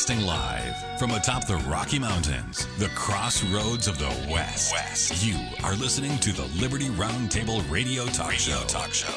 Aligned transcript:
Broadcasting 0.00 0.26
live 0.26 0.98
from 0.98 1.10
atop 1.10 1.46
the 1.46 1.56
Rocky 1.68 1.98
Mountains, 1.98 2.66
the 2.78 2.88
crossroads 2.94 3.86
of 3.86 3.98
the 3.98 4.08
West. 4.30 4.72
West. 4.72 5.22
You 5.22 5.38
are 5.62 5.74
listening 5.74 6.16
to 6.20 6.32
the 6.32 6.46
Liberty 6.58 6.88
Roundtable 6.88 7.70
Radio 7.70 8.06
Talk 8.06 8.30
radio 8.30 8.38
Show. 8.38 8.66
Talk 8.66 8.94
Show. 8.94 9.08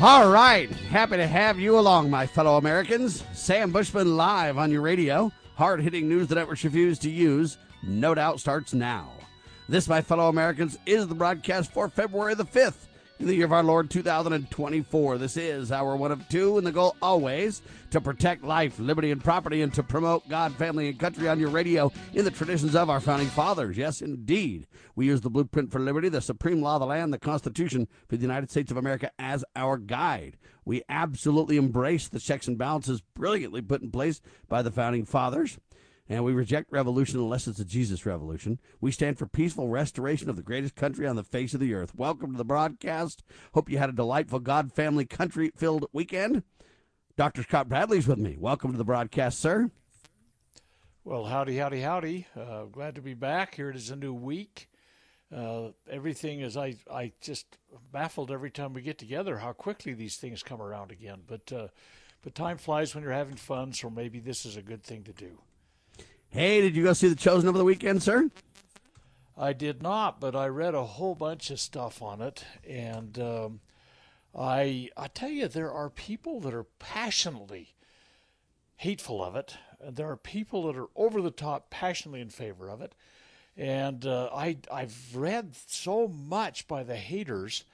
All 0.00 0.30
right. 0.30 0.70
Happy 0.70 1.18
to 1.18 1.26
have 1.26 1.60
you 1.60 1.78
along, 1.78 2.08
my 2.08 2.26
fellow 2.26 2.56
Americans. 2.56 3.22
Sam 3.34 3.70
Bushman 3.70 4.16
live 4.16 4.56
on 4.56 4.70
your 4.70 4.80
radio. 4.80 5.30
Hard 5.62 5.80
hitting 5.80 6.08
news 6.08 6.26
the 6.26 6.34
networks 6.34 6.64
refuse 6.64 6.98
to 6.98 7.08
use, 7.08 7.56
no 7.84 8.16
doubt, 8.16 8.40
starts 8.40 8.74
now. 8.74 9.12
This, 9.68 9.86
my 9.86 10.00
fellow 10.00 10.28
Americans, 10.28 10.76
is 10.86 11.06
the 11.06 11.14
broadcast 11.14 11.70
for 11.70 11.88
February 11.88 12.34
the 12.34 12.44
5th 12.44 12.88
in 13.20 13.28
the 13.28 13.36
year 13.36 13.44
of 13.44 13.52
our 13.52 13.62
Lord 13.62 13.88
2024. 13.88 15.18
This 15.18 15.36
is 15.36 15.70
our 15.70 15.94
one 15.94 16.10
of 16.10 16.28
two, 16.28 16.58
and 16.58 16.66
the 16.66 16.72
goal 16.72 16.96
always 17.00 17.62
to 17.92 18.00
protect 18.00 18.42
life, 18.42 18.80
liberty, 18.80 19.12
and 19.12 19.22
property, 19.22 19.62
and 19.62 19.72
to 19.74 19.84
promote 19.84 20.28
God, 20.28 20.52
family, 20.56 20.88
and 20.88 20.98
country 20.98 21.28
on 21.28 21.38
your 21.38 21.50
radio 21.50 21.92
in 22.12 22.24
the 22.24 22.32
traditions 22.32 22.74
of 22.74 22.90
our 22.90 22.98
founding 22.98 23.28
fathers. 23.28 23.76
Yes, 23.76 24.02
indeed. 24.02 24.66
We 24.96 25.06
use 25.06 25.20
the 25.20 25.30
blueprint 25.30 25.70
for 25.70 25.78
liberty, 25.78 26.08
the 26.08 26.20
supreme 26.20 26.60
law 26.60 26.74
of 26.74 26.80
the 26.80 26.86
land, 26.86 27.12
the 27.12 27.20
Constitution 27.20 27.86
for 28.08 28.16
the 28.16 28.22
United 28.22 28.50
States 28.50 28.72
of 28.72 28.78
America 28.78 29.12
as 29.16 29.44
our 29.54 29.78
guide. 29.78 30.38
We 30.64 30.82
absolutely 30.88 31.56
embrace 31.56 32.08
the 32.08 32.20
checks 32.20 32.46
and 32.48 32.58
balances 32.58 33.02
brilliantly 33.14 33.62
put 33.62 33.82
in 33.82 33.90
place 33.90 34.20
by 34.48 34.62
the 34.62 34.70
founding 34.70 35.04
fathers 35.04 35.58
and 36.08 36.24
we 36.24 36.32
reject 36.32 36.70
revolution 36.70 37.18
unless 37.18 37.46
it's 37.46 37.58
a 37.58 37.64
Jesus 37.64 38.04
revolution. 38.04 38.58
We 38.80 38.92
stand 38.92 39.18
for 39.18 39.26
peaceful 39.26 39.68
restoration 39.68 40.28
of 40.28 40.36
the 40.36 40.42
greatest 40.42 40.74
country 40.74 41.06
on 41.06 41.16
the 41.16 41.24
face 41.24 41.54
of 41.54 41.60
the 41.60 41.74
earth. 41.74 41.94
Welcome 41.94 42.32
to 42.32 42.38
the 42.38 42.44
broadcast. 42.44 43.22
Hope 43.54 43.70
you 43.70 43.78
had 43.78 43.88
a 43.88 43.94
delightful 43.94 44.40
God 44.40 44.72
family 44.72 45.04
country 45.04 45.52
filled 45.56 45.86
weekend. 45.92 46.42
Dr. 47.16 47.42
Scott 47.42 47.68
Bradley's 47.68 48.06
with 48.06 48.18
me. 48.18 48.36
Welcome 48.38 48.72
to 48.72 48.78
the 48.78 48.84
broadcast, 48.84 49.38
sir. 49.38 49.70
Well, 51.04 51.24
howdy, 51.24 51.56
howdy, 51.56 51.80
howdy. 51.80 52.26
Uh, 52.36 52.64
glad 52.64 52.94
to 52.94 53.02
be 53.02 53.14
back. 53.14 53.54
Here 53.54 53.70
it 53.70 53.76
is 53.76 53.90
a 53.90 53.96
new 53.96 54.14
week. 54.14 54.68
Uh, 55.34 55.70
everything 55.90 56.40
is, 56.40 56.56
I, 56.56 56.76
I 56.92 57.12
just 57.20 57.46
baffled 57.90 58.30
every 58.30 58.50
time 58.50 58.74
we 58.74 58.82
get 58.82 58.98
together 58.98 59.38
how 59.38 59.52
quickly 59.52 59.94
these 59.94 60.16
things 60.16 60.42
come 60.42 60.60
around 60.60 60.90
again. 60.90 61.20
But, 61.26 61.52
uh, 61.52 61.68
but 62.22 62.34
time 62.34 62.58
flies 62.58 62.94
when 62.94 63.02
you're 63.02 63.12
having 63.12 63.36
fun, 63.36 63.72
so 63.72 63.88
maybe 63.88 64.20
this 64.20 64.44
is 64.44 64.56
a 64.56 64.62
good 64.62 64.82
thing 64.82 65.04
to 65.04 65.12
do. 65.12 65.38
Hey, 66.28 66.60
did 66.60 66.76
you 66.76 66.84
go 66.84 66.92
see 66.92 67.08
The 67.08 67.14
Chosen 67.14 67.48
over 67.48 67.58
the 67.58 67.64
weekend, 67.64 68.02
sir? 68.02 68.30
I 69.36 69.52
did 69.52 69.82
not, 69.82 70.20
but 70.20 70.36
I 70.36 70.46
read 70.46 70.74
a 70.74 70.84
whole 70.84 71.14
bunch 71.14 71.50
of 71.50 71.58
stuff 71.58 72.02
on 72.02 72.20
it, 72.20 72.44
and 72.68 73.18
um, 73.18 73.60
I 74.34 74.90
I 74.96 75.08
tell 75.08 75.30
you, 75.30 75.48
there 75.48 75.72
are 75.72 75.88
people 75.90 76.38
that 76.40 76.54
are 76.54 76.66
passionately 76.78 77.74
hateful 78.76 79.24
of 79.24 79.34
it, 79.36 79.56
and 79.80 79.96
there 79.96 80.10
are 80.10 80.16
people 80.16 80.66
that 80.66 80.78
are 80.78 80.88
over 80.94 81.22
the 81.22 81.30
top 81.30 81.70
passionately 81.70 82.20
in 82.20 82.28
favor 82.28 82.68
of 82.68 82.82
it, 82.82 82.94
and 83.56 84.06
uh, 84.06 84.30
I 84.34 84.58
I've 84.70 84.96
read 85.14 85.54
so 85.66 86.08
much 86.08 86.66
by 86.66 86.82
the 86.82 86.96
haters, 86.96 87.64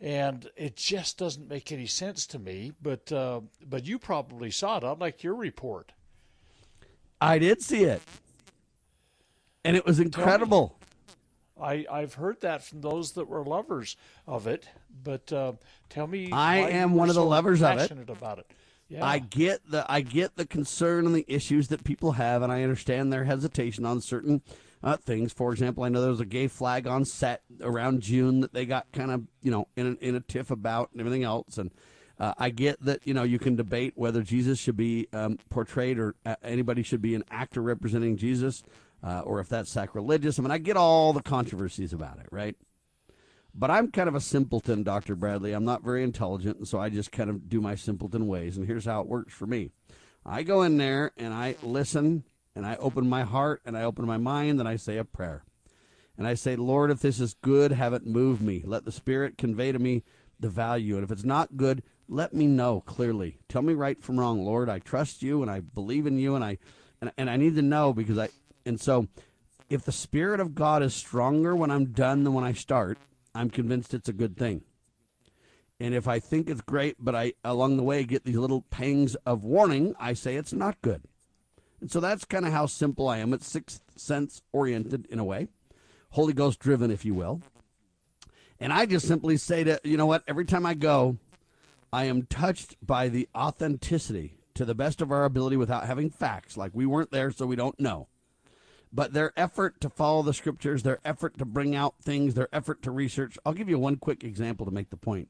and 0.00 0.48
it 0.56 0.76
just 0.76 1.18
doesn't 1.18 1.48
make 1.48 1.72
any 1.72 1.86
sense 1.86 2.26
to 2.28 2.38
me. 2.38 2.72
But 2.80 3.10
uh, 3.12 3.40
but 3.66 3.86
you 3.86 3.98
probably 3.98 4.50
saw 4.50 4.78
it. 4.78 4.84
I'd 4.84 5.00
like 5.00 5.22
your 5.22 5.34
report. 5.34 5.92
I 7.20 7.38
did 7.38 7.62
see 7.62 7.84
it, 7.84 8.02
and 9.64 9.76
it 9.76 9.86
was 9.86 10.00
incredible. 10.00 10.78
I 11.60 11.86
I've 11.90 12.14
heard 12.14 12.40
that 12.42 12.62
from 12.62 12.82
those 12.82 13.12
that 13.12 13.28
were 13.28 13.42
lovers 13.42 13.96
of 14.26 14.46
it, 14.46 14.68
but 15.02 15.32
uh, 15.32 15.52
tell 15.88 16.06
me, 16.06 16.30
I 16.30 16.58
am 16.58 16.92
one 16.94 17.08
of 17.08 17.14
the 17.14 17.22
so 17.22 17.28
lovers 17.28 17.62
of 17.62 17.72
it. 17.72 17.78
passionate 17.78 18.10
about 18.10 18.38
it. 18.38 18.50
Yeah. 18.88 19.04
I 19.04 19.18
get 19.18 19.68
the 19.68 19.90
I 19.90 20.02
get 20.02 20.36
the 20.36 20.46
concern 20.46 21.06
and 21.06 21.14
the 21.14 21.24
issues 21.26 21.68
that 21.68 21.84
people 21.84 22.12
have, 22.12 22.42
and 22.42 22.52
I 22.52 22.62
understand 22.62 23.12
their 23.12 23.24
hesitation 23.24 23.84
on 23.86 24.00
certain 24.00 24.42
uh, 24.82 24.96
things. 24.96 25.32
For 25.32 25.52
example, 25.52 25.84
I 25.84 25.88
know 25.88 26.00
there 26.00 26.10
was 26.10 26.20
a 26.20 26.26
gay 26.26 26.48
flag 26.48 26.86
on 26.86 27.04
set 27.04 27.42
around 27.60 28.00
June 28.02 28.40
that 28.40 28.52
they 28.52 28.66
got 28.66 28.90
kind 28.92 29.10
of 29.10 29.26
you 29.42 29.50
know 29.50 29.68
in 29.76 29.98
a, 30.00 30.04
in 30.04 30.14
a 30.14 30.20
tiff 30.20 30.50
about 30.50 30.90
and 30.92 31.00
everything 31.00 31.24
else, 31.24 31.58
and 31.58 31.72
uh, 32.18 32.34
I 32.38 32.50
get 32.50 32.80
that 32.82 33.06
you 33.06 33.14
know 33.14 33.22
you 33.22 33.38
can 33.38 33.56
debate 33.56 33.92
whether 33.96 34.22
Jesus 34.22 34.58
should 34.58 34.76
be 34.76 35.08
um, 35.12 35.38
portrayed 35.50 35.98
or 35.98 36.14
uh, 36.24 36.36
anybody 36.42 36.82
should 36.82 37.02
be 37.02 37.14
an 37.14 37.24
actor 37.30 37.62
representing 37.62 38.16
Jesus, 38.16 38.62
uh, 39.02 39.20
or 39.20 39.40
if 39.40 39.48
that's 39.48 39.72
sacrilegious. 39.72 40.38
I 40.38 40.42
mean, 40.42 40.50
I 40.50 40.58
get 40.58 40.76
all 40.76 41.12
the 41.12 41.22
controversies 41.22 41.92
about 41.92 42.18
it, 42.18 42.26
right? 42.30 42.56
But 43.58 43.70
I'm 43.70 43.90
kind 43.90 44.08
of 44.08 44.14
a 44.14 44.20
simpleton, 44.20 44.82
Dr. 44.82 45.14
Bradley. 45.14 45.52
I'm 45.52 45.64
not 45.64 45.82
very 45.82 46.02
intelligent, 46.02 46.58
and 46.58 46.68
so 46.68 46.78
I 46.78 46.90
just 46.90 47.10
kind 47.10 47.30
of 47.30 47.48
do 47.48 47.62
my 47.62 47.74
simpleton 47.74 48.26
ways. 48.26 48.58
And 48.58 48.66
here's 48.66 48.84
how 48.84 49.00
it 49.00 49.06
works 49.06 49.32
for 49.32 49.46
me 49.46 49.70
I 50.26 50.42
go 50.42 50.62
in 50.62 50.76
there 50.76 51.12
and 51.16 51.32
I 51.32 51.56
listen, 51.62 52.24
and 52.56 52.66
I 52.66 52.74
open 52.76 53.08
my 53.08 53.22
heart, 53.22 53.62
and 53.64 53.76
I 53.76 53.84
open 53.84 54.04
my 54.06 54.16
mind, 54.16 54.58
and 54.58 54.68
I 54.68 54.74
say 54.74 54.96
a 54.96 55.04
prayer. 55.04 55.44
And 56.18 56.26
I 56.26 56.34
say, 56.34 56.56
Lord, 56.56 56.90
if 56.90 57.00
this 57.00 57.20
is 57.20 57.34
good, 57.34 57.70
have 57.70 57.92
it 57.92 58.06
move 58.06 58.40
me. 58.40 58.62
Let 58.64 58.84
the 58.84 58.92
Spirit 58.92 59.38
convey 59.38 59.70
to 59.70 59.78
me 59.78 60.02
the 60.40 60.48
value. 60.48 60.96
And 60.96 61.04
if 61.04 61.10
it's 61.10 61.24
not 61.24 61.56
good, 61.56 61.82
let 62.08 62.34
me 62.34 62.46
know 62.46 62.80
clearly. 62.80 63.38
Tell 63.48 63.62
me 63.62 63.74
right 63.74 64.02
from 64.02 64.18
wrong, 64.18 64.44
Lord. 64.44 64.68
I 64.68 64.78
trust 64.78 65.22
you 65.22 65.42
and 65.42 65.50
I 65.50 65.60
believe 65.60 66.06
in 66.06 66.18
you 66.18 66.34
and 66.34 66.44
I 66.44 66.58
and, 67.00 67.12
and 67.18 67.28
I 67.28 67.36
need 67.36 67.56
to 67.56 67.62
know 67.62 67.92
because 67.92 68.18
I 68.18 68.28
and 68.64 68.80
so 68.80 69.08
if 69.68 69.84
the 69.84 69.92
spirit 69.92 70.40
of 70.40 70.54
God 70.54 70.82
is 70.82 70.94
stronger 70.94 71.54
when 71.54 71.70
I'm 71.70 71.86
done 71.86 72.24
than 72.24 72.32
when 72.32 72.44
I 72.44 72.52
start, 72.52 72.98
I'm 73.34 73.50
convinced 73.50 73.92
it's 73.92 74.08
a 74.08 74.14
good 74.14 74.36
thing. 74.36 74.62
And 75.78 75.94
if 75.94 76.08
I 76.08 76.20
think 76.20 76.48
it's 76.48 76.62
great, 76.62 76.96
but 76.98 77.14
I 77.14 77.34
along 77.44 77.76
the 77.76 77.82
way 77.82 78.04
get 78.04 78.24
these 78.24 78.36
little 78.36 78.62
pangs 78.62 79.14
of 79.26 79.44
warning, 79.44 79.94
I 79.98 80.14
say 80.14 80.36
it's 80.36 80.52
not 80.52 80.80
good. 80.80 81.02
And 81.80 81.90
so 81.90 82.00
that's 82.00 82.24
kind 82.24 82.46
of 82.46 82.52
how 82.52 82.66
simple 82.66 83.08
I 83.08 83.18
am. 83.18 83.32
It's 83.32 83.46
sixth 83.46 83.80
sense 83.96 84.42
oriented 84.52 85.06
in 85.06 85.18
a 85.18 85.24
way, 85.24 85.48
Holy 86.10 86.32
Ghost 86.32 86.58
driven, 86.58 86.90
if 86.90 87.04
you 87.04 87.14
will. 87.14 87.42
And 88.58 88.72
I 88.72 88.86
just 88.86 89.06
simply 89.06 89.36
say 89.36 89.64
to 89.64 89.80
you 89.84 89.96
know 89.96 90.06
what, 90.06 90.22
every 90.26 90.44
time 90.44 90.64
I 90.64 90.74
go, 90.74 91.18
I 91.92 92.04
am 92.04 92.22
touched 92.22 92.76
by 92.84 93.08
the 93.08 93.28
authenticity 93.34 94.34
to 94.54 94.64
the 94.64 94.74
best 94.74 95.02
of 95.02 95.12
our 95.12 95.24
ability 95.24 95.56
without 95.56 95.86
having 95.86 96.10
facts. 96.10 96.56
Like 96.56 96.72
we 96.74 96.86
weren't 96.86 97.10
there, 97.10 97.30
so 97.30 97.46
we 97.46 97.56
don't 97.56 97.78
know. 97.78 98.08
But 98.92 99.12
their 99.12 99.32
effort 99.36 99.80
to 99.82 99.90
follow 99.90 100.22
the 100.22 100.32
scriptures, 100.32 100.82
their 100.82 101.00
effort 101.04 101.36
to 101.38 101.44
bring 101.44 101.74
out 101.74 101.96
things, 102.00 102.34
their 102.34 102.48
effort 102.52 102.82
to 102.82 102.90
research. 102.90 103.36
I'll 103.44 103.52
give 103.52 103.68
you 103.68 103.78
one 103.78 103.96
quick 103.96 104.24
example 104.24 104.64
to 104.64 104.72
make 104.72 104.90
the 104.90 104.96
point. 104.96 105.28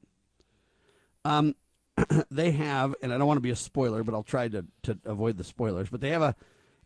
Um, 1.24 1.56
they 2.30 2.52
have, 2.52 2.94
and 3.02 3.12
I 3.12 3.18
don't 3.18 3.26
want 3.26 3.38
to 3.38 3.42
be 3.42 3.50
a 3.50 3.56
spoiler, 3.56 4.02
but 4.02 4.14
I'll 4.14 4.22
try 4.22 4.48
to, 4.48 4.64
to 4.82 4.98
avoid 5.04 5.38
the 5.38 5.44
spoilers. 5.44 5.88
But 5.88 6.00
they 6.00 6.10
have 6.10 6.22
a 6.22 6.34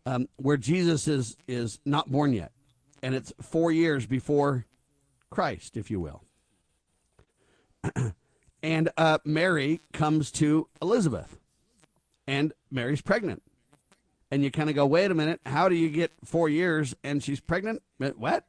um, 0.07 0.29
where 0.37 0.57
Jesus 0.57 1.07
is 1.09 1.37
is 1.47 1.79
not 1.85 2.11
born 2.11 2.33
yet, 2.33 2.53
and 3.03 3.15
it's 3.15 3.33
four 3.41 3.71
years 3.71 4.07
before 4.07 4.67
Christ, 5.31 5.77
if 5.77 5.91
you 5.91 6.01
will. 6.01 6.23
and 8.63 8.91
uh, 8.97 9.19
Mary 9.25 9.81
comes 9.93 10.31
to 10.33 10.69
Elizabeth, 10.81 11.39
and 12.27 12.53
Mary's 12.71 13.03
pregnant. 13.03 13.43
And 14.33 14.45
you 14.45 14.51
kind 14.53 14.71
of 14.71 14.77
go, 14.77 14.87
wait 14.87 15.11
a 15.11 15.15
minute, 15.15 15.41
how 15.45 15.69
do 15.69 15.75
you 15.75 15.89
get 15.89 16.13
four 16.25 16.49
years 16.49 16.95
and 17.03 17.21
she's 17.21 17.41
pregnant? 17.41 17.83
What? 17.99 18.45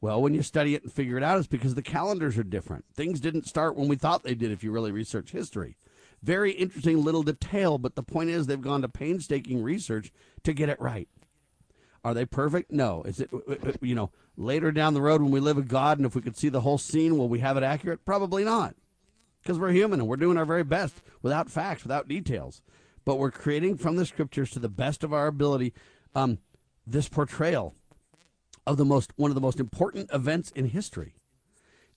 Well, 0.00 0.20
when 0.20 0.34
you 0.34 0.42
study 0.42 0.74
it 0.74 0.82
and 0.82 0.92
figure 0.92 1.16
it 1.16 1.22
out, 1.22 1.38
it's 1.38 1.46
because 1.46 1.74
the 1.74 1.82
calendars 1.82 2.36
are 2.36 2.44
different. 2.44 2.84
Things 2.94 3.20
didn't 3.20 3.46
start 3.46 3.76
when 3.76 3.88
we 3.88 3.96
thought 3.96 4.22
they 4.22 4.34
did 4.34 4.50
if 4.50 4.62
you 4.62 4.70
really 4.70 4.92
research 4.92 5.32
history. 5.32 5.76
Very 6.22 6.52
interesting 6.52 7.02
little 7.02 7.22
detail, 7.22 7.78
but 7.78 7.94
the 7.94 8.02
point 8.02 8.30
is 8.30 8.46
they've 8.46 8.60
gone 8.60 8.82
to 8.82 8.88
painstaking 8.88 9.62
research 9.62 10.12
to 10.44 10.52
get 10.52 10.68
it 10.68 10.80
right. 10.80 11.08
Are 12.04 12.14
they 12.14 12.24
perfect? 12.24 12.70
No. 12.70 13.02
Is 13.02 13.20
it, 13.20 13.30
you 13.80 13.94
know, 13.94 14.12
later 14.36 14.70
down 14.70 14.94
the 14.94 15.02
road 15.02 15.22
when 15.22 15.32
we 15.32 15.40
live 15.40 15.56
with 15.56 15.68
God 15.68 15.98
and 15.98 16.06
if 16.06 16.14
we 16.14 16.22
could 16.22 16.36
see 16.36 16.48
the 16.48 16.60
whole 16.60 16.78
scene, 16.78 17.16
will 17.16 17.28
we 17.28 17.40
have 17.40 17.56
it 17.56 17.62
accurate? 17.62 18.04
Probably 18.04 18.44
not 18.44 18.76
because 19.46 19.58
we're 19.60 19.70
human 19.70 20.00
and 20.00 20.08
we're 20.08 20.16
doing 20.16 20.36
our 20.36 20.44
very 20.44 20.64
best 20.64 20.94
without 21.22 21.48
facts, 21.48 21.84
without 21.84 22.08
details. 22.08 22.62
But 23.04 23.18
we're 23.18 23.30
creating 23.30 23.76
from 23.76 23.94
the 23.94 24.04
scriptures 24.04 24.50
to 24.50 24.58
the 24.58 24.68
best 24.68 25.04
of 25.04 25.12
our 25.12 25.28
ability 25.28 25.72
um, 26.16 26.38
this 26.84 27.08
portrayal 27.08 27.74
of 28.66 28.76
the 28.76 28.84
most 28.84 29.12
one 29.16 29.30
of 29.30 29.34
the 29.34 29.40
most 29.40 29.60
important 29.60 30.10
events 30.12 30.50
in 30.50 30.66
history. 30.66 31.14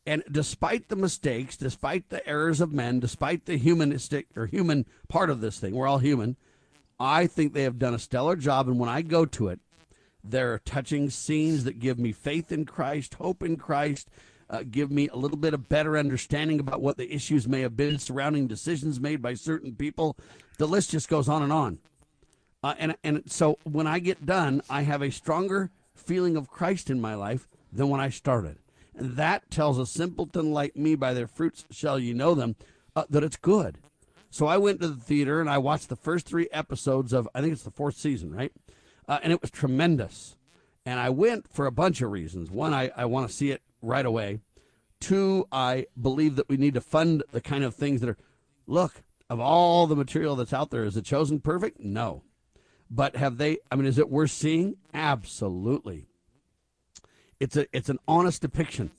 And 0.06 0.24
despite 0.32 0.90
the 0.90 0.96
mistakes, 0.96 1.58
despite 1.58 2.10
the 2.10 2.26
errors 2.28 2.62
of 2.62 2.72
men, 2.72 3.00
despite 3.00 3.46
the 3.46 3.58
humanistic 3.58 4.28
or 4.36 4.46
human 4.46 4.86
part 5.08 5.30
of 5.30 5.42
this 5.42 5.60
thing, 5.60 5.76
we're 5.76 5.88
all 5.88 6.00
human. 6.00 6.36
I 7.00 7.28
think 7.28 7.54
they 7.54 7.64
have 7.64 7.80
done 7.80 7.94
a 7.94 8.00
stellar 8.00 8.36
job. 8.36 8.68
And 8.68 8.80
when 8.80 8.90
I 8.90 9.02
go 9.02 9.26
to 9.26 9.50
it, 9.50 9.60
there 10.24 10.54
are 10.54 10.60
touching 10.60 11.10
scenes 11.10 11.64
that 11.64 11.80
give 11.80 12.00
me 12.00 12.12
faith 12.12 12.52
in 12.52 12.66
Christ, 12.66 13.16
hope 13.16 13.44
in 13.44 13.56
Christ, 13.56 14.10
uh, 14.50 14.64
give 14.70 14.92
me 14.92 15.08
a 15.08 15.16
little 15.16 15.38
bit 15.38 15.54
of 15.54 15.70
better 15.70 15.98
understanding 15.98 16.60
about 16.60 16.82
what 16.82 16.98
the 16.98 17.14
issues 17.14 17.48
may 17.48 17.62
have 17.62 17.78
been 17.78 18.00
surrounding 18.00 18.48
decisions 18.48 19.00
made 19.00 19.22
by 19.22 19.34
certain 19.34 19.76
people. 19.76 20.18
The 20.58 20.68
list 20.68 20.92
just 20.92 21.08
goes 21.08 21.30
on 21.30 21.44
and 21.44 21.54
on. 21.54 21.80
Uh, 22.62 22.74
and 22.78 22.98
and 23.04 23.24
so 23.28 23.58
when 23.64 23.88
I 23.88 24.00
get 24.00 24.26
done, 24.26 24.62
I 24.70 24.82
have 24.82 25.02
a 25.02 25.12
stronger 25.12 25.70
feeling 26.00 26.36
of 26.36 26.50
Christ 26.50 26.90
in 26.90 27.00
my 27.02 27.16
life 27.16 27.48
than 27.72 27.90
when 27.90 28.02
I 28.02 28.10
started. 28.10 28.58
And 28.96 29.16
that 29.16 29.50
tells 29.50 29.78
a 29.78 29.86
simpleton 29.86 30.52
like 30.52 30.76
me, 30.76 30.96
by 30.96 31.14
their 31.14 31.28
fruits 31.28 31.66
shall 31.72 32.00
you 32.00 32.14
know 32.14 32.34
them, 32.34 32.56
uh, 32.96 33.06
that 33.10 33.24
it's 33.24 33.38
good. 33.38 33.78
So 34.30 34.46
I 34.46 34.58
went 34.58 34.82
to 34.82 34.88
the 34.88 35.02
theater 35.02 35.40
and 35.40 35.50
I 35.50 35.58
watched 35.58 35.90
the 35.90 35.96
first 35.96 36.28
three 36.28 36.50
episodes 36.52 37.14
of, 37.14 37.28
I 37.34 37.42
think 37.42 37.54
it's 37.54 37.64
the 37.64 37.72
fourth 37.72 37.98
season, 37.98 38.34
right? 38.34 38.52
Uh, 39.08 39.20
and 39.24 39.32
it 39.34 39.42
was 39.42 39.52
tremendous. 39.52 40.36
And 40.86 41.00
I 41.00 41.10
went 41.10 41.48
for 41.48 41.66
a 41.66 41.72
bunch 41.72 42.02
of 42.02 42.12
reasons. 42.12 42.52
One, 42.52 42.74
I, 42.74 42.92
I 42.96 43.06
want 43.06 43.30
to 43.30 43.36
see 43.36 43.52
it 43.52 43.62
right 43.82 44.06
away. 44.06 44.40
Two, 45.00 45.48
I 45.52 45.86
believe 46.00 46.36
that 46.36 46.50
we 46.50 46.58
need 46.58 46.74
to 46.74 46.82
fund 46.82 47.24
the 47.32 47.42
kind 47.42 47.64
of 47.64 47.74
things 47.74 48.02
that 48.02 48.10
are, 48.10 48.18
look, 48.68 49.02
of 49.30 49.40
all 49.40 49.88
the 49.88 49.96
material 49.96 50.36
that's 50.36 50.54
out 50.54 50.72
there, 50.72 50.84
is 50.84 50.98
it 50.98 51.06
chosen 51.06 51.40
perfect? 51.40 51.80
No. 51.80 52.24
But 52.90 53.16
have 53.16 53.38
they, 53.38 53.60
I 53.72 53.76
mean, 53.76 53.86
is 53.86 53.98
it 53.98 54.10
worth 54.10 54.32
seeing? 54.32 54.78
Absolutely. 54.94 56.08
It's 57.40 57.56
a, 57.56 57.68
it's 57.76 57.90
an 57.90 58.00
honest 58.08 58.42
depiction 58.42 58.92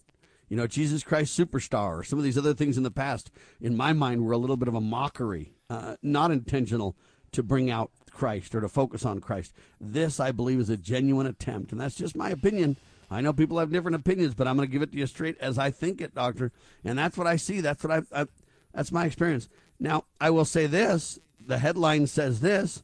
you 0.50 0.56
know, 0.56 0.66
Jesus 0.66 1.04
Christ 1.04 1.38
Superstar, 1.38 2.00
or 2.00 2.04
some 2.04 2.18
of 2.18 2.24
these 2.24 2.36
other 2.36 2.54
things 2.54 2.76
in 2.76 2.82
the 2.82 2.90
past, 2.90 3.30
in 3.60 3.76
my 3.76 3.92
mind, 3.92 4.26
were 4.26 4.32
a 4.32 4.36
little 4.36 4.56
bit 4.56 4.66
of 4.66 4.74
a 4.74 4.80
mockery, 4.80 5.54
uh, 5.70 5.94
not 6.02 6.32
intentional 6.32 6.96
to 7.30 7.44
bring 7.44 7.70
out 7.70 7.92
Christ 8.10 8.52
or 8.56 8.60
to 8.60 8.68
focus 8.68 9.06
on 9.06 9.20
Christ. 9.20 9.54
This, 9.80 10.18
I 10.18 10.32
believe, 10.32 10.58
is 10.58 10.68
a 10.68 10.76
genuine 10.76 11.28
attempt, 11.28 11.70
and 11.70 11.80
that's 11.80 11.94
just 11.94 12.16
my 12.16 12.30
opinion. 12.30 12.76
I 13.12 13.20
know 13.20 13.32
people 13.32 13.60
have 13.60 13.70
different 13.70 13.94
opinions, 13.94 14.34
but 14.34 14.48
I'm 14.48 14.56
going 14.56 14.68
to 14.68 14.72
give 14.72 14.82
it 14.82 14.90
to 14.90 14.98
you 14.98 15.06
straight 15.06 15.38
as 15.38 15.56
I 15.56 15.70
think 15.70 16.00
it, 16.00 16.16
Doctor. 16.16 16.50
And 16.84 16.98
that's 16.98 17.16
what 17.16 17.28
I 17.28 17.36
see. 17.36 17.60
That's 17.60 17.84
what 17.84 18.04
I, 18.12 18.20
I 18.20 18.26
that's 18.74 18.90
my 18.90 19.04
experience. 19.04 19.48
Now, 19.78 20.04
I 20.20 20.30
will 20.30 20.44
say 20.44 20.66
this: 20.66 21.20
the 21.44 21.58
headline 21.58 22.08
says 22.08 22.40
this: 22.40 22.82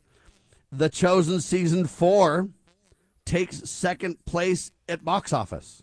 "The 0.71 0.89
Chosen 0.89 1.41
season 1.41 1.87
four 1.87 2.49
takes 3.25 3.69
second 3.69 4.25
place 4.25 4.71
at 4.89 5.05
box 5.05 5.33
office." 5.33 5.83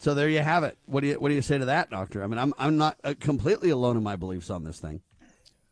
So 0.00 0.14
there 0.14 0.28
you 0.28 0.40
have 0.40 0.62
it. 0.62 0.78
What 0.86 1.00
do 1.00 1.08
you 1.08 1.14
what 1.14 1.28
do 1.28 1.34
you 1.34 1.42
say 1.42 1.58
to 1.58 1.66
that, 1.66 1.90
Doctor? 1.90 2.22
I 2.22 2.26
mean, 2.28 2.38
I'm 2.38 2.54
I'm 2.58 2.76
not 2.76 2.98
uh, 3.02 3.14
completely 3.18 3.70
alone 3.70 3.96
in 3.96 4.02
my 4.02 4.16
beliefs 4.16 4.48
on 4.48 4.64
this 4.64 4.78
thing. 4.78 5.00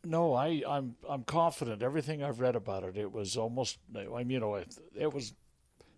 No, 0.03 0.33
I 0.33 0.63
I'm 0.67 0.95
I'm 1.09 1.23
confident. 1.23 1.81
Everything 1.81 2.23
I've 2.23 2.41
read 2.41 2.55
about 2.55 2.83
it, 2.83 2.97
it 2.97 3.11
was 3.11 3.37
almost. 3.37 3.77
I 3.95 4.05
mean, 4.23 4.29
you 4.29 4.39
know, 4.39 4.55
it, 4.55 4.77
it 4.95 5.13
was 5.13 5.33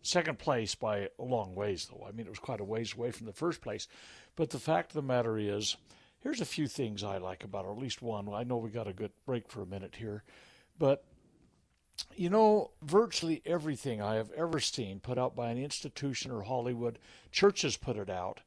second 0.02 0.40
place 0.40 0.76
by 0.76 1.10
a 1.20 1.24
long 1.24 1.56
ways, 1.56 1.90
though. 1.90 2.06
I 2.08 2.12
mean, 2.12 2.28
it 2.28 2.30
was 2.30 2.40
quite 2.40 2.60
a 2.60 2.64
ways 2.64 2.94
away 2.94 3.12
from 3.12 3.26
the 3.26 3.34
first 3.34 3.62
place. 3.62 3.88
But 4.36 4.52
the 4.52 4.60
fact 4.60 4.92
of 4.92 4.96
the 4.96 5.02
matter 5.02 5.38
is, 5.38 5.76
here's 6.22 6.42
a 6.42 6.46
few 6.46 6.68
things 6.68 7.04
I 7.04 7.18
like 7.18 7.44
about 7.44 7.66
it, 7.66 7.68
or 7.68 7.72
at 7.72 7.80
least 7.80 8.02
one. 8.02 8.30
I 8.34 8.44
know 8.44 8.58
we 8.58 8.70
got 8.70 8.88
a 8.88 8.94
good 8.94 9.12
break 9.26 9.50
for 9.50 9.62
a 9.62 9.68
minute 9.68 9.96
here, 9.98 10.24
but 10.78 11.04
you 12.16 12.30
know, 12.30 12.72
virtually 12.82 13.42
everything 13.46 14.02
I 14.02 14.16
have 14.16 14.32
ever 14.32 14.60
seen 14.60 15.00
put 15.00 15.18
out 15.18 15.36
by 15.36 15.50
an 15.50 15.58
institution 15.58 16.32
or 16.32 16.44
Hollywood, 16.44 17.00
churches 17.32 17.78
put 17.78 17.98
it 17.98 18.10
out. 18.10 18.42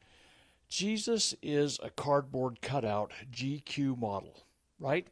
Jesus 0.69 1.35
is 1.43 1.79
a 1.83 1.91
cardboard 1.91 2.63
cutout 2.63 3.13
GQ 3.31 3.99
model, 3.99 4.45
right? 4.81 5.07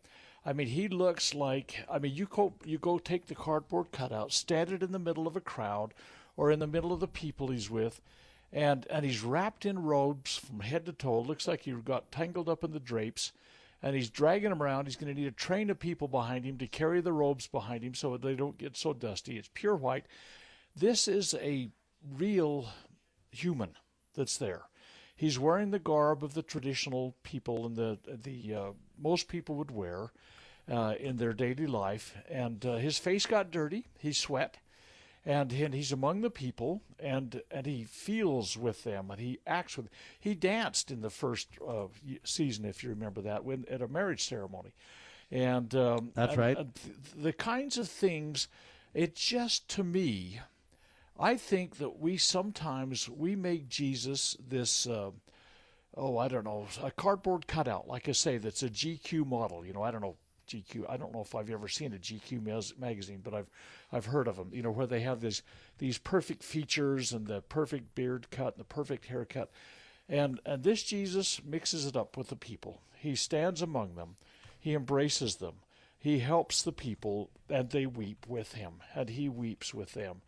I 0.45 0.55
mean, 0.55 0.69
he 0.69 0.89
looks 0.89 1.35
like, 1.35 1.85
I 1.91 1.99
mean, 1.99 2.15
you 2.15 2.27
go, 2.27 2.55
you 2.65 2.79
go 2.79 2.99
take 2.99 3.27
the 3.27 3.35
cardboard 3.35 3.93
cutout, 3.93 4.33
stand 4.33 4.73
it 4.73 4.83
in 4.83 4.93
the 4.93 4.99
middle 4.99 5.27
of 5.27 5.37
a 5.37 5.41
crowd 5.41 5.93
or 6.37 6.51
in 6.51 6.61
the 6.61 6.67
middle 6.67 6.93
of 6.93 7.01
the 7.01 7.09
people 7.09 7.49
he's 7.49 7.69
with, 7.69 8.01
and, 8.53 8.87
and 8.89 9.05
he's 9.05 9.23
wrapped 9.23 9.67
in 9.67 9.83
robes 9.83 10.37
from 10.39 10.61
head 10.61 10.87
to 10.87 10.93
toe. 10.93 11.21
looks 11.21 11.47
like 11.47 11.63
he 11.63 11.73
got 11.73 12.11
tangled 12.11 12.49
up 12.49 12.65
in 12.65 12.73
the 12.73 12.81
drapes 12.81 13.33
and 13.83 13.97
he's 13.97 14.11
dragging 14.11 14.51
them 14.51 14.63
around. 14.63 14.87
He's 14.87 14.97
going 14.97 15.15
to 15.15 15.21
need 15.21 15.29
a 15.29 15.33
train 15.33 15.71
of 15.71 15.79
people 15.79 16.09
behind 16.09 16.45
him 16.45 16.59
to 16.59 16.67
carry 16.67 17.01
the 17.01 17.13
robes 17.13 17.47
behind 17.47 17.83
him 17.83 17.95
so 17.95 18.17
they 18.17 18.35
don't 18.35 18.59
get 18.59 18.77
so 18.77 18.93
dusty. 18.93 19.39
It's 19.39 19.51
pure 19.53 19.77
white. 19.77 20.07
This 20.77 21.09
is 21.09 21.35
a 21.35 21.71
real 22.17 22.69
human 23.31 23.77
that's 24.15 24.37
there. 24.37 24.63
He's 25.15 25.39
wearing 25.39 25.71
the 25.71 25.79
garb 25.79 26.25
of 26.25 26.35
the 26.35 26.43
traditional 26.43 27.15
people 27.23 27.67
and 27.67 27.77
the 27.77 27.99
the 28.07 28.55
uh, 28.55 28.71
most 28.99 29.29
people 29.29 29.55
would 29.57 29.71
wear 29.71 30.13
uh, 30.71 30.95
in 30.99 31.17
their 31.17 31.33
daily 31.35 31.67
life, 31.67 32.15
and 32.29 32.65
uh, 32.65 32.77
his 32.77 32.99
face 32.99 33.27
got 33.27 33.51
dirty. 33.51 33.87
He 33.99 34.13
sweat 34.13 34.57
and, 35.25 35.53
and 35.53 35.75
he's 35.75 35.93
among 35.93 36.23
the 36.23 36.31
people 36.31 36.83
and 36.99 37.43
and 37.51 37.67
he 37.67 37.85
feels 37.85 38.57
with 38.57 38.85
them 38.85 39.11
and 39.11 39.21
he 39.21 39.39
acts 39.47 39.77
with 39.77 39.89
he 40.19 40.35
danced 40.35 40.91
in 40.91 41.03
the 41.03 41.11
first 41.11 41.49
uh, 41.67 41.87
season 42.25 42.65
if 42.65 42.83
you 42.83 42.91
remember 42.91 43.21
that 43.21 43.45
when 43.45 43.65
at 43.71 43.83
a 43.83 43.89
marriage 43.89 44.25
ceremony. 44.25 44.73
And 45.33 45.73
um, 45.77 46.11
that's 46.15 46.33
and, 46.33 46.41
right. 46.41 46.59
and 46.59 46.73
the 47.17 47.33
kinds 47.33 47.79
of 47.79 47.89
things 47.89 48.49
it 48.95 49.15
just 49.15 49.69
to 49.69 49.85
me 49.85 50.41
i 51.19 51.37
think 51.37 51.77
that 51.77 51.99
we 51.99 52.17
sometimes 52.17 53.09
we 53.09 53.37
make 53.37 53.69
jesus 53.69 54.37
this 54.49 54.87
uh, 54.87 55.11
oh 55.97 56.19
i 56.19 56.29
don't 56.29 56.45
know 56.45 56.67
a 56.83 56.91
cardboard 56.91 57.47
cutout 57.47 57.87
like 57.87 58.09
i 58.09 58.13
say 58.13 58.39
that's 58.39 58.63
a 58.63 58.69
gq 58.69 59.25
model 59.27 59.65
you 59.65 59.73
know 59.73 59.83
i 59.83 59.91
don't 59.91 60.01
know 60.01 60.17
GQ. 60.51 60.85
I 60.89 60.97
don't 60.97 61.13
know 61.13 61.21
if 61.21 61.35
I've 61.35 61.51
ever 61.51 61.69
seen 61.69 61.95
a 61.95 61.99
GQ 61.99 62.79
magazine, 62.79 63.21
but 63.23 63.35
I've 63.35 63.51
I've 63.93 64.07
heard 64.07 64.29
of 64.29 64.37
them. 64.37 64.51
You 64.53 64.63
know 64.63 64.71
where 64.71 64.87
they 64.87 65.01
have 65.01 65.21
these 65.21 65.43
these 65.79 65.99
perfect 65.99 66.43
features 66.43 67.13
and 67.13 67.27
the 67.27 67.41
perfect 67.43 67.95
beard 67.95 68.31
cut 68.31 68.55
and 68.55 68.61
the 68.61 68.65
perfect 68.65 69.07
haircut, 69.07 69.51
and 70.09 70.41
and 70.45 70.63
this 70.63 70.83
Jesus 70.83 71.41
mixes 71.45 71.87
it 71.87 71.97
up 71.97 72.17
with 72.17 72.29
the 72.29 72.37
people. 72.37 72.83
He 72.97 73.15
stands 73.15 73.63
among 73.63 73.95
them, 73.95 74.17
he 74.59 74.75
embraces 74.75 75.37
them, 75.37 75.55
he 75.99 76.19
helps 76.19 76.63
the 76.63 76.73
people, 76.73 77.31
and 77.49 77.71
they 77.71 77.87
weep 77.87 78.27
with 78.29 78.55
him, 78.55 78.75
and 78.95 79.11
he 79.11 79.29
weeps 79.29 79.73
with 79.73 79.93
them. 79.93 80.23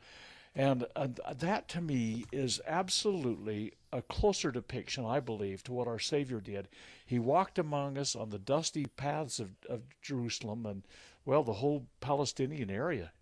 And, 0.55 0.85
uh, 0.95 1.09
and 1.25 1.41
that 1.41 1.69
to 1.69 1.81
me 1.81 2.27
is 2.31 2.61
absolutely 2.67 3.73
a 3.93 4.03
closer 4.03 4.51
depiction, 4.51 5.05
I 5.05 5.21
believe, 5.21 5.63
to 5.65 5.73
what 5.73 5.89
our 5.89 5.99
Savior 5.99 6.41
did. 6.41 6.69
He 7.07 7.19
walked 7.19 7.59
among 7.59 7.97
us 7.97 8.15
on 8.15 8.31
the 8.31 8.39
dusty 8.39 8.87
paths 8.87 9.41
of, 9.41 9.53
of 9.69 9.83
Jerusalem 10.03 10.67
and, 10.67 10.83
well, 11.25 11.43
the 11.43 11.55
whole 11.55 11.87
Palestinian 12.01 12.71
area. 12.71 13.13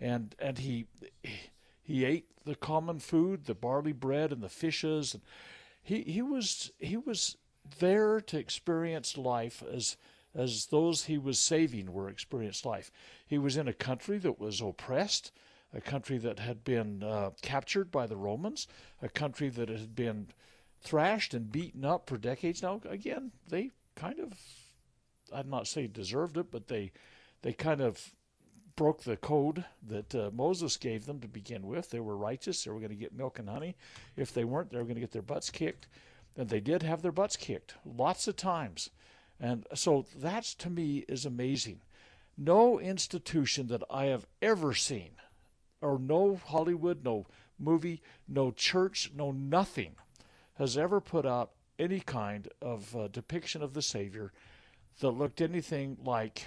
And, 0.00 0.34
and 0.40 0.58
he, 0.58 0.86
he 1.82 2.04
ate 2.04 2.26
the 2.44 2.56
common 2.56 2.98
food, 2.98 3.44
the 3.44 3.54
barley 3.54 3.92
bread 3.92 4.32
and 4.32 4.42
the 4.42 4.48
fishes. 4.48 5.14
And 5.14 5.22
he, 5.82 6.02
he, 6.02 6.22
was, 6.22 6.72
he 6.78 6.96
was 6.96 7.36
there 7.78 8.20
to 8.20 8.38
experience 8.38 9.16
life 9.16 9.62
as, 9.72 9.96
as 10.34 10.66
those 10.66 11.04
he 11.04 11.16
was 11.18 11.38
saving 11.38 11.92
were 11.92 12.08
experienced 12.08 12.66
life. 12.66 12.90
He 13.24 13.38
was 13.38 13.56
in 13.56 13.68
a 13.68 13.72
country 13.72 14.18
that 14.18 14.40
was 14.40 14.60
oppressed 14.60 15.30
a 15.74 15.80
country 15.80 16.18
that 16.18 16.38
had 16.38 16.64
been 16.64 17.02
uh, 17.02 17.30
captured 17.40 17.90
by 17.90 18.06
the 18.06 18.16
Romans, 18.16 18.66
a 19.00 19.08
country 19.08 19.48
that 19.48 19.68
had 19.68 19.94
been 19.94 20.28
thrashed 20.82 21.32
and 21.34 21.52
beaten 21.52 21.84
up 21.84 22.08
for 22.08 22.18
decades. 22.18 22.62
Now, 22.62 22.80
again, 22.88 23.32
they 23.48 23.70
kind 23.94 24.18
of, 24.18 24.32
I'd 25.32 25.48
not 25.48 25.66
say 25.66 25.86
deserved 25.86 26.36
it, 26.36 26.50
but 26.50 26.68
they, 26.68 26.92
they 27.42 27.52
kind 27.52 27.80
of 27.80 28.14
broke 28.76 29.02
the 29.02 29.16
code 29.16 29.64
that 29.86 30.14
uh, 30.14 30.30
Moses 30.32 30.76
gave 30.76 31.06
them 31.06 31.20
to 31.20 31.28
begin 31.28 31.66
with. 31.66 31.90
They 31.90 32.00
were 32.00 32.16
righteous. 32.16 32.64
They 32.64 32.70
were 32.70 32.80
going 32.80 32.90
to 32.90 32.96
get 32.96 33.16
milk 33.16 33.38
and 33.38 33.48
honey. 33.48 33.76
If 34.16 34.32
they 34.32 34.44
weren't, 34.44 34.70
they 34.70 34.78
were 34.78 34.84
going 34.84 34.94
to 34.94 35.00
get 35.00 35.12
their 35.12 35.22
butts 35.22 35.50
kicked. 35.50 35.88
And 36.36 36.48
they 36.48 36.60
did 36.60 36.82
have 36.82 37.02
their 37.02 37.12
butts 37.12 37.36
kicked 37.36 37.74
lots 37.84 38.26
of 38.26 38.36
times. 38.36 38.90
And 39.38 39.66
so 39.74 40.06
that's 40.16 40.54
to 40.56 40.70
me 40.70 41.04
is 41.08 41.26
amazing. 41.26 41.80
No 42.38 42.80
institution 42.80 43.66
that 43.66 43.82
I 43.90 44.06
have 44.06 44.26
ever 44.40 44.72
seen 44.72 45.10
or 45.82 45.98
no 45.98 46.36
Hollywood, 46.36 47.04
no 47.04 47.26
movie, 47.58 48.00
no 48.28 48.50
church, 48.50 49.10
no 49.14 49.30
nothing 49.30 49.96
has 50.54 50.78
ever 50.78 51.00
put 51.00 51.26
out 51.26 51.50
any 51.78 52.00
kind 52.00 52.48
of 52.60 52.94
uh, 52.96 53.08
depiction 53.08 53.62
of 53.62 53.74
the 53.74 53.82
Savior 53.82 54.32
that 55.00 55.10
looked 55.10 55.40
anything 55.40 55.96
like 56.04 56.46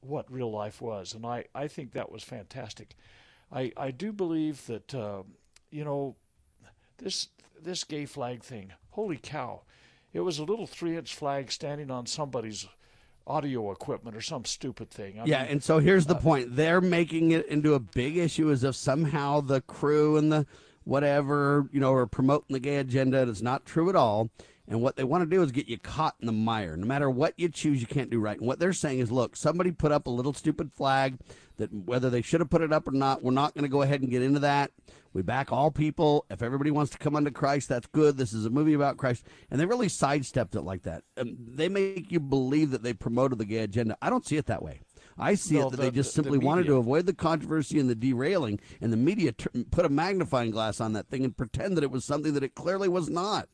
what 0.00 0.30
real 0.30 0.50
life 0.50 0.80
was. 0.80 1.14
And 1.14 1.26
I, 1.26 1.44
I 1.54 1.68
think 1.68 1.92
that 1.92 2.12
was 2.12 2.22
fantastic. 2.22 2.94
I, 3.50 3.72
I 3.76 3.90
do 3.90 4.12
believe 4.12 4.66
that, 4.66 4.94
uh, 4.94 5.22
you 5.70 5.84
know, 5.84 6.16
this, 6.98 7.28
this 7.60 7.84
gay 7.84 8.06
flag 8.06 8.42
thing, 8.42 8.72
holy 8.90 9.18
cow, 9.18 9.62
it 10.12 10.20
was 10.20 10.38
a 10.38 10.44
little 10.44 10.66
three 10.66 10.96
inch 10.96 11.14
flag 11.14 11.50
standing 11.50 11.90
on 11.90 12.06
somebody's 12.06 12.66
audio 13.26 13.70
equipment 13.72 14.16
or 14.16 14.20
some 14.20 14.44
stupid 14.44 14.90
thing. 14.90 15.18
I 15.18 15.24
yeah, 15.24 15.42
mean, 15.42 15.52
and 15.52 15.62
so 15.62 15.78
here's 15.78 16.06
the 16.06 16.16
uh, 16.16 16.20
point: 16.20 16.56
they're 16.56 16.80
making 16.80 17.32
it 17.32 17.46
into 17.48 17.74
a 17.74 17.80
big 17.80 18.16
issue 18.16 18.50
as 18.50 18.64
if 18.64 18.74
somehow 18.74 19.40
the 19.40 19.60
crew 19.60 20.16
and 20.16 20.32
the 20.32 20.46
whatever 20.84 21.68
you 21.72 21.80
know 21.80 21.92
are 21.92 22.06
promoting 22.06 22.54
the 22.54 22.60
gay 22.60 22.76
agenda. 22.76 23.22
It's 23.22 23.42
not 23.42 23.64
true 23.66 23.88
at 23.88 23.96
all. 23.96 24.30
And 24.68 24.82
what 24.82 24.96
they 24.96 25.04
want 25.04 25.22
to 25.22 25.30
do 25.30 25.42
is 25.42 25.52
get 25.52 25.68
you 25.68 25.78
caught 25.78 26.16
in 26.20 26.26
the 26.26 26.32
mire. 26.32 26.76
No 26.76 26.86
matter 26.86 27.08
what 27.08 27.34
you 27.36 27.48
choose, 27.48 27.80
you 27.80 27.86
can't 27.86 28.10
do 28.10 28.18
right. 28.18 28.36
And 28.36 28.48
what 28.48 28.58
they're 28.58 28.72
saying 28.72 28.98
is, 28.98 29.12
look, 29.12 29.36
somebody 29.36 29.70
put 29.70 29.92
up 29.92 30.08
a 30.08 30.10
little 30.10 30.32
stupid 30.32 30.72
flag 30.72 31.18
that 31.58 31.72
whether 31.72 32.10
they 32.10 32.22
should 32.22 32.40
have 32.40 32.50
put 32.50 32.62
it 32.62 32.72
up 32.72 32.86
or 32.88 32.92
not, 32.92 33.22
we're 33.22 33.30
not 33.32 33.54
going 33.54 33.62
to 33.64 33.68
go 33.68 33.82
ahead 33.82 34.02
and 34.02 34.10
get 34.10 34.22
into 34.22 34.40
that. 34.40 34.70
We 35.12 35.22
back 35.22 35.50
all 35.52 35.70
people. 35.70 36.26
If 36.30 36.42
everybody 36.42 36.70
wants 36.70 36.92
to 36.92 36.98
come 36.98 37.16
unto 37.16 37.30
Christ, 37.30 37.68
that's 37.68 37.86
good. 37.86 38.16
This 38.18 38.32
is 38.34 38.44
a 38.44 38.50
movie 38.50 38.74
about 38.74 38.98
Christ. 38.98 39.24
And 39.50 39.58
they 39.60 39.64
really 39.66 39.88
sidestepped 39.88 40.54
it 40.54 40.60
like 40.62 40.82
that. 40.82 41.02
Um, 41.16 41.36
they 41.38 41.68
make 41.68 42.12
you 42.12 42.20
believe 42.20 42.70
that 42.72 42.82
they 42.82 42.92
promoted 42.92 43.38
the 43.38 43.46
gay 43.46 43.58
agenda. 43.58 43.96
I 44.02 44.10
don't 44.10 44.26
see 44.26 44.36
it 44.36 44.46
that 44.46 44.62
way. 44.62 44.80
I 45.18 45.34
see 45.34 45.54
No, 45.58 45.68
it 45.68 45.70
that 45.70 45.76
the- 45.78 45.82
they 45.84 45.90
just 45.90 46.14
the 46.14 46.22
simply 46.22 46.38
wanted 46.38 46.66
to 46.66 46.76
avoid 46.76 47.06
the 47.06 47.14
controversy 47.14 47.80
and 47.80 47.88
the 47.88 47.94
derailing, 47.94 48.60
and 48.82 48.92
the 48.92 48.98
media 48.98 49.32
t- 49.32 49.64
put 49.70 49.86
a 49.86 49.88
magnifying 49.88 50.50
glass 50.50 50.78
on 50.78 50.92
that 50.92 51.08
thing 51.08 51.24
and 51.24 51.34
pretend 51.34 51.76
that 51.78 51.84
it 51.84 51.90
was 51.90 52.04
something 52.04 52.34
that 52.34 52.42
it 52.42 52.54
clearly 52.54 52.88
was 52.88 53.08
not. 53.08 53.48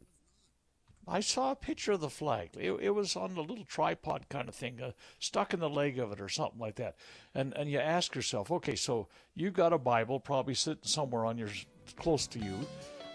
I 1.06 1.20
saw 1.20 1.50
a 1.50 1.56
picture 1.56 1.92
of 1.92 2.00
the 2.00 2.08
flag. 2.08 2.50
It, 2.56 2.72
it 2.80 2.90
was 2.90 3.16
on 3.16 3.36
a 3.36 3.40
little 3.40 3.64
tripod 3.64 4.28
kind 4.28 4.48
of 4.48 4.54
thing, 4.54 4.80
uh, 4.80 4.92
stuck 5.18 5.52
in 5.52 5.60
the 5.60 5.68
leg 5.68 5.98
of 5.98 6.12
it 6.12 6.20
or 6.20 6.28
something 6.28 6.60
like 6.60 6.76
that. 6.76 6.96
And 7.34 7.52
and 7.56 7.70
you 7.70 7.78
ask 7.78 8.14
yourself, 8.14 8.50
okay, 8.50 8.76
so 8.76 9.08
you 9.34 9.50
got 9.50 9.72
a 9.72 9.78
Bible 9.78 10.20
probably 10.20 10.54
sitting 10.54 10.84
somewhere 10.84 11.24
on 11.24 11.38
your 11.38 11.48
close 11.96 12.26
to 12.28 12.38
you. 12.38 12.54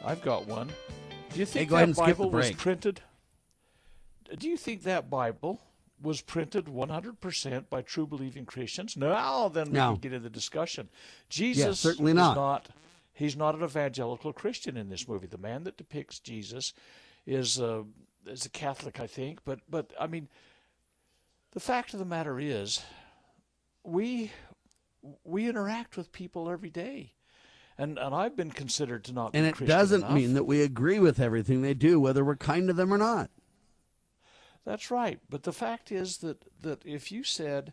I've 0.03 0.21
got 0.21 0.47
one. 0.47 0.69
Do 1.33 1.39
you 1.39 1.45
think 1.45 1.71
ahead 1.71 1.89
that 1.89 1.95
Bible 1.95 2.29
was 2.29 2.51
printed? 2.51 3.01
Do 4.37 4.49
you 4.49 4.57
think 4.57 4.83
that 4.83 5.09
Bible 5.09 5.61
was 6.01 6.21
printed 6.21 6.65
100% 6.65 7.69
by 7.69 7.81
true 7.81 8.05
believing 8.05 8.45
Christians? 8.45 8.97
Now 8.97 9.47
then 9.47 9.67
we 9.67 9.73
No. 9.73 9.93
can 9.93 9.99
get 10.01 10.13
into 10.13 10.23
the 10.23 10.29
discussion. 10.29 10.89
Jesus 11.29 11.79
certainly 11.79 12.13
not. 12.13 12.35
not 12.35 12.69
he's 13.13 13.35
not 13.35 13.55
an 13.55 13.63
evangelical 13.63 14.33
Christian 14.33 14.77
in 14.77 14.89
this 14.89 15.07
movie. 15.07 15.27
The 15.27 15.37
man 15.37 15.63
that 15.63 15.77
depicts 15.77 16.19
Jesus 16.19 16.73
is 17.27 17.59
uh, 17.59 17.83
is 18.25 18.45
a 18.45 18.49
Catholic, 18.49 18.99
I 18.99 19.05
think. 19.05 19.41
But 19.45 19.59
but 19.69 19.93
I 19.99 20.07
mean, 20.07 20.29
the 21.51 21.59
fact 21.59 21.93
of 21.93 21.99
the 21.99 22.05
matter 22.05 22.39
is, 22.39 22.81
we 23.83 24.31
we 25.23 25.47
interact 25.47 25.97
with 25.97 26.11
people 26.11 26.49
every 26.49 26.69
day, 26.71 27.13
and 27.77 27.99
and 27.99 28.15
I've 28.15 28.35
been 28.35 28.51
considered 28.51 29.03
to 29.05 29.13
not 29.13 29.35
And 29.35 29.45
it 29.45 29.55
Christian 29.55 29.67
doesn't 29.67 30.01
enough. 30.01 30.13
mean 30.13 30.33
that 30.33 30.45
we 30.45 30.61
agree 30.63 30.99
with 30.99 31.19
everything 31.19 31.61
they 31.61 31.75
do, 31.75 31.99
whether 31.99 32.25
we're 32.25 32.35
kind 32.37 32.67
to 32.67 32.73
them 32.73 32.91
or 32.91 32.97
not. 32.97 33.29
That's 34.65 34.91
right. 34.91 35.19
But 35.29 35.43
the 35.43 35.53
fact 35.53 35.93
is 35.93 36.17
that, 36.17 36.43
that 36.61 36.85
if 36.85 37.09
you 37.09 37.23
said, 37.23 37.71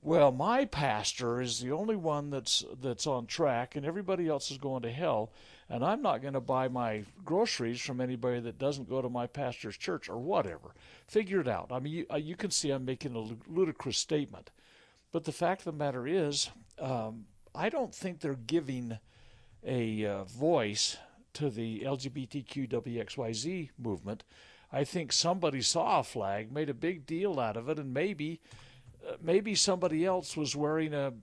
well, 0.00 0.32
my 0.32 0.64
pastor 0.64 1.38
is 1.42 1.60
the 1.60 1.72
only 1.72 1.96
one 1.96 2.30
that's 2.30 2.64
that's 2.80 3.06
on 3.06 3.26
track 3.26 3.76
and 3.76 3.84
everybody 3.84 4.26
else 4.28 4.50
is 4.50 4.56
going 4.56 4.82
to 4.82 4.90
hell, 4.90 5.32
and 5.74 5.84
I'm 5.84 6.02
not 6.02 6.22
going 6.22 6.34
to 6.34 6.40
buy 6.40 6.68
my 6.68 7.02
groceries 7.24 7.80
from 7.80 8.00
anybody 8.00 8.38
that 8.38 8.60
doesn't 8.60 8.88
go 8.88 9.02
to 9.02 9.08
my 9.08 9.26
pastor's 9.26 9.76
church 9.76 10.08
or 10.08 10.18
whatever. 10.18 10.72
Figure 11.08 11.40
it 11.40 11.48
out. 11.48 11.72
I 11.72 11.80
mean, 11.80 11.92
you, 11.92 12.06
uh, 12.12 12.16
you 12.16 12.36
can 12.36 12.52
see 12.52 12.70
I'm 12.70 12.84
making 12.84 13.16
a 13.16 13.50
ludicrous 13.52 13.98
statement. 13.98 14.52
But 15.10 15.24
the 15.24 15.32
fact 15.32 15.62
of 15.62 15.64
the 15.64 15.72
matter 15.72 16.06
is, 16.06 16.48
um, 16.78 17.24
I 17.56 17.70
don't 17.70 17.92
think 17.92 18.20
they're 18.20 18.34
giving 18.34 19.00
a 19.66 20.06
uh, 20.06 20.22
voice 20.22 20.96
to 21.32 21.50
the 21.50 21.80
LGBTQWXYZ 21.80 23.70
movement. 23.76 24.22
I 24.70 24.84
think 24.84 25.10
somebody 25.10 25.60
saw 25.60 25.98
a 25.98 26.04
flag, 26.04 26.52
made 26.52 26.70
a 26.70 26.74
big 26.74 27.04
deal 27.04 27.40
out 27.40 27.56
of 27.56 27.68
it, 27.68 27.80
and 27.80 27.92
maybe 27.92 28.40
uh, 29.04 29.14
maybe 29.20 29.56
somebody 29.56 30.06
else 30.06 30.36
was 30.36 30.54
wearing 30.54 30.94
a 30.94 31.14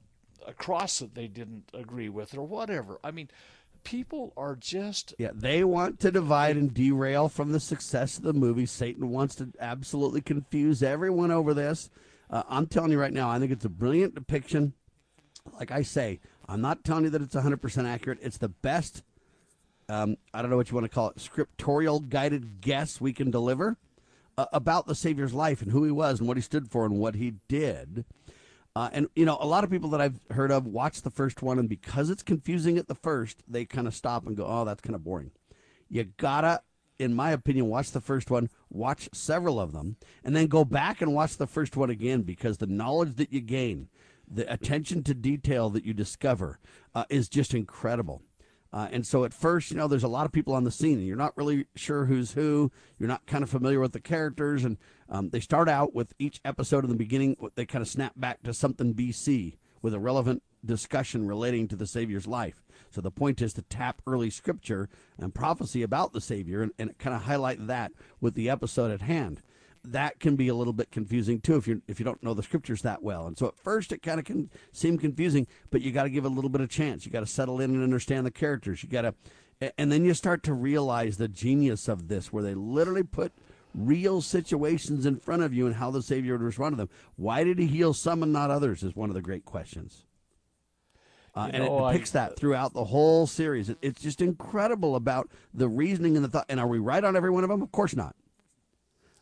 a 0.48 0.53
cross 0.53 1.00
that 1.00 1.15
they 1.15 1.27
didn't 1.27 1.70
agree 1.74 2.10
with 2.10 2.36
or 2.36 2.43
whatever. 2.43 3.00
I 3.03 3.12
mean, 3.12 3.29
people 3.84 4.34
are 4.38 4.56
just 4.56 5.14
Yeah, 5.18 5.32
they 5.34 5.64
want 5.64 6.00
to 6.02 6.12
divide 6.12 6.58
and 6.58 6.74
derail 6.74 7.30
from 7.30 7.52
the 7.52 7.60
success 7.60 8.18
of 8.18 8.24
the 8.24 8.34
movie. 8.34 8.66
Satan 8.66 9.10
wants 9.10 9.36
to 9.36 9.50
absolutely 9.60 10.22
confuse 10.22 10.82
everyone 10.84 11.32
over 11.32 11.54
this. 11.54 11.90
Uh, 12.30 12.44
I'm 12.48 12.68
telling 12.68 12.92
you 12.92 13.00
right 13.00 13.14
now, 13.14 13.30
I 13.30 13.40
think 13.40 13.52
it's 13.52 13.66
a 13.66 13.70
brilliant 13.70 14.16
depiction. 14.16 14.74
Like 15.60 15.72
I 15.72 15.82
say, 15.82 16.20
I'm 16.48 16.62
not 16.62 16.84
telling 16.84 17.06
you 17.06 17.10
that 17.12 17.22
it's 17.22 17.36
100% 17.36 17.86
accurate. 17.86 18.20
It's 18.22 18.38
the 18.38 18.50
best, 18.50 19.04
um, 19.90 20.18
I 20.34 20.42
don't 20.42 20.52
know 20.52 20.58
what 20.58 20.70
you 20.70 20.76
want 20.76 20.86
to 20.86 20.94
call 20.94 21.10
it, 21.10 21.20
scriptorial 21.20 22.00
guided 22.00 22.62
guess 22.62 23.02
we 23.02 23.14
can 23.14 23.32
deliver 23.32 23.78
uh, 24.38 24.46
about 24.54 24.88
the 24.88 24.96
Savior's 24.96 25.34
life 25.34 25.62
and 25.62 25.72
who 25.72 25.84
he 25.84 25.92
was 25.92 26.20
and 26.20 26.28
what 26.28 26.38
he 26.38 26.42
stood 26.42 26.70
for 26.72 26.86
and 26.86 26.98
what 26.98 27.16
he 27.16 27.36
did. 27.48 28.06
Uh, 28.75 28.90
and 28.94 29.08
you 29.16 29.25
know, 29.25 29.38
a 29.40 29.48
lot 29.48 29.63
of 29.63 29.70
people 29.70 29.90
that 29.90 30.01
I've 30.01 30.20
heard 30.32 30.51
of 30.51 30.66
watch 30.66 31.01
the 31.01 31.10
first 31.10 31.42
one, 31.42 31.60
and 31.60 31.68
because 31.68 32.10
it's 32.10 32.24
confusing 32.24 32.78
at 32.78 32.88
the 32.88 32.96
first, 32.96 33.44
they 33.48 33.66
kind 33.66 33.88
of 33.88 33.96
stop 33.96 34.25
and 34.25 34.38
go, 34.38 34.46
"Oh, 34.46 34.63
that's 34.66 34.82
kind 34.82 34.96
of 34.96 35.04
boring." 35.04 35.32
You 35.90 36.06
gotta, 36.06 36.62
in 36.98 37.13
my 37.13 37.32
opinion, 37.32 37.68
watch 37.68 37.92
the 37.92 38.00
first 38.00 38.32
one, 38.32 38.50
watch 38.70 39.10
several 39.13 39.60
of 39.60 39.74
them, 39.74 39.98
and 40.24 40.36
then 40.36 40.48
go 40.48 40.63
back 40.63 41.01
and 41.01 41.13
watch 41.13 41.36
the 41.36 41.48
first 41.48 41.75
one 41.75 41.90
again 41.90 42.22
because 42.22 42.58
the 42.58 42.68
knowledge 42.68 43.16
that 43.16 43.34
you 43.34 43.42
gain, 43.42 43.90
the 44.25 44.51
attention 44.51 45.04
to 45.04 45.13
detail 45.13 45.70
that 45.72 45.84
you 45.84 45.94
discover, 45.94 46.60
uh, 46.96 47.04
is 47.10 47.28
just 47.28 47.54
incredible. 47.54 48.22
Uh, 48.74 48.88
and 48.92 49.06
so 49.06 49.25
at 49.25 49.34
first, 49.34 49.70
you 49.70 49.78
know, 49.78 49.88
there's 49.88 50.04
a 50.04 50.08
lot 50.08 50.25
of 50.25 50.32
people 50.32 50.54
on 50.54 50.63
the 50.63 50.72
scene, 50.72 50.98
and 50.98 51.08
you're 51.08 51.18
not 51.18 51.36
really 51.36 51.66
sure 51.75 52.06
who's 52.06 52.32
who. 52.32 52.72
You're 52.98 53.10
not 53.10 53.25
kind 53.25 53.44
of 53.44 53.50
familiar 53.50 53.80
with 53.80 53.92
the 53.92 54.00
characters, 54.00 54.63
and 54.63 54.78
um, 55.10 55.30
they 55.30 55.42
start 55.42 55.68
out 55.68 55.94
with 55.94 56.13
each 56.20 56.40
episode 56.46 56.84
in 56.86 56.90
the 56.90 56.96
beginning. 56.96 57.36
They 57.56 57.66
kind 57.66 57.82
of 57.82 57.90
snap 57.90 58.13
back 58.16 58.44
to 58.44 58.54
something 58.54 58.94
BC 58.94 59.58
with 59.82 59.94
a 59.94 60.00
relevant 60.00 60.44
discussion 60.63 61.28
relating 61.28 61.68
to 61.68 61.75
the 61.75 61.88
Savior's 61.88 62.28
life. 62.28 62.63
So 62.92 63.01
the 63.01 63.12
point 63.12 63.42
is 63.42 63.54
to 63.54 63.62
tap 63.63 64.01
early 64.08 64.30
scripture 64.30 64.90
and 65.18 65.34
prophecy 65.34 65.82
about 65.82 66.13
the 66.13 66.22
Savior, 66.22 66.62
and, 66.62 66.72
and 66.80 66.98
kind 66.98 67.16
of 67.16 67.24
highlight 67.24 67.68
that 67.68 67.92
with 68.22 68.36
the 68.36 68.50
episode 68.50 68.92
at 68.92 69.01
hand 69.01 69.42
that 69.84 70.20
can 70.20 70.36
be 70.36 70.48
a 70.48 70.56
little 70.56 70.74
bit 70.74 70.92
confusing 70.92 71.40
too 71.40 71.56
if 71.56 71.68
you 71.68 71.82
if 71.88 72.00
you 72.00 72.06
don't 72.06 72.22
know 72.22 72.34
the 72.34 72.44
scriptures 72.44 72.82
that 72.84 73.02
well. 73.02 73.28
And 73.28 73.38
so 73.38 73.48
at 73.48 73.58
first 73.58 73.92
it 73.92 74.02
kind 74.02 74.20
of 74.20 74.26
can 74.26 74.50
seem 74.72 74.98
confusing, 74.98 75.48
but 75.70 75.82
you 75.82 75.92
got 75.92 76.04
to 76.04 76.10
give 76.10 76.26
a 76.26 76.30
little 76.30 76.50
bit 76.50 76.62
of 76.62 76.70
chance. 76.70 77.06
You 77.06 77.12
got 77.12 77.22
to 77.22 77.26
settle 77.26 77.60
in 77.60 77.72
and 77.72 77.84
understand 77.84 78.26
the 78.26 78.32
characters. 78.32 78.84
You 78.84 78.90
got 78.90 79.02
to, 79.02 79.14
and 79.78 79.92
then 79.92 80.06
you 80.06 80.14
start 80.14 80.44
to 80.44 80.54
realize 80.54 81.18
the 81.18 81.28
genius 81.28 81.88
of 81.88 82.08
this, 82.08 82.32
where 82.32 82.44
they 82.44 82.54
literally 82.54 83.04
put 83.04 83.32
real 83.74 84.22
situations 84.22 85.06
in 85.06 85.18
front 85.18 85.44
of 85.44 85.54
you 85.54 85.66
and 85.66 85.76
how 85.76 85.92
the 85.92 86.02
Savior 86.02 86.34
would 86.34 86.42
respond 86.42 86.74
to 86.74 86.78
them. 86.78 86.90
Why 87.16 87.44
did 87.44 87.58
He 87.58 87.68
heal 87.68 87.94
some 87.94 88.22
and 88.24 88.34
not 88.34 88.52
others? 88.52 88.84
Is 88.84 88.96
one 88.96 89.10
of 89.10 89.16
the 89.16 89.22
great 89.22 89.46
questions. 89.46 90.06
Uh, 91.34 91.50
and 91.54 91.64
it 91.64 91.68
know, 91.68 91.86
I- 91.86 91.94
depicts 91.94 92.12
that 92.12 92.36
throughout 92.36 92.74
the 92.74 92.86
whole 92.86 93.26
series. 93.26 93.70
It, 93.70 93.78
it's 93.82 94.02
just 94.02 94.22
incredible 94.22 94.96
about 94.96 95.30
the 95.54 95.70
reasoning 95.70 96.16
and 96.18 96.26
the 96.26 96.30
thought. 96.30 96.46
And 96.50 96.60
are 96.60 96.68
we 96.68 96.80
right 96.80 97.04
on 97.04 97.16
every 97.16 97.30
one 97.30 97.44
of 97.44 97.50
them? 97.50 97.62
Of 97.62 97.72
course 97.72 97.96
not. 97.96 98.16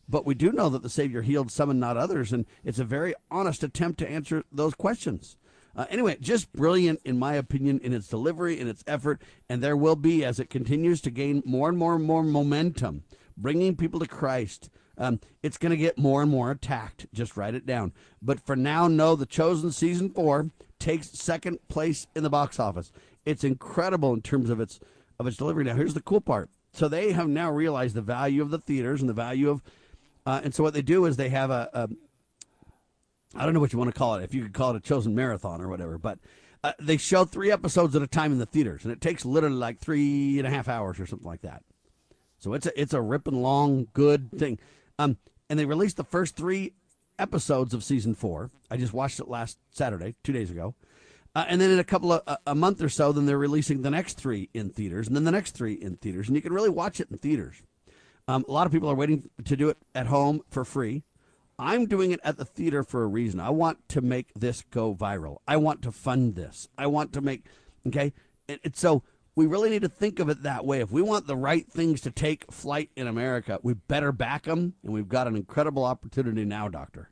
But 0.10 0.26
we 0.26 0.34
do 0.34 0.52
know 0.52 0.70
that 0.70 0.82
the 0.82 0.90
Savior 0.90 1.22
healed 1.22 1.52
some 1.52 1.70
and 1.70 1.80
not 1.80 1.96
others, 1.96 2.34
and 2.34 2.46
it's 2.64 2.80
a 2.80 2.84
very 2.84 3.14
honest 3.30 3.64
attempt 3.64 4.00
to 4.00 4.10
answer 4.10 4.44
those 4.52 4.74
questions. 4.74 5.38
Uh, 5.76 5.86
anyway, 5.90 6.18
just 6.20 6.52
brilliant, 6.52 7.00
in 7.06 7.20
my 7.20 7.36
opinion, 7.36 7.80
in 7.84 7.94
its 7.94 8.08
delivery, 8.08 8.60
in 8.60 8.68
its 8.68 8.84
effort, 8.88 9.22
and 9.48 9.62
there 9.62 9.78
will 9.78 9.96
be, 9.96 10.26
as 10.26 10.40
it 10.40 10.50
continues 10.50 11.00
to 11.00 11.12
gain 11.12 11.44
more 11.46 11.70
and 11.70 11.78
more 11.78 11.96
and 11.96 12.04
more 12.04 12.24
momentum, 12.24 13.04
bringing 13.38 13.76
people 13.76 14.00
to 14.00 14.08
Christ, 14.08 14.70
um, 14.98 15.20
it's 15.44 15.58
going 15.58 15.70
to 15.70 15.78
get 15.78 15.98
more 15.98 16.22
and 16.24 16.32
more 16.32 16.52
attacked. 16.52 17.06
Just 17.14 17.38
write 17.38 17.54
it 17.54 17.66
down. 17.66 17.94
But 18.22 18.40
for 18.40 18.56
now, 18.56 18.88
know 18.88 19.16
the 19.16 19.28
Chosen 19.28 19.72
season 19.72 20.10
four 20.10 20.50
takes 20.80 21.12
second 21.12 21.60
place 21.70 22.08
in 22.16 22.24
the 22.24 22.30
box 22.30 22.60
office. 22.60 22.92
It's 23.26 23.44
incredible 23.44 24.14
in 24.14 24.22
terms 24.22 24.50
of 24.50 24.60
its 24.60 24.80
of 25.20 25.28
its 25.28 25.38
delivery. 25.38 25.66
Now, 25.66 25.76
here's 25.76 25.94
the 25.94 26.02
cool 26.02 26.22
part. 26.22 26.50
So 26.74 26.88
they 26.88 27.12
have 27.12 27.28
now 27.28 27.52
realized 27.52 27.96
the 27.96 28.02
value 28.02 28.42
of 28.42 28.52
the 28.52 28.60
theaters 28.60 29.02
and 29.02 29.10
the 29.10 29.14
value 29.14 29.50
of 29.50 29.62
uh, 30.30 30.42
and 30.44 30.54
so 30.54 30.62
what 30.62 30.76
they 30.76 30.84
do 30.84 31.06
is 31.06 31.18
they 31.18 31.30
have 31.30 31.50
a, 31.50 31.70
a 31.74 31.90
I 33.36 33.46
don't 33.46 33.54
know 33.56 33.60
what 33.60 33.74
you 33.74 33.80
want 33.80 33.92
to 33.92 33.98
call 33.98 34.16
it, 34.16 34.24
if 34.24 34.34
you 34.36 34.44
could 34.44 34.54
call 34.54 34.72
it 34.72 34.78
a 34.78 34.80
chosen 34.80 35.16
marathon 35.16 35.60
or 35.60 35.68
whatever, 35.68 35.98
but 35.98 36.20
uh, 36.64 36.74
they 36.80 36.98
show 36.98 37.26
three 37.26 37.52
episodes 37.52 37.96
at 37.96 38.04
a 38.04 38.08
time 38.08 38.32
in 38.32 38.38
the 38.38 38.46
theaters, 38.46 38.84
and 38.84 38.94
it 38.94 39.02
takes 39.02 39.26
literally 39.26 39.56
like 39.56 39.80
three 39.80 40.38
and 40.38 40.48
a 40.48 40.52
half 40.52 40.68
hours 40.68 41.00
or 41.00 41.08
something 41.08 41.28
like 41.28 41.42
that. 41.42 41.64
So 42.38 42.54
it's 42.54 42.68
a 42.68 42.80
it's 42.80 42.94
a 42.94 43.02
ripping 43.02 43.42
long 43.42 43.88
good 43.94 44.30
thing. 44.38 44.60
Um, 45.00 45.18
and 45.50 45.58
they 45.58 45.66
released 45.66 45.98
the 45.98 46.04
first 46.04 46.36
three 46.36 46.74
episodes 47.18 47.74
of 47.74 47.84
season 47.84 48.14
four. 48.14 48.52
I 48.70 48.78
just 48.78 48.94
watched 48.94 49.20
it 49.20 49.28
last 49.28 49.58
Saturday, 49.72 50.14
two 50.24 50.34
days 50.34 50.52
ago. 50.52 50.76
Uh, 51.34 51.46
and 51.48 51.60
then 51.60 51.72
in 51.72 51.80
a 51.80 51.84
couple 51.84 52.14
of 52.14 52.22
a, 52.28 52.38
a 52.48 52.56
month 52.56 52.84
or 52.84 52.90
so, 52.90 53.12
then 53.12 53.26
they're 53.26 53.38
releasing 53.38 53.82
the 53.82 53.90
next 53.90 54.18
three 54.18 54.50
in 54.54 54.70
theaters, 54.70 55.08
and 55.08 55.16
then 55.16 55.24
the 55.24 55.32
next 55.32 55.52
three 55.52 55.74
in 55.74 55.96
theaters, 55.98 56.28
and 56.28 56.36
you 56.36 56.42
can 56.42 56.54
really 56.54 56.70
watch 56.70 57.00
it 57.00 57.10
in 57.10 57.18
theaters. 57.18 57.64
Um, 58.30 58.46
a 58.48 58.52
lot 58.52 58.68
of 58.68 58.72
people 58.72 58.92
are 58.92 58.96
waiting 58.96 59.28
to 59.44 59.58
do 59.58 59.70
it 59.70 59.78
at 59.96 60.06
home 60.06 60.42
for 60.52 60.64
free. 60.64 61.04
I'm 61.58 61.88
doing 61.88 62.12
it 62.12 62.20
at 62.24 62.38
the 62.38 62.46
theater 62.46 62.84
for 62.84 63.02
a 63.02 63.08
reason. 63.08 63.40
I 63.40 63.50
want 63.50 63.90
to 63.90 64.02
make 64.02 64.32
this 64.36 64.62
go 64.62 64.94
viral. 64.94 65.38
I 65.48 65.58
want 65.58 65.82
to 65.82 65.92
fund 65.92 66.36
this. 66.36 66.68
I 66.78 66.86
want 66.86 67.12
to 67.14 67.22
make 67.22 67.46
okay. 67.88 68.14
It, 68.48 68.78
so 68.78 69.02
we 69.36 69.48
really 69.48 69.72
need 69.72 69.82
to 69.82 69.90
think 69.90 70.20
of 70.20 70.30
it 70.30 70.44
that 70.44 70.64
way. 70.64 70.80
If 70.80 70.92
we 70.92 71.02
want 71.02 71.26
the 71.26 71.36
right 71.36 71.68
things 71.72 72.02
to 72.02 72.12
take 72.12 72.52
flight 72.52 72.92
in 72.96 73.08
America, 73.08 73.58
we 73.64 73.74
better 73.74 74.12
back 74.12 74.44
them, 74.44 74.76
and 74.84 74.94
we've 74.94 75.10
got 75.10 75.26
an 75.26 75.36
incredible 75.36 75.84
opportunity 75.84 76.46
now, 76.46 76.68
Doctor. 76.68 77.10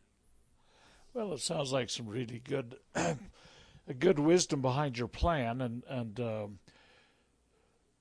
Well, 1.15 1.33
it 1.33 1.39
sounds 1.39 1.73
like 1.73 1.89
some 1.89 2.05
really 2.05 2.43
good, 2.45 2.75
good 3.97 4.19
wisdom 4.19 4.61
behind 4.61 4.99
your 4.99 5.07
plan, 5.07 5.61
and 5.61 5.83
and 5.89 6.19
um, 6.19 6.59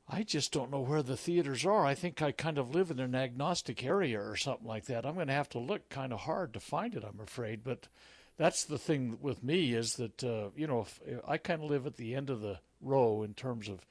I 0.08 0.22
just 0.22 0.52
don't 0.52 0.70
know 0.70 0.80
where 0.80 1.02
the 1.02 1.16
theaters 1.16 1.66
are. 1.66 1.84
I 1.84 1.94
think 1.94 2.22
I 2.22 2.30
kind 2.30 2.58
of 2.58 2.74
live 2.74 2.90
in 2.90 3.00
an 3.00 3.14
agnostic 3.14 3.84
area 3.84 4.20
or 4.20 4.36
something 4.36 4.66
like 4.66 4.84
that. 4.86 5.04
I'm 5.04 5.14
going 5.14 5.26
to 5.26 5.32
have 5.32 5.48
to 5.50 5.58
look 5.58 5.88
kind 5.88 6.12
of 6.12 6.20
hard 6.20 6.52
to 6.54 6.60
find 6.60 6.94
it. 6.94 7.04
I'm 7.04 7.20
afraid, 7.20 7.64
but 7.64 7.88
that's 8.36 8.64
the 8.64 8.78
thing 8.78 9.18
with 9.20 9.42
me 9.42 9.72
is 9.72 9.94
that 9.94 10.22
uh, 10.22 10.50
you 10.54 10.66
know 10.66 10.80
if, 10.80 11.00
I 11.26 11.38
kind 11.38 11.62
of 11.62 11.70
live 11.70 11.86
at 11.86 11.96
the 11.96 12.14
end 12.14 12.30
of 12.30 12.40
the 12.40 12.60
row 12.80 13.22
in 13.22 13.34
terms 13.34 13.68
of 13.68 13.84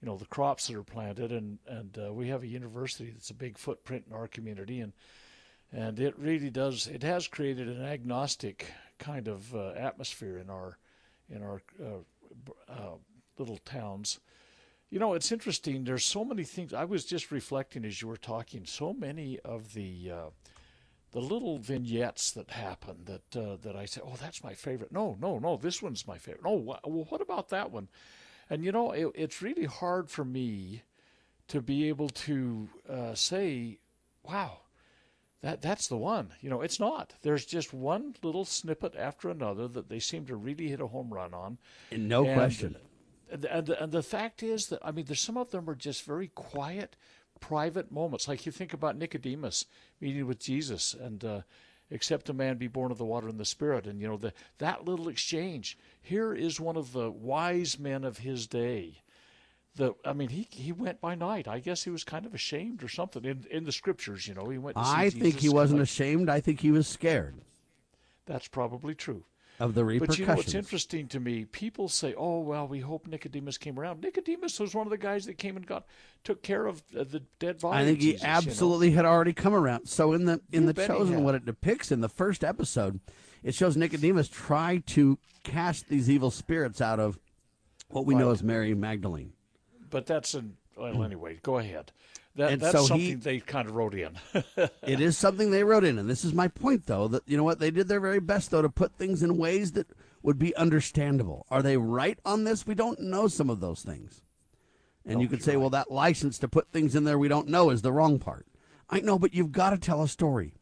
you 0.00 0.06
know 0.06 0.16
the 0.16 0.26
crops 0.26 0.66
that 0.66 0.76
are 0.76 0.82
planted, 0.82 1.30
and 1.30 1.58
and 1.66 1.98
uh, 1.98 2.12
we 2.12 2.28
have 2.28 2.42
a 2.42 2.48
university 2.48 3.10
that's 3.10 3.30
a 3.30 3.34
big 3.34 3.58
footprint 3.58 4.06
in 4.08 4.16
our 4.16 4.26
community, 4.26 4.80
and 4.80 4.92
and 5.72 6.00
it 6.00 6.18
really 6.18 6.50
does. 6.50 6.88
It 6.88 7.02
has 7.02 7.28
created 7.28 7.68
an 7.68 7.82
agnostic 7.82 8.66
kind 8.98 9.28
of 9.28 9.54
uh, 9.54 9.70
atmosphere 9.76 10.38
in 10.38 10.50
our 10.50 10.78
in 11.28 11.42
our 11.42 11.62
uh, 11.80 12.72
uh, 12.72 12.96
little 13.38 13.58
towns. 13.58 14.18
You 14.90 14.98
know, 14.98 15.14
it's 15.14 15.30
interesting. 15.30 15.84
There's 15.84 16.04
so 16.04 16.24
many 16.24 16.42
things. 16.44 16.74
I 16.74 16.84
was 16.84 17.04
just 17.04 17.30
reflecting 17.30 17.84
as 17.84 18.02
you 18.02 18.08
were 18.08 18.16
talking. 18.16 18.64
So 18.66 18.92
many 18.92 19.38
of 19.44 19.72
the 19.74 20.10
uh, 20.12 20.30
the 21.12 21.20
little 21.20 21.58
vignettes 21.58 22.32
that 22.32 22.50
happen 22.50 23.04
that 23.04 23.36
uh, 23.40 23.56
that 23.62 23.76
I 23.76 23.84
say, 23.84 24.00
oh, 24.04 24.16
that's 24.20 24.42
my 24.42 24.54
favorite. 24.54 24.90
No, 24.92 25.16
no, 25.20 25.38
no, 25.38 25.56
this 25.56 25.80
one's 25.80 26.06
my 26.08 26.18
favorite. 26.18 26.44
No, 26.44 26.58
wh- 26.58 26.86
well, 26.88 27.06
what 27.08 27.20
about 27.20 27.50
that 27.50 27.70
one? 27.70 27.88
And 28.48 28.64
you 28.64 28.72
know, 28.72 28.90
it, 28.90 29.08
it's 29.14 29.40
really 29.42 29.66
hard 29.66 30.10
for 30.10 30.24
me 30.24 30.82
to 31.48 31.60
be 31.60 31.88
able 31.88 32.08
to 32.08 32.68
uh, 32.88 33.14
say, 33.14 33.78
wow, 34.24 34.58
that 35.40 35.62
that's 35.62 35.86
the 35.86 35.96
one. 35.96 36.32
You 36.40 36.50
know, 36.50 36.62
it's 36.62 36.80
not. 36.80 37.14
There's 37.22 37.46
just 37.46 37.72
one 37.72 38.16
little 38.24 38.44
snippet 38.44 38.96
after 38.96 39.30
another 39.30 39.68
that 39.68 39.88
they 39.88 40.00
seem 40.00 40.26
to 40.26 40.34
really 40.36 40.66
hit 40.68 40.80
a 40.80 40.88
home 40.88 41.14
run 41.14 41.32
on. 41.32 41.58
no 41.96 42.24
And- 42.24 42.34
question. 42.34 42.76
And, 43.30 43.44
and, 43.44 43.68
and 43.70 43.92
the 43.92 44.02
fact 44.02 44.42
is 44.42 44.66
that 44.66 44.80
I 44.82 44.90
mean, 44.90 45.04
there's 45.06 45.20
some 45.20 45.36
of 45.36 45.50
them 45.50 45.68
are 45.68 45.74
just 45.74 46.04
very 46.04 46.28
quiet, 46.28 46.96
private 47.40 47.90
moments. 47.90 48.28
Like 48.28 48.46
you 48.46 48.52
think 48.52 48.72
about 48.72 48.96
Nicodemus 48.96 49.66
meeting 50.00 50.26
with 50.26 50.40
Jesus 50.40 50.94
and. 50.94 51.24
Uh, 51.24 51.40
Except 51.92 52.28
a 52.28 52.32
man 52.32 52.56
be 52.56 52.68
born 52.68 52.92
of 52.92 52.98
the 52.98 53.04
water 53.04 53.26
and 53.26 53.38
the 53.38 53.44
spirit, 53.44 53.84
and 53.84 54.00
you 54.00 54.06
know 54.06 54.16
the, 54.16 54.32
that 54.58 54.84
little 54.84 55.08
exchange. 55.08 55.76
Here 56.00 56.32
is 56.32 56.60
one 56.60 56.76
of 56.76 56.92
the 56.92 57.10
wise 57.10 57.80
men 57.80 58.04
of 58.04 58.18
his 58.18 58.46
day. 58.46 59.02
The 59.74 59.94
I 60.04 60.12
mean, 60.12 60.28
he 60.28 60.46
he 60.50 60.70
went 60.70 61.00
by 61.00 61.16
night. 61.16 61.48
I 61.48 61.58
guess 61.58 61.82
he 61.82 61.90
was 61.90 62.04
kind 62.04 62.26
of 62.26 62.32
ashamed 62.32 62.84
or 62.84 62.88
something 62.88 63.24
in 63.24 63.44
in 63.50 63.64
the 63.64 63.72
scriptures. 63.72 64.28
You 64.28 64.34
know, 64.34 64.48
he 64.48 64.58
went. 64.58 64.76
I 64.76 65.10
think 65.10 65.24
Jesus 65.24 65.42
he 65.42 65.48
wasn't 65.48 65.80
ashamed. 65.80 66.28
I 66.30 66.38
think 66.38 66.60
he 66.60 66.70
was 66.70 66.86
scared 66.86 67.34
That's 68.24 68.46
probably 68.46 68.94
true. 68.94 69.24
Of 69.60 69.74
the 69.74 69.84
But 69.84 70.18
you 70.18 70.26
know 70.26 70.34
what's 70.34 70.54
interesting 70.54 71.06
to 71.08 71.20
me? 71.20 71.44
People 71.44 71.88
say, 71.88 72.14
"Oh 72.16 72.40
well, 72.40 72.66
we 72.66 72.80
hope 72.80 73.06
Nicodemus 73.06 73.58
came 73.58 73.78
around." 73.78 74.00
Nicodemus 74.00 74.58
was 74.58 74.74
one 74.74 74.86
of 74.86 74.90
the 74.90 74.98
guys 74.98 75.26
that 75.26 75.34
came 75.34 75.56
and 75.56 75.66
got 75.66 75.84
took 76.24 76.42
care 76.42 76.66
of 76.66 76.82
uh, 76.98 77.04
the 77.04 77.20
dead 77.38 77.60
body. 77.60 77.82
I 77.82 77.84
think 77.84 78.00
he 78.00 78.12
Jesus, 78.12 78.22
you 78.22 78.28
know? 78.28 78.34
absolutely 78.34 78.90
had 78.92 79.04
already 79.04 79.34
come 79.34 79.54
around. 79.54 79.86
So 79.86 80.14
in 80.14 80.24
the 80.24 80.40
in 80.50 80.62
You 80.62 80.72
the 80.72 80.86
chosen, 80.86 81.22
what 81.22 81.34
it 81.34 81.44
depicts 81.44 81.92
in 81.92 82.00
the 82.00 82.08
first 82.08 82.42
episode, 82.42 83.00
it 83.42 83.54
shows 83.54 83.76
Nicodemus 83.76 84.28
try 84.28 84.82
to 84.86 85.18
cast 85.44 85.88
these 85.88 86.08
evil 86.08 86.30
spirits 86.30 86.80
out 86.80 86.98
of 86.98 87.18
what 87.90 88.06
we 88.06 88.14
know 88.14 88.30
as 88.30 88.42
Mary 88.42 88.74
Magdalene. 88.74 89.34
But 89.90 90.06
that's 90.06 90.34
an 90.34 90.56
well. 90.80 90.94
Hmm. 90.94 91.02
Anyway, 91.02 91.38
go 91.42 91.58
ahead. 91.58 91.92
That, 92.36 92.52
And 92.52 92.60
that's 92.62 92.72
so 92.72 92.86
something 92.86 93.06
he- 93.06 93.14
they 93.14 93.40
kind 93.40 93.68
of 93.68 93.74
wrote 93.74 93.94
in. 93.94 94.16
It 94.82 95.00
is 95.00 95.18
something 95.18 95.50
they 95.50 95.64
wrote 95.64 95.84
in, 95.84 95.98
and 95.98 96.08
this 96.08 96.24
is 96.24 96.32
my 96.32 96.48
point, 96.48 96.86
though. 96.86 97.08
That 97.08 97.22
you 97.26 97.36
know 97.36 97.44
what 97.44 97.58
they 97.58 97.70
did 97.70 97.88
their 97.88 98.00
very 98.00 98.20
best, 98.20 98.50
though, 98.50 98.62
to 98.62 98.68
put 98.68 98.94
things 98.94 99.22
in 99.22 99.36
ways 99.36 99.72
that 99.72 99.88
would 100.22 100.38
be 100.38 100.54
understandable. 100.56 101.46
Are 101.50 101.62
they 101.62 101.76
right 101.76 102.18
on 102.24 102.44
this? 102.44 102.66
We 102.66 102.74
don't 102.74 103.00
know 103.00 103.26
some 103.26 103.50
of 103.50 103.60
those 103.60 103.82
things, 103.82 104.22
and 105.04 105.16
No, 105.16 105.20
you 105.22 105.28
could 105.28 105.42
say, 105.42 105.56
well, 105.56 105.70
that 105.70 105.90
license 105.90 106.38
to 106.38 106.48
put 106.48 106.70
things 106.70 106.94
in 106.94 107.04
there 107.04 107.18
we 107.18 107.28
don't 107.28 107.48
know 107.48 107.70
is 107.70 107.82
the 107.82 107.92
wrong 107.92 108.18
part. 108.18 108.46
I 108.88 109.00
know, 109.00 109.18
but 109.18 109.34
you've 109.34 109.52
got 109.52 109.70
to 109.70 109.78
tell 109.78 110.02
a 110.02 110.08
story. 110.08 110.54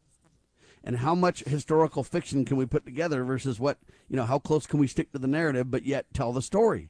And 0.83 0.97
how 0.97 1.13
much 1.13 1.43
historical 1.43 2.03
fiction 2.03 2.45
can 2.45 2.55
we 2.57 2.65
put 2.65 2.85
together 2.85 3.23
versus 3.23 3.59
what 3.59 3.77
you 4.07 4.15
know? 4.15 4.25
How 4.25 4.39
close 4.39 4.65
can 4.65 4.79
we 4.79 4.87
stick 4.87 5.11
to 5.11 5.19
the 5.19 5.27
narrative, 5.27 5.69
but 5.69 5.83
yet 5.85 6.05
tell 6.13 6.31
the 6.31 6.41
story? 6.41 6.89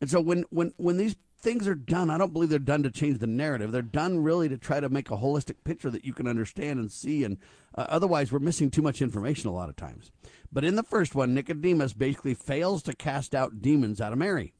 And 0.00 0.10
so 0.10 0.20
when 0.20 0.44
when 0.50 0.72
when 0.76 0.98
these 0.98 1.16
things 1.40 1.66
are 1.66 1.74
done, 1.74 2.10
I 2.10 2.18
don't 2.18 2.32
believe 2.32 2.50
they're 2.50 2.58
done 2.58 2.82
to 2.82 2.90
change 2.90 3.18
the 3.18 3.26
narrative. 3.26 3.72
They're 3.72 3.82
done 3.82 4.22
really 4.22 4.48
to 4.48 4.58
try 4.58 4.80
to 4.80 4.88
make 4.88 5.10
a 5.10 5.16
holistic 5.16 5.56
picture 5.64 5.90
that 5.90 6.04
you 6.04 6.12
can 6.12 6.26
understand 6.26 6.78
and 6.78 6.90
see. 6.90 7.24
And 7.24 7.38
uh, 7.74 7.86
otherwise, 7.88 8.30
we're 8.30 8.38
missing 8.38 8.70
too 8.70 8.82
much 8.82 9.00
information 9.00 9.48
a 9.48 9.54
lot 9.54 9.68
of 9.68 9.76
times. 9.76 10.10
But 10.52 10.64
in 10.64 10.76
the 10.76 10.82
first 10.82 11.14
one, 11.14 11.34
Nicodemus 11.34 11.92
basically 11.92 12.34
fails 12.34 12.82
to 12.84 12.94
cast 12.94 13.34
out 13.34 13.62
demons 13.62 14.00
out 14.00 14.12
of 14.12 14.18
Mary. 14.18 14.52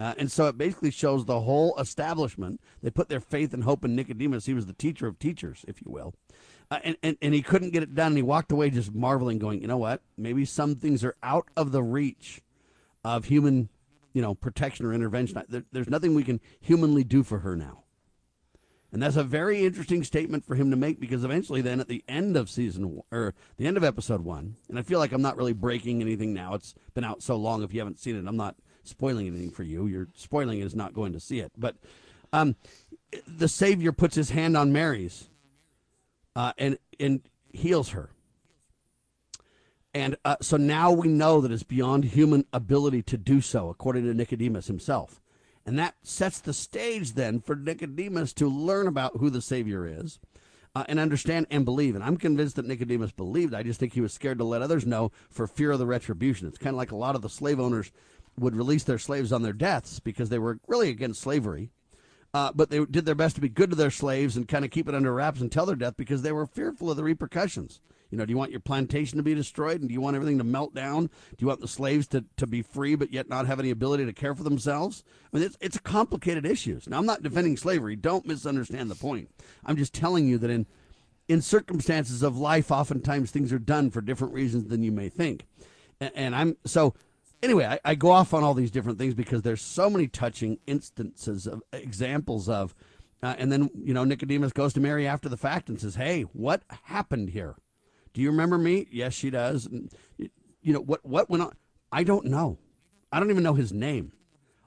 Uh, 0.00 0.14
and 0.16 0.30
so 0.30 0.46
it 0.46 0.56
basically 0.56 0.92
shows 0.92 1.24
the 1.24 1.40
whole 1.40 1.76
establishment. 1.76 2.60
They 2.82 2.90
put 2.90 3.08
their 3.08 3.20
faith 3.20 3.52
and 3.52 3.64
hope 3.64 3.84
in 3.84 3.96
Nicodemus. 3.96 4.46
He 4.46 4.54
was 4.54 4.66
the 4.66 4.72
teacher 4.72 5.08
of 5.08 5.18
teachers, 5.18 5.64
if 5.66 5.82
you 5.84 5.90
will. 5.90 6.14
Uh, 6.70 6.78
and, 6.84 6.96
and, 7.02 7.16
and 7.20 7.34
he 7.34 7.42
couldn't 7.42 7.70
get 7.70 7.82
it 7.82 7.94
done. 7.94 8.08
And 8.08 8.16
he 8.16 8.22
walked 8.22 8.52
away 8.52 8.70
just 8.70 8.94
marveling, 8.94 9.38
going, 9.38 9.60
you 9.60 9.66
know 9.66 9.76
what? 9.76 10.02
Maybe 10.16 10.44
some 10.44 10.76
things 10.76 11.02
are 11.02 11.16
out 11.22 11.48
of 11.56 11.72
the 11.72 11.82
reach 11.82 12.42
of 13.04 13.24
human, 13.24 13.70
you 14.12 14.22
know, 14.22 14.34
protection 14.34 14.86
or 14.86 14.92
intervention. 14.92 15.42
There, 15.48 15.64
there's 15.72 15.88
nothing 15.88 16.14
we 16.14 16.24
can 16.24 16.40
humanly 16.60 17.04
do 17.04 17.22
for 17.22 17.40
her 17.40 17.56
now. 17.56 17.84
And 18.90 19.02
that's 19.02 19.16
a 19.16 19.24
very 19.24 19.66
interesting 19.66 20.02
statement 20.02 20.46
for 20.46 20.54
him 20.54 20.70
to 20.70 20.76
make 20.76 20.98
because 20.98 21.22
eventually, 21.22 21.60
then 21.60 21.78
at 21.78 21.88
the 21.88 22.02
end 22.08 22.36
of 22.36 22.48
season 22.48 23.02
or 23.12 23.34
the 23.58 23.66
end 23.66 23.76
of 23.76 23.84
episode 23.84 24.22
one, 24.22 24.56
and 24.68 24.78
I 24.78 24.82
feel 24.82 24.98
like 24.98 25.12
I'm 25.12 25.20
not 25.20 25.36
really 25.36 25.52
breaking 25.52 26.00
anything 26.00 26.32
now. 26.32 26.54
It's 26.54 26.74
been 26.94 27.04
out 27.04 27.22
so 27.22 27.36
long. 27.36 27.62
If 27.62 27.74
you 27.74 27.80
haven't 27.80 27.98
seen 27.98 28.16
it, 28.16 28.26
I'm 28.26 28.36
not 28.38 28.56
spoiling 28.84 29.26
anything 29.26 29.50
for 29.50 29.62
you. 29.62 29.86
You're 29.86 30.08
spoiling 30.14 30.60
is 30.60 30.74
not 30.74 30.94
going 30.94 31.12
to 31.12 31.20
see 31.20 31.38
it. 31.40 31.52
But 31.56 31.76
um, 32.32 32.56
the 33.26 33.48
Savior 33.48 33.92
puts 33.92 34.14
his 34.14 34.30
hand 34.30 34.56
on 34.56 34.72
Mary's 34.72 35.28
uh, 36.34 36.52
and 36.56 36.78
and 36.98 37.20
heals 37.52 37.90
her. 37.90 38.10
And 39.94 40.16
uh, 40.24 40.36
so 40.40 40.56
now 40.56 40.92
we 40.92 41.08
know 41.08 41.40
that 41.40 41.50
it's 41.50 41.62
beyond 41.62 42.04
human 42.04 42.44
ability 42.52 43.02
to 43.04 43.16
do 43.16 43.40
so, 43.40 43.68
according 43.68 44.04
to 44.04 44.14
Nicodemus 44.14 44.66
himself. 44.66 45.20
And 45.64 45.78
that 45.78 45.96
sets 46.02 46.40
the 46.40 46.52
stage 46.52 47.12
then 47.12 47.40
for 47.40 47.54
Nicodemus 47.54 48.32
to 48.34 48.48
learn 48.48 48.86
about 48.86 49.18
who 49.18 49.28
the 49.30 49.42
Savior 49.42 49.86
is 49.86 50.18
uh, 50.74 50.84
and 50.88 50.98
understand 50.98 51.46
and 51.50 51.64
believe. 51.64 51.94
And 51.94 52.04
I'm 52.04 52.16
convinced 52.16 52.56
that 52.56 52.66
Nicodemus 52.66 53.12
believed. 53.12 53.54
I 53.54 53.62
just 53.62 53.80
think 53.80 53.92
he 53.92 54.00
was 54.00 54.12
scared 54.12 54.38
to 54.38 54.44
let 54.44 54.62
others 54.62 54.86
know 54.86 55.12
for 55.30 55.46
fear 55.46 55.72
of 55.72 55.78
the 55.78 55.86
retribution. 55.86 56.48
It's 56.48 56.58
kind 56.58 56.74
of 56.74 56.78
like 56.78 56.92
a 56.92 56.96
lot 56.96 57.16
of 57.16 57.22
the 57.22 57.28
slave 57.28 57.60
owners 57.60 57.90
would 58.38 58.56
release 58.56 58.84
their 58.84 58.98
slaves 58.98 59.32
on 59.32 59.42
their 59.42 59.52
deaths 59.52 60.00
because 60.00 60.28
they 60.28 60.38
were 60.38 60.58
really 60.66 60.88
against 60.90 61.20
slavery. 61.20 61.70
Uh, 62.32 62.52
but 62.54 62.70
they 62.70 62.84
did 62.84 63.06
their 63.06 63.14
best 63.14 63.34
to 63.34 63.40
be 63.40 63.48
good 63.48 63.70
to 63.70 63.76
their 63.76 63.90
slaves 63.90 64.36
and 64.36 64.48
kind 64.48 64.64
of 64.64 64.70
keep 64.70 64.88
it 64.88 64.94
under 64.94 65.12
wraps 65.12 65.40
until 65.40 65.66
their 65.66 65.76
death 65.76 65.96
because 65.96 66.22
they 66.22 66.32
were 66.32 66.46
fearful 66.46 66.90
of 66.90 66.96
the 66.96 67.02
repercussions. 67.02 67.80
You 68.10 68.18
know, 68.18 68.24
do 68.24 68.30
you 68.30 68.38
want 68.38 68.50
your 68.50 68.60
plantation 68.60 69.18
to 69.18 69.22
be 69.22 69.34
destroyed 69.34 69.80
and 69.80 69.88
do 69.88 69.92
you 69.92 70.00
want 70.00 70.16
everything 70.16 70.38
to 70.38 70.44
melt 70.44 70.74
down? 70.74 71.06
Do 71.06 71.36
you 71.38 71.46
want 71.46 71.60
the 71.60 71.68
slaves 71.68 72.06
to, 72.08 72.24
to 72.36 72.46
be 72.46 72.62
free 72.62 72.94
but 72.94 73.12
yet 73.12 73.28
not 73.28 73.46
have 73.46 73.60
any 73.60 73.70
ability 73.70 74.06
to 74.06 74.12
care 74.12 74.34
for 74.34 74.44
themselves? 74.44 75.04
I 75.32 75.36
mean, 75.36 75.46
it's, 75.46 75.56
it's 75.60 75.76
a 75.76 75.80
complicated 75.80 76.46
issue. 76.46 76.80
Now, 76.86 76.98
I'm 76.98 77.06
not 77.06 77.22
defending 77.22 77.56
slavery. 77.56 77.96
Don't 77.96 78.26
misunderstand 78.26 78.90
the 78.90 78.94
point. 78.94 79.30
I'm 79.64 79.76
just 79.76 79.92
telling 79.92 80.26
you 80.26 80.38
that 80.38 80.50
in, 80.50 80.66
in 81.28 81.42
circumstances 81.42 82.22
of 82.22 82.38
life, 82.38 82.70
oftentimes 82.70 83.30
things 83.30 83.52
are 83.52 83.58
done 83.58 83.90
for 83.90 84.00
different 84.00 84.32
reasons 84.32 84.68
than 84.68 84.82
you 84.82 84.92
may 84.92 85.08
think. 85.08 85.46
And, 86.00 86.12
and 86.14 86.34
I'm 86.34 86.56
so 86.64 86.94
anyway, 87.42 87.64
I, 87.64 87.80
I 87.84 87.94
go 87.94 88.10
off 88.10 88.34
on 88.34 88.42
all 88.42 88.54
these 88.54 88.70
different 88.70 88.98
things 88.98 89.14
because 89.14 89.42
there's 89.42 89.62
so 89.62 89.90
many 89.90 90.06
touching 90.06 90.58
instances 90.66 91.46
of 91.46 91.62
examples 91.72 92.48
of, 92.48 92.74
uh, 93.22 93.34
and 93.38 93.50
then 93.50 93.70
you 93.74 93.94
know 93.94 94.04
Nicodemus 94.04 94.52
goes 94.52 94.72
to 94.74 94.80
Mary 94.80 95.06
after 95.06 95.28
the 95.28 95.36
fact 95.36 95.68
and 95.68 95.80
says, 95.80 95.96
"Hey, 95.96 96.22
what 96.22 96.62
happened 96.84 97.30
here? 97.30 97.56
Do 98.12 98.20
you 98.20 98.30
remember 98.30 98.58
me?" 98.58 98.86
Yes, 98.90 99.14
she 99.14 99.30
does. 99.30 99.66
And, 99.66 99.90
you 100.16 100.72
know 100.72 100.80
what 100.80 101.04
what 101.04 101.30
went 101.30 101.42
on? 101.42 101.52
I 101.90 102.04
don't 102.04 102.26
know. 102.26 102.58
I 103.10 103.20
don't 103.20 103.30
even 103.30 103.42
know 103.42 103.54
his 103.54 103.72
name, 103.72 104.12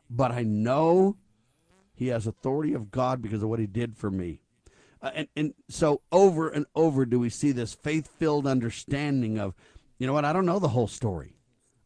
but 0.09 0.31
I 0.31 0.43
know 0.43 1.17
he 1.93 2.07
has 2.07 2.25
authority 2.25 2.73
of 2.73 2.89
God 2.89 3.21
because 3.21 3.43
of 3.43 3.49
what 3.49 3.59
he 3.59 3.67
did 3.67 3.95
for 3.95 4.09
me. 4.09 4.41
Uh, 5.01 5.11
and 5.13 5.27
and 5.35 5.53
so 5.69 6.01
over 6.11 6.49
and 6.49 6.65
over 6.75 7.05
do 7.05 7.19
we 7.19 7.29
see 7.29 7.51
this 7.51 7.73
faith-filled 7.73 8.47
understanding 8.47 9.37
of, 9.39 9.53
you 9.99 10.07
know 10.07 10.13
what? 10.13 10.25
I 10.25 10.33
don't 10.33 10.45
know 10.45 10.59
the 10.59 10.69
whole 10.69 10.87
story. 10.87 11.35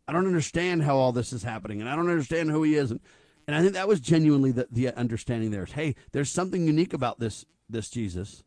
I 0.07 0.13
don't 0.13 0.27
understand 0.27 0.83
how 0.83 0.97
all 0.97 1.11
this 1.11 1.33
is 1.33 1.43
happening, 1.43 1.81
and 1.81 1.89
I 1.89 1.95
don't 1.95 2.09
understand 2.09 2.51
who 2.51 2.63
he 2.63 2.75
is. 2.75 2.91
And, 2.91 2.99
and 3.47 3.55
I 3.55 3.61
think 3.61 3.73
that 3.73 3.87
was 3.87 3.99
genuinely 3.99 4.51
the, 4.51 4.67
the 4.71 4.89
understanding 4.89 5.51
there. 5.51 5.63
Is, 5.63 5.71
hey, 5.71 5.95
there's 6.11 6.29
something 6.29 6.67
unique 6.67 6.93
about 6.93 7.19
this 7.19 7.45
this 7.69 7.89
Jesus, 7.89 8.43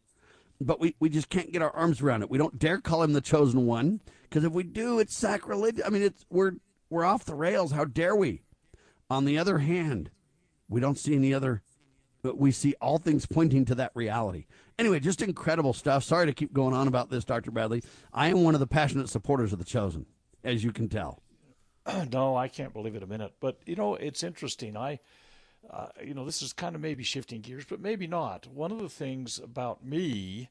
but 0.61 0.81
we, 0.81 0.95
we 0.99 1.09
just 1.09 1.29
can't 1.29 1.53
get 1.53 1.63
our 1.63 1.75
arms 1.75 2.01
around 2.01 2.23
it. 2.23 2.31
We 2.31 2.39
don't 2.39 2.59
dare 2.59 2.81
call 2.81 3.03
him 3.03 3.13
the 3.13 3.21
chosen 3.21 3.67
one 3.67 4.01
because 4.23 4.45
if 4.45 4.53
we 4.53 4.65
do, 4.65 4.99
it's 4.99 5.17
sacrilege. 5.17 5.81
I 5.85 5.91
mean, 5.91 6.03
it's 6.03 6.25
we're 6.31 6.53
we're 6.91 7.05
off 7.05 7.25
the 7.25 7.35
rails. 7.35 7.73
How 7.73 7.85
dare 7.85 8.17
we? 8.17 8.43
On 9.11 9.25
the 9.25 9.39
other 9.39 9.59
hand, 9.59 10.11
we 10.69 10.81
don't 10.81 10.99
see 10.99 11.15
any 11.15 11.33
other. 11.33 11.63
But 12.21 12.37
we 12.37 12.51
see 12.51 12.75
all 12.81 12.99
things 12.99 13.27
pointing 13.27 13.65
to 13.67 13.77
that 13.77 13.93
reality. 13.95 14.47
Anyway, 14.77 14.99
just 14.99 15.23
incredible 15.23 15.73
stuff. 15.73 16.03
Sorry 16.03 16.27
to 16.27 16.33
keep 16.33 16.53
going 16.53 16.75
on 16.75 16.89
about 16.89 17.11
this, 17.11 17.25
Dr. 17.25 17.53
Bradley. 17.53 17.85
I 18.13 18.29
am 18.29 18.43
one 18.43 18.55
of 18.55 18.61
the 18.61 18.67
passionate 18.67 19.09
supporters 19.09 19.53
of 19.53 19.61
the 19.61 19.65
chosen, 19.65 20.05
as 20.43 20.65
you 20.65 20.73
can 20.73 20.89
tell. 20.89 21.23
no, 22.13 22.37
I 22.37 22.49
can't 22.49 22.73
believe 22.73 22.97
it 22.97 23.05
a 23.05 23.07
minute. 23.07 23.35
But 23.41 23.59
you 23.67 23.77
know, 23.77 23.95
it's 23.95 24.25
interesting. 24.25 24.77
I, 24.77 24.99
uh, 25.71 25.89
you 26.05 26.15
know, 26.15 26.25
this 26.25 26.43
is 26.43 26.53
kind 26.53 26.75
of 26.75 26.81
maybe 26.81 27.03
shifting 27.03 27.41
gears, 27.41 27.65
but 27.69 27.81
maybe 27.81 28.07
not. 28.07 28.47
One 28.47 28.73
of 28.73 28.79
the 28.81 28.89
things 28.89 29.39
about 29.39 29.85
me 29.85 30.49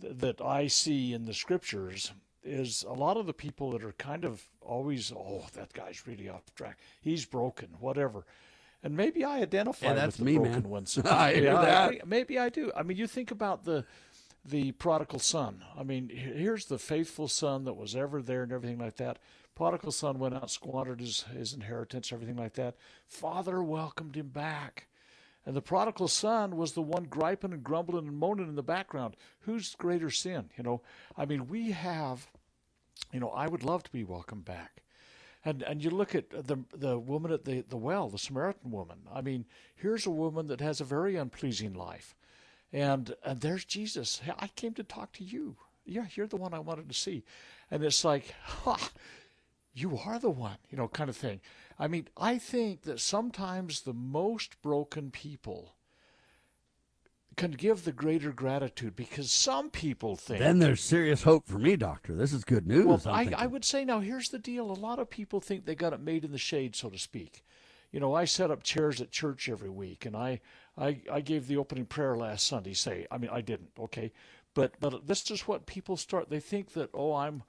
th- 0.00 0.16
that 0.18 0.40
I 0.40 0.66
see 0.66 1.12
in 1.14 1.24
the 1.24 1.34
scriptures 1.34 2.12
is 2.44 2.84
a 2.88 2.92
lot 2.92 3.16
of 3.16 3.26
the 3.26 3.32
people 3.32 3.70
that 3.70 3.84
are 3.84 3.92
kind 3.92 4.24
of 4.24 4.42
always, 4.60 5.12
oh, 5.12 5.46
that 5.54 5.72
guy's 5.72 6.06
really 6.06 6.28
off 6.28 6.54
track. 6.54 6.78
He's 7.00 7.24
broken, 7.24 7.68
whatever. 7.80 8.24
And 8.82 8.96
maybe 8.96 9.24
I 9.24 9.40
identify 9.40 9.86
Yeah, 9.86 9.94
that's 9.94 10.18
with 10.18 10.26
the 10.26 10.32
me, 10.32 10.34
broken 10.38 10.52
man. 10.62 10.68
ones. 10.68 10.98
I 11.04 11.34
hear 11.34 11.44
Yeah, 11.44 11.62
that. 11.62 11.88
think- 11.90 12.06
maybe 12.06 12.38
I 12.38 12.48
do. 12.48 12.72
I 12.76 12.82
mean, 12.82 12.96
you 12.96 13.06
think 13.06 13.30
about 13.30 13.64
the 13.64 13.84
the 14.44 14.72
prodigal 14.72 15.20
son. 15.20 15.62
I 15.78 15.84
mean, 15.84 16.08
here's 16.08 16.64
the 16.64 16.76
faithful 16.80 17.28
son 17.28 17.62
that 17.66 17.74
was 17.74 17.94
ever 17.94 18.20
there 18.20 18.42
and 18.42 18.50
everything 18.50 18.78
like 18.80 18.96
that. 18.96 19.20
Prodigal 19.54 19.92
son 19.92 20.18
went 20.18 20.34
out, 20.34 20.50
squandered 20.50 21.00
his, 21.00 21.22
his 21.22 21.52
inheritance, 21.52 22.12
everything 22.12 22.36
like 22.36 22.54
that. 22.54 22.76
Father 23.06 23.62
welcomed 23.62 24.16
him 24.16 24.28
back. 24.28 24.88
And 25.44 25.56
the 25.56 25.62
prodigal 25.62 26.08
son 26.08 26.56
was 26.56 26.72
the 26.72 26.82
one 26.82 27.04
griping 27.04 27.52
and 27.52 27.64
grumbling 27.64 28.06
and 28.06 28.16
moaning 28.16 28.48
in 28.48 28.54
the 28.54 28.62
background. 28.62 29.16
Who's 29.40 29.74
greater 29.74 30.10
sin? 30.10 30.50
You 30.56 30.62
know, 30.62 30.82
I 31.16 31.26
mean, 31.26 31.48
we 31.48 31.72
have, 31.72 32.30
you 33.12 33.18
know, 33.20 33.30
I 33.30 33.48
would 33.48 33.64
love 33.64 33.82
to 33.84 33.92
be 33.92 34.04
welcomed 34.04 34.44
back. 34.44 34.82
And 35.44 35.62
and 35.62 35.82
you 35.82 35.90
look 35.90 36.14
at 36.14 36.30
the 36.30 36.58
the 36.72 36.96
woman 36.96 37.32
at 37.32 37.44
the, 37.44 37.64
the 37.68 37.76
well, 37.76 38.08
the 38.08 38.18
Samaritan 38.18 38.70
woman. 38.70 38.98
I 39.12 39.22
mean, 39.22 39.44
here's 39.74 40.06
a 40.06 40.10
woman 40.10 40.46
that 40.46 40.60
has 40.60 40.80
a 40.80 40.84
very 40.84 41.16
unpleasing 41.16 41.74
life. 41.74 42.14
And 42.72 43.16
and 43.24 43.40
there's 43.40 43.64
Jesus. 43.64 44.20
I 44.38 44.46
came 44.48 44.74
to 44.74 44.84
talk 44.84 45.12
to 45.14 45.24
you. 45.24 45.56
Yeah, 45.84 46.06
you're 46.14 46.28
the 46.28 46.36
one 46.36 46.54
I 46.54 46.60
wanted 46.60 46.88
to 46.88 46.94
see. 46.94 47.24
And 47.72 47.82
it's 47.82 48.04
like, 48.04 48.32
ha, 48.42 48.90
you 49.74 49.98
are 50.04 50.18
the 50.18 50.30
one, 50.30 50.58
you 50.70 50.76
know, 50.76 50.88
kind 50.88 51.08
of 51.08 51.16
thing. 51.16 51.40
I 51.78 51.88
mean, 51.88 52.08
I 52.16 52.38
think 52.38 52.82
that 52.82 53.00
sometimes 53.00 53.82
the 53.82 53.94
most 53.94 54.60
broken 54.62 55.10
people 55.10 55.74
can 57.36 57.52
give 57.52 57.84
the 57.84 57.92
greater 57.92 58.30
gratitude 58.30 58.94
because 58.94 59.30
some 59.30 59.70
people 59.70 60.16
think. 60.16 60.40
Then 60.40 60.58
there's 60.58 60.82
serious 60.82 61.22
hope 61.22 61.46
for 61.46 61.58
me, 61.58 61.76
Doctor. 61.76 62.14
This 62.14 62.32
is 62.32 62.44
good 62.44 62.66
news. 62.66 62.86
Well, 62.86 63.02
I, 63.06 63.32
I 63.36 63.46
would 63.46 63.64
say 63.64 63.84
now 63.84 64.00
here's 64.00 64.28
the 64.28 64.38
deal. 64.38 64.70
A 64.70 64.74
lot 64.74 64.98
of 64.98 65.08
people 65.08 65.40
think 65.40 65.64
they 65.64 65.74
got 65.74 65.94
it 65.94 66.00
made 66.00 66.24
in 66.24 66.32
the 66.32 66.38
shade, 66.38 66.76
so 66.76 66.90
to 66.90 66.98
speak. 66.98 67.42
You 67.90 68.00
know, 68.00 68.14
I 68.14 68.24
set 68.24 68.50
up 68.50 68.62
chairs 68.62 69.00
at 69.00 69.10
church 69.10 69.48
every 69.48 69.68
week, 69.70 70.06
and 70.06 70.16
I, 70.16 70.40
I, 70.78 71.00
I 71.10 71.20
gave 71.20 71.46
the 71.46 71.58
opening 71.58 71.84
prayer 71.84 72.16
last 72.16 72.46
Sunday. 72.46 72.72
Say, 72.72 73.06
I 73.10 73.18
mean, 73.18 73.30
I 73.30 73.40
didn't, 73.40 73.70
okay, 73.78 74.12
but 74.54 74.74
but 74.80 75.06
this 75.06 75.30
is 75.30 75.46
what 75.48 75.66
people 75.66 75.96
start. 75.96 76.30
They 76.30 76.40
think 76.40 76.72
that 76.72 76.90
oh, 76.94 77.14
I'm 77.14 77.42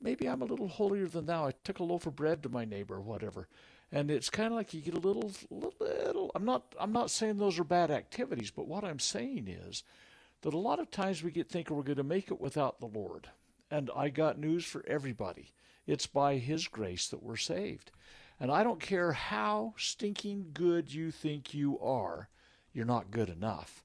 maybe 0.00 0.26
I'm 0.28 0.42
a 0.42 0.46
little 0.46 0.68
holier 0.68 1.06
than 1.06 1.26
thou. 1.26 1.46
I 1.46 1.52
took 1.64 1.78
a 1.78 1.84
loaf 1.84 2.06
of 2.06 2.16
bread 2.16 2.42
to 2.42 2.48
my 2.48 2.64
neighbor 2.64 2.96
or 2.96 3.00
whatever. 3.00 3.48
And 3.90 4.10
it's 4.10 4.30
kind 4.30 4.48
of 4.48 4.54
like 4.54 4.74
you 4.74 4.80
get 4.80 4.94
a 4.94 5.00
little, 5.00 5.32
little. 5.50 6.30
I'm 6.34 6.44
not. 6.44 6.74
I'm 6.78 6.92
not 6.92 7.10
saying 7.10 7.38
those 7.38 7.58
are 7.58 7.64
bad 7.64 7.90
activities, 7.90 8.50
but 8.50 8.68
what 8.68 8.84
I'm 8.84 8.98
saying 8.98 9.48
is 9.48 9.82
that 10.42 10.52
a 10.54 10.58
lot 10.58 10.78
of 10.78 10.90
times 10.90 11.22
we 11.22 11.30
get 11.30 11.48
thinking 11.48 11.74
we're 11.74 11.82
going 11.82 11.96
to 11.96 12.04
make 12.04 12.30
it 12.30 12.40
without 12.40 12.80
the 12.80 12.86
Lord. 12.86 13.28
And 13.70 13.90
I 13.96 14.10
got 14.10 14.38
news 14.38 14.64
for 14.64 14.84
everybody. 14.86 15.52
It's 15.86 16.06
by 16.06 16.36
His 16.36 16.68
grace 16.68 17.08
that 17.08 17.22
we're 17.22 17.36
saved. 17.36 17.90
And 18.38 18.50
I 18.50 18.62
don't 18.62 18.80
care 18.80 19.12
how 19.12 19.74
stinking 19.78 20.50
good 20.52 20.92
you 20.92 21.10
think 21.10 21.54
you 21.54 21.78
are, 21.80 22.28
you're 22.72 22.84
not 22.84 23.10
good 23.10 23.28
enough. 23.28 23.84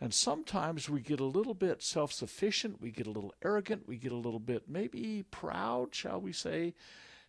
And 0.00 0.14
sometimes 0.14 0.88
we 0.88 1.00
get 1.00 1.20
a 1.20 1.24
little 1.24 1.54
bit 1.54 1.82
self 1.82 2.12
sufficient, 2.12 2.80
we 2.80 2.90
get 2.90 3.06
a 3.06 3.10
little 3.10 3.34
arrogant, 3.44 3.86
we 3.86 3.96
get 3.96 4.12
a 4.12 4.16
little 4.16 4.40
bit 4.40 4.64
maybe 4.68 5.24
proud, 5.30 5.94
shall 5.94 6.20
we 6.20 6.32
say. 6.32 6.74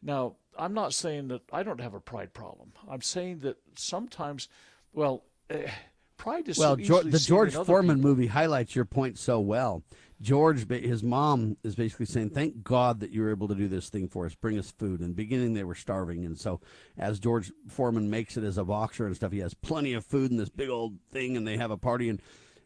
Now, 0.02 0.36
I'm 0.58 0.74
not 0.74 0.94
saying 0.94 1.28
that 1.28 1.42
I 1.52 1.64
don't 1.64 1.82
have 1.82 1.94
a 1.94 2.00
pride 2.00 2.34
problem. 2.34 2.72
I'm 2.90 3.02
saying 3.02 3.40
that 3.40 3.58
sometimes, 3.76 4.48
well, 4.94 5.24
uh, 5.50 5.58
pride 6.18 6.48
is 6.48 6.58
well. 6.58 6.78
So 6.78 6.84
George, 6.84 7.12
the 7.12 7.20
George 7.20 7.54
Foreman 7.54 7.98
people. 7.98 8.10
movie 8.10 8.28
highlights 8.28 8.76
your 8.76 8.86
point 8.86 9.20
so 9.20 9.40
well. 9.40 9.84
George, 10.22 10.70
his 10.70 11.02
mom 11.02 11.58
is 11.64 11.76
basically 11.76 12.06
saying, 12.06 12.30
"Thank 12.30 12.64
God 12.64 13.00
that 13.00 13.10
you 13.10 13.22
were 13.22 13.32
able 13.32 13.48
to 13.48 13.56
do 13.56 13.68
this 13.68 13.90
thing 13.90 14.08
for 14.08 14.26
us, 14.26 14.36
bring 14.36 14.58
us 14.58 14.72
food." 14.72 15.02
In 15.02 15.10
the 15.10 15.14
beginning, 15.14 15.54
they 15.54 15.64
were 15.64 15.76
starving, 15.76 16.26
and 16.26 16.40
so 16.40 16.62
as 16.98 17.20
George 17.20 17.52
Foreman 17.68 18.10
makes 18.10 18.38
it 18.38 18.44
as 18.44 18.58
a 18.58 18.64
boxer 18.64 19.08
and 19.08 19.16
stuff, 19.16 19.32
he 19.32 19.40
has 19.40 19.56
plenty 19.56 19.94
of 19.94 20.06
food 20.06 20.32
in 20.32 20.38
this 20.38 20.50
big 20.50 20.70
old 20.70 21.00
thing, 21.12 21.36
and 21.36 21.48
they 21.48 21.58
have 21.58 21.72
a 21.72 21.78
party, 21.78 22.08
and 22.08 22.22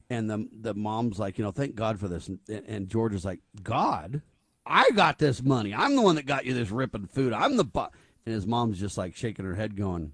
and 0.09 0.29
the 0.29 0.47
the 0.51 0.73
mom's 0.73 1.19
like, 1.19 1.37
you 1.37 1.43
know, 1.43 1.51
thank 1.51 1.75
God 1.75 1.99
for 1.99 2.07
this, 2.07 2.27
and, 2.27 2.39
and 2.47 2.89
George 2.89 3.13
is 3.13 3.25
like, 3.25 3.41
God, 3.63 4.21
I 4.65 4.89
got 4.91 5.19
this 5.19 5.43
money. 5.43 5.73
I'm 5.73 5.95
the 5.95 6.01
one 6.01 6.15
that 6.15 6.25
got 6.25 6.45
you 6.45 6.53
this 6.53 6.71
ripping 6.71 7.07
food. 7.07 7.33
I'm 7.33 7.57
the 7.57 7.63
but. 7.63 7.91
And 8.25 8.33
his 8.33 8.47
mom's 8.47 8.79
just 8.79 8.97
like 8.97 9.15
shaking 9.15 9.45
her 9.45 9.55
head, 9.55 9.77
going, 9.77 10.13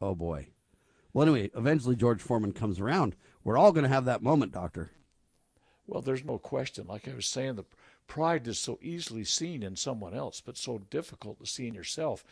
"Oh 0.00 0.14
boy." 0.14 0.48
Well, 1.12 1.26
anyway, 1.26 1.50
eventually 1.56 1.96
George 1.96 2.22
Foreman 2.22 2.52
comes 2.52 2.78
around. 2.78 3.16
We're 3.42 3.58
all 3.58 3.72
going 3.72 3.84
to 3.84 3.88
have 3.88 4.04
that 4.04 4.22
moment, 4.22 4.52
Doctor. 4.52 4.92
Well, 5.86 6.02
there's 6.02 6.24
no 6.24 6.38
question. 6.38 6.86
Like 6.86 7.08
I 7.08 7.14
was 7.14 7.26
saying, 7.26 7.56
the 7.56 7.64
pride 8.06 8.46
is 8.46 8.58
so 8.58 8.78
easily 8.82 9.24
seen 9.24 9.62
in 9.62 9.74
someone 9.74 10.14
else, 10.14 10.40
but 10.40 10.56
so 10.56 10.78
difficult 10.90 11.40
to 11.40 11.46
see 11.46 11.66
in 11.66 11.74
yourself. 11.74 12.24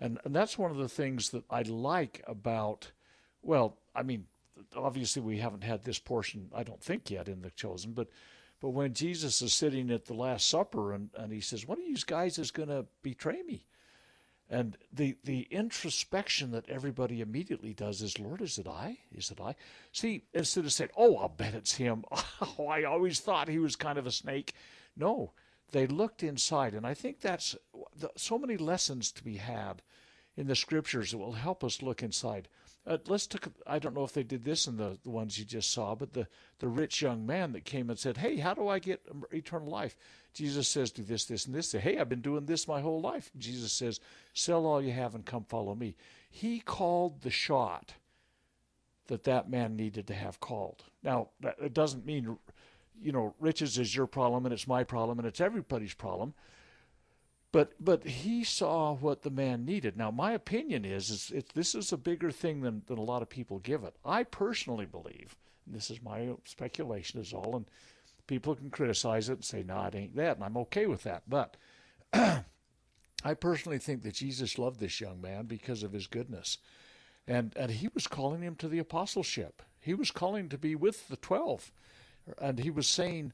And, 0.00 0.18
and 0.24 0.34
that's 0.34 0.58
one 0.58 0.70
of 0.70 0.76
the 0.76 0.88
things 0.88 1.30
that 1.30 1.44
I 1.50 1.62
like 1.62 2.22
about, 2.26 2.92
well, 3.42 3.78
I 3.94 4.02
mean, 4.02 4.26
obviously 4.76 5.22
we 5.22 5.38
haven't 5.38 5.64
had 5.64 5.84
this 5.84 5.98
portion, 5.98 6.50
I 6.54 6.62
don't 6.62 6.82
think 6.82 7.10
yet, 7.10 7.28
in 7.28 7.42
the 7.42 7.50
chosen, 7.50 7.92
but 7.92 8.08
but 8.60 8.70
when 8.70 8.92
Jesus 8.92 9.40
is 9.40 9.54
sitting 9.54 9.90
at 9.90 10.06
the 10.06 10.14
Last 10.14 10.48
Supper 10.48 10.92
and, 10.92 11.10
and 11.16 11.32
he 11.32 11.40
says, 11.40 11.66
One 11.66 11.78
of 11.78 11.86
these 11.86 12.04
guys 12.04 12.38
is 12.38 12.50
going 12.50 12.68
to 12.68 12.86
betray 13.02 13.42
me. 13.42 13.64
And 14.50 14.78
the, 14.92 15.16
the 15.24 15.46
introspection 15.50 16.52
that 16.52 16.68
everybody 16.68 17.20
immediately 17.20 17.74
does 17.74 18.00
is, 18.00 18.18
Lord, 18.18 18.40
is 18.40 18.58
it 18.58 18.66
I? 18.66 18.98
Is 19.12 19.30
it 19.30 19.40
I? 19.40 19.54
See, 19.92 20.24
instead 20.32 20.64
of 20.64 20.72
saying, 20.72 20.90
Oh, 20.96 21.16
I'll 21.16 21.28
bet 21.28 21.54
it's 21.54 21.74
him. 21.74 22.04
Oh, 22.58 22.66
I 22.66 22.84
always 22.84 23.20
thought 23.20 23.48
he 23.48 23.58
was 23.58 23.76
kind 23.76 23.98
of 23.98 24.06
a 24.06 24.12
snake. 24.12 24.54
No, 24.96 25.32
they 25.72 25.86
looked 25.86 26.22
inside. 26.22 26.74
And 26.74 26.86
I 26.86 26.94
think 26.94 27.20
that's 27.20 27.56
so 28.16 28.38
many 28.38 28.56
lessons 28.56 29.12
to 29.12 29.24
be 29.24 29.36
had 29.36 29.82
in 30.36 30.46
the 30.46 30.56
scriptures 30.56 31.10
that 31.10 31.18
will 31.18 31.32
help 31.32 31.62
us 31.62 31.82
look 31.82 32.02
inside. 32.02 32.48
Uh, 32.88 32.96
let's 33.06 33.26
take. 33.26 33.44
I 33.66 33.78
don't 33.78 33.94
know 33.94 34.04
if 34.04 34.14
they 34.14 34.22
did 34.22 34.44
this 34.44 34.66
in 34.66 34.78
the, 34.78 34.96
the 35.02 35.10
ones 35.10 35.38
you 35.38 35.44
just 35.44 35.72
saw, 35.72 35.94
but 35.94 36.14
the 36.14 36.26
the 36.58 36.68
rich 36.68 37.02
young 37.02 37.26
man 37.26 37.52
that 37.52 37.66
came 37.66 37.90
and 37.90 37.98
said, 37.98 38.16
"Hey, 38.16 38.38
how 38.38 38.54
do 38.54 38.66
I 38.66 38.78
get 38.78 39.02
eternal 39.30 39.68
life?" 39.68 39.94
Jesus 40.32 40.68
says, 40.68 40.90
"Do 40.90 41.02
this, 41.02 41.26
this, 41.26 41.44
and 41.44 41.54
this." 41.54 41.70
Say, 41.70 41.80
"Hey, 41.80 41.98
I've 41.98 42.08
been 42.08 42.22
doing 42.22 42.46
this 42.46 42.66
my 42.66 42.80
whole 42.80 43.00
life." 43.00 43.30
Jesus 43.36 43.72
says, 43.72 44.00
"Sell 44.32 44.64
all 44.64 44.80
you 44.80 44.92
have 44.92 45.14
and 45.14 45.26
come 45.26 45.44
follow 45.44 45.74
me." 45.74 45.96
He 46.30 46.60
called 46.60 47.20
the 47.20 47.30
shot 47.30 47.94
that 49.08 49.24
that 49.24 49.50
man 49.50 49.76
needed 49.76 50.06
to 50.06 50.14
have 50.14 50.40
called. 50.40 50.84
Now, 51.02 51.28
it 51.60 51.74
doesn't 51.74 52.06
mean, 52.06 52.38
you 53.00 53.12
know, 53.12 53.34
riches 53.40 53.78
is 53.78 53.94
your 53.94 54.06
problem 54.06 54.46
and 54.46 54.52
it's 54.52 54.68
my 54.68 54.84
problem 54.84 55.18
and 55.18 55.26
it's 55.26 55.40
everybody's 55.40 55.94
problem. 55.94 56.34
But 57.50 57.72
but 57.80 58.04
he 58.04 58.44
saw 58.44 58.94
what 58.94 59.22
the 59.22 59.30
man 59.30 59.64
needed. 59.64 59.96
Now 59.96 60.10
my 60.10 60.32
opinion 60.32 60.84
is 60.84 61.10
is 61.10 61.30
it, 61.30 61.50
this 61.54 61.74
is 61.74 61.92
a 61.92 61.96
bigger 61.96 62.30
thing 62.30 62.60
than, 62.60 62.82
than 62.86 62.98
a 62.98 63.02
lot 63.02 63.22
of 63.22 63.30
people 63.30 63.58
give 63.58 63.84
it. 63.84 63.96
I 64.04 64.24
personally 64.24 64.86
believe, 64.86 65.34
this 65.66 65.90
is 65.90 66.02
my 66.02 66.34
speculation 66.44 67.20
is 67.20 67.32
all, 67.32 67.56
and 67.56 67.66
people 68.26 68.54
can 68.54 68.70
criticize 68.70 69.30
it 69.30 69.34
and 69.34 69.44
say, 69.44 69.62
no, 69.62 69.82
it 69.84 69.94
ain't 69.94 70.16
that, 70.16 70.36
and 70.36 70.44
I'm 70.44 70.58
okay 70.58 70.86
with 70.86 71.04
that. 71.04 71.22
But 71.26 71.56
I 72.12 73.34
personally 73.40 73.78
think 73.78 74.02
that 74.02 74.14
Jesus 74.14 74.58
loved 74.58 74.78
this 74.78 75.00
young 75.00 75.20
man 75.20 75.46
because 75.46 75.82
of 75.82 75.92
his 75.92 76.06
goodness. 76.06 76.58
And 77.26 77.54
and 77.56 77.70
he 77.70 77.88
was 77.94 78.06
calling 78.06 78.42
him 78.42 78.56
to 78.56 78.68
the 78.68 78.78
apostleship. 78.78 79.62
He 79.80 79.94
was 79.94 80.10
calling 80.10 80.48
to 80.50 80.58
be 80.58 80.74
with 80.74 81.08
the 81.08 81.16
twelve. 81.16 81.72
And 82.38 82.58
he 82.58 82.68
was 82.70 82.86
saying, 82.86 83.32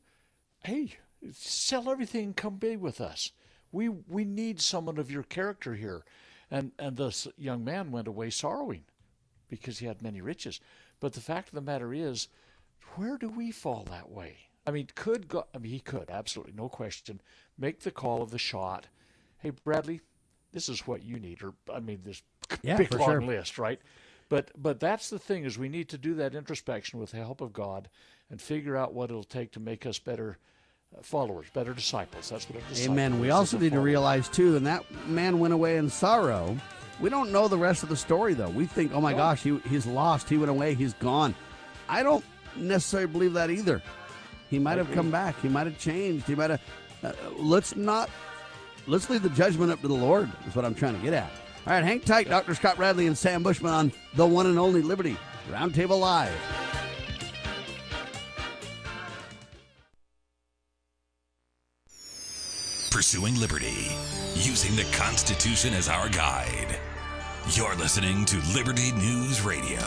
Hey, 0.64 0.94
sell 1.32 1.90
everything, 1.90 2.32
come 2.32 2.56
be 2.56 2.76
with 2.76 3.00
us. 3.00 3.32
We 3.74 3.88
we 3.88 4.24
need 4.24 4.60
someone 4.60 4.98
of 4.98 5.10
your 5.10 5.24
character 5.24 5.74
here. 5.74 6.04
And 6.50 6.72
and 6.78 6.96
the 6.96 7.32
young 7.36 7.64
man 7.64 7.90
went 7.90 8.08
away 8.08 8.30
sorrowing 8.30 8.84
because 9.48 9.78
he 9.78 9.86
had 9.86 10.02
many 10.02 10.20
riches. 10.20 10.60
But 11.00 11.12
the 11.12 11.20
fact 11.20 11.48
of 11.48 11.54
the 11.54 11.60
matter 11.60 11.92
is, 11.92 12.28
where 12.94 13.18
do 13.18 13.28
we 13.28 13.50
fall 13.50 13.84
that 13.90 14.10
way? 14.10 14.36
I 14.66 14.70
mean, 14.70 14.88
could 14.94 15.28
God, 15.28 15.44
I 15.54 15.58
mean, 15.58 15.72
he 15.72 15.80
could, 15.80 16.08
absolutely, 16.10 16.54
no 16.56 16.68
question, 16.68 17.20
make 17.58 17.80
the 17.80 17.90
call 17.90 18.22
of 18.22 18.30
the 18.30 18.38
shot. 18.38 18.86
Hey, 19.38 19.50
Bradley, 19.50 20.00
this 20.52 20.68
is 20.68 20.86
what 20.86 21.04
you 21.04 21.18
need. 21.18 21.42
Or, 21.42 21.52
I 21.72 21.80
mean, 21.80 22.00
this 22.04 22.22
yeah, 22.62 22.76
big 22.76 22.94
long 22.94 23.08
sure. 23.08 23.22
list, 23.22 23.58
right? 23.58 23.80
But, 24.30 24.50
but 24.56 24.80
that's 24.80 25.10
the 25.10 25.18
thing 25.18 25.44
is 25.44 25.58
we 25.58 25.68
need 25.68 25.90
to 25.90 25.98
do 25.98 26.14
that 26.14 26.34
introspection 26.34 26.98
with 26.98 27.10
the 27.10 27.18
help 27.18 27.42
of 27.42 27.52
God 27.52 27.90
and 28.30 28.40
figure 28.40 28.76
out 28.76 28.94
what 28.94 29.10
it'll 29.10 29.22
take 29.22 29.52
to 29.52 29.60
make 29.60 29.84
us 29.84 29.98
better 29.98 30.38
followers, 31.02 31.46
better 31.52 31.72
disciples. 31.74 32.28
That's 32.30 32.48
what 32.48 32.62
a 32.62 32.68
disciple 32.68 32.92
Amen. 32.92 33.20
We 33.20 33.30
also 33.30 33.58
need 33.58 33.72
to 33.72 33.80
realize 33.80 34.28
too, 34.28 34.56
and 34.56 34.66
that 34.66 34.84
man 35.06 35.38
went 35.38 35.54
away 35.54 35.76
in 35.76 35.90
sorrow. 35.90 36.56
We 37.00 37.10
don't 37.10 37.32
know 37.32 37.48
the 37.48 37.58
rest 37.58 37.82
of 37.82 37.88
the 37.88 37.96
story 37.96 38.34
though. 38.34 38.48
We 38.50 38.66
think, 38.66 38.92
oh 38.94 39.00
my 39.00 39.12
No. 39.12 39.18
gosh, 39.18 39.42
he, 39.42 39.58
he's 39.68 39.86
lost. 39.86 40.28
He 40.28 40.36
went 40.38 40.50
away. 40.50 40.74
He's 40.74 40.94
gone. 40.94 41.34
I 41.88 42.02
don't 42.02 42.24
necessarily 42.56 43.08
believe 43.10 43.32
that 43.34 43.50
either. 43.50 43.82
He 44.48 44.58
might 44.58 44.78
have 44.78 44.90
come 44.92 45.10
back. 45.10 45.40
He 45.42 45.48
might 45.48 45.66
have 45.66 45.78
changed. 45.78 46.26
He 46.26 46.34
might 46.34 46.50
have. 46.50 46.60
Uh, 47.02 47.12
let's 47.36 47.74
not. 47.76 48.08
Let's 48.86 49.10
leave 49.10 49.22
the 49.22 49.30
judgment 49.30 49.72
up 49.72 49.80
to 49.80 49.88
the 49.88 49.94
Lord. 49.94 50.30
Is 50.46 50.54
what 50.54 50.64
I'm 50.64 50.74
trying 50.74 50.94
to 50.94 51.00
get 51.02 51.12
at. 51.14 51.30
All 51.66 51.72
right, 51.72 51.82
hang 51.82 52.00
tight, 52.00 52.28
Dr. 52.28 52.54
Scott 52.54 52.76
Bradley 52.76 53.06
and 53.06 53.16
Sam 53.16 53.42
Bushman 53.42 53.72
on 53.72 53.92
the 54.16 54.26
one 54.26 54.46
and 54.46 54.58
only 54.58 54.82
Liberty 54.82 55.16
Roundtable 55.50 55.98
Live. 55.98 56.30
Pursuing 62.94 63.40
liberty, 63.40 63.88
using 64.36 64.76
the 64.76 64.88
Constitution 64.96 65.74
as 65.74 65.88
our 65.88 66.08
guide. 66.08 66.78
You're 67.50 67.74
listening 67.74 68.24
to 68.26 68.36
Liberty 68.54 68.92
News 68.92 69.42
Radio. 69.42 69.80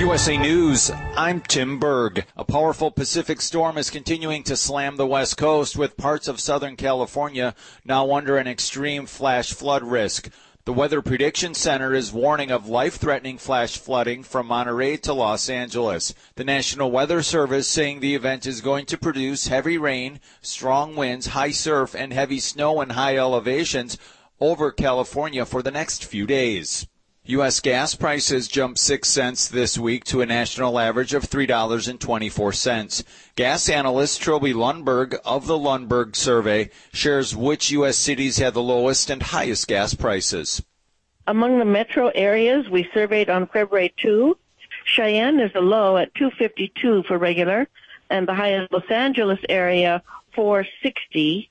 USA 0.00 0.36
News, 0.36 0.90
I'm 1.16 1.40
Tim 1.40 1.78
Berg. 1.78 2.26
A 2.36 2.44
powerful 2.44 2.90
Pacific 2.90 3.40
storm 3.40 3.78
is 3.78 3.88
continuing 3.88 4.42
to 4.42 4.56
slam 4.56 4.96
the 4.96 5.06
west 5.06 5.38
coast 5.38 5.74
with 5.74 5.96
parts 5.96 6.28
of 6.28 6.40
Southern 6.40 6.76
California 6.76 7.54
now 7.86 8.12
under 8.12 8.36
an 8.36 8.46
extreme 8.46 9.06
flash 9.06 9.54
flood 9.54 9.82
risk. 9.82 10.28
The 10.68 10.74
Weather 10.74 11.00
Prediction 11.00 11.54
Center 11.54 11.94
is 11.94 12.12
warning 12.12 12.50
of 12.50 12.68
life 12.68 12.96
threatening 12.96 13.38
flash 13.38 13.78
flooding 13.78 14.22
from 14.22 14.48
Monterey 14.48 14.98
to 14.98 15.14
Los 15.14 15.48
Angeles. 15.48 16.12
The 16.34 16.44
National 16.44 16.90
Weather 16.90 17.22
Service 17.22 17.66
saying 17.66 18.00
the 18.00 18.14
event 18.14 18.44
is 18.44 18.60
going 18.60 18.84
to 18.84 18.98
produce 18.98 19.48
heavy 19.48 19.78
rain, 19.78 20.20
strong 20.42 20.94
winds, 20.94 21.28
high 21.28 21.52
surf, 21.52 21.94
and 21.94 22.12
heavy 22.12 22.38
snow 22.38 22.82
in 22.82 22.90
high 22.90 23.16
elevations 23.16 23.96
over 24.40 24.70
California 24.70 25.46
for 25.46 25.62
the 25.62 25.70
next 25.70 26.04
few 26.04 26.26
days. 26.26 26.86
U.S. 27.28 27.60
gas 27.60 27.94
prices 27.94 28.48
jumped 28.48 28.78
6 28.78 29.06
cents 29.06 29.48
this 29.48 29.76
week 29.76 30.04
to 30.04 30.22
a 30.22 30.26
national 30.26 30.78
average 30.78 31.12
of 31.12 31.24
$3.24. 31.24 33.04
Gas 33.36 33.68
analyst 33.68 34.22
Trilby 34.22 34.54
Lundberg 34.54 35.14
of 35.26 35.46
the 35.46 35.58
Lundberg 35.58 36.16
Survey 36.16 36.70
shares 36.90 37.36
which 37.36 37.70
U.S. 37.72 37.98
cities 37.98 38.38
had 38.38 38.54
the 38.54 38.62
lowest 38.62 39.10
and 39.10 39.22
highest 39.22 39.68
gas 39.68 39.92
prices. 39.92 40.62
Among 41.26 41.58
the 41.58 41.66
metro 41.66 42.08
areas 42.14 42.66
we 42.70 42.88
surveyed 42.94 43.28
on 43.28 43.46
February 43.48 43.92
2, 43.98 44.34
Cheyenne 44.86 45.38
is 45.38 45.52
the 45.52 45.60
low 45.60 45.98
at 45.98 46.14
252 46.14 47.02
for 47.02 47.18
regular, 47.18 47.68
and 48.08 48.26
the 48.26 48.34
highest 48.34 48.72
Los 48.72 48.90
Angeles 48.90 49.40
area 49.50 50.02
460 50.34 51.50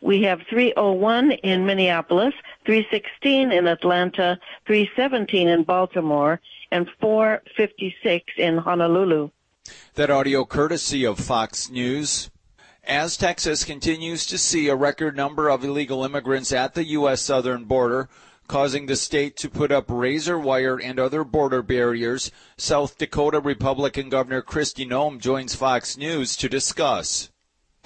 we 0.00 0.22
have 0.22 0.40
301 0.48 1.32
in 1.32 1.66
Minneapolis, 1.66 2.34
316 2.64 3.52
in 3.52 3.66
Atlanta, 3.66 4.38
317 4.66 5.48
in 5.48 5.62
Baltimore, 5.64 6.40
and 6.70 6.88
456 7.00 8.24
in 8.36 8.58
Honolulu. 8.58 9.30
That 9.94 10.10
audio 10.10 10.44
courtesy 10.44 11.04
of 11.04 11.18
Fox 11.18 11.70
News. 11.70 12.30
As 12.84 13.16
Texas 13.16 13.64
continues 13.64 14.26
to 14.26 14.38
see 14.38 14.68
a 14.68 14.76
record 14.76 15.16
number 15.16 15.48
of 15.48 15.64
illegal 15.64 16.04
immigrants 16.04 16.52
at 16.52 16.74
the 16.74 16.84
U.S. 16.84 17.20
southern 17.20 17.64
border, 17.64 18.08
causing 18.46 18.86
the 18.86 18.94
state 18.94 19.36
to 19.38 19.50
put 19.50 19.72
up 19.72 19.86
razor 19.88 20.38
wire 20.38 20.80
and 20.80 21.00
other 21.00 21.24
border 21.24 21.62
barriers, 21.62 22.30
South 22.56 22.96
Dakota 22.96 23.40
Republican 23.40 24.08
Governor 24.08 24.42
Kristi 24.42 24.88
Noem 24.88 25.18
joins 25.18 25.56
Fox 25.56 25.96
News 25.96 26.36
to 26.36 26.48
discuss. 26.48 27.30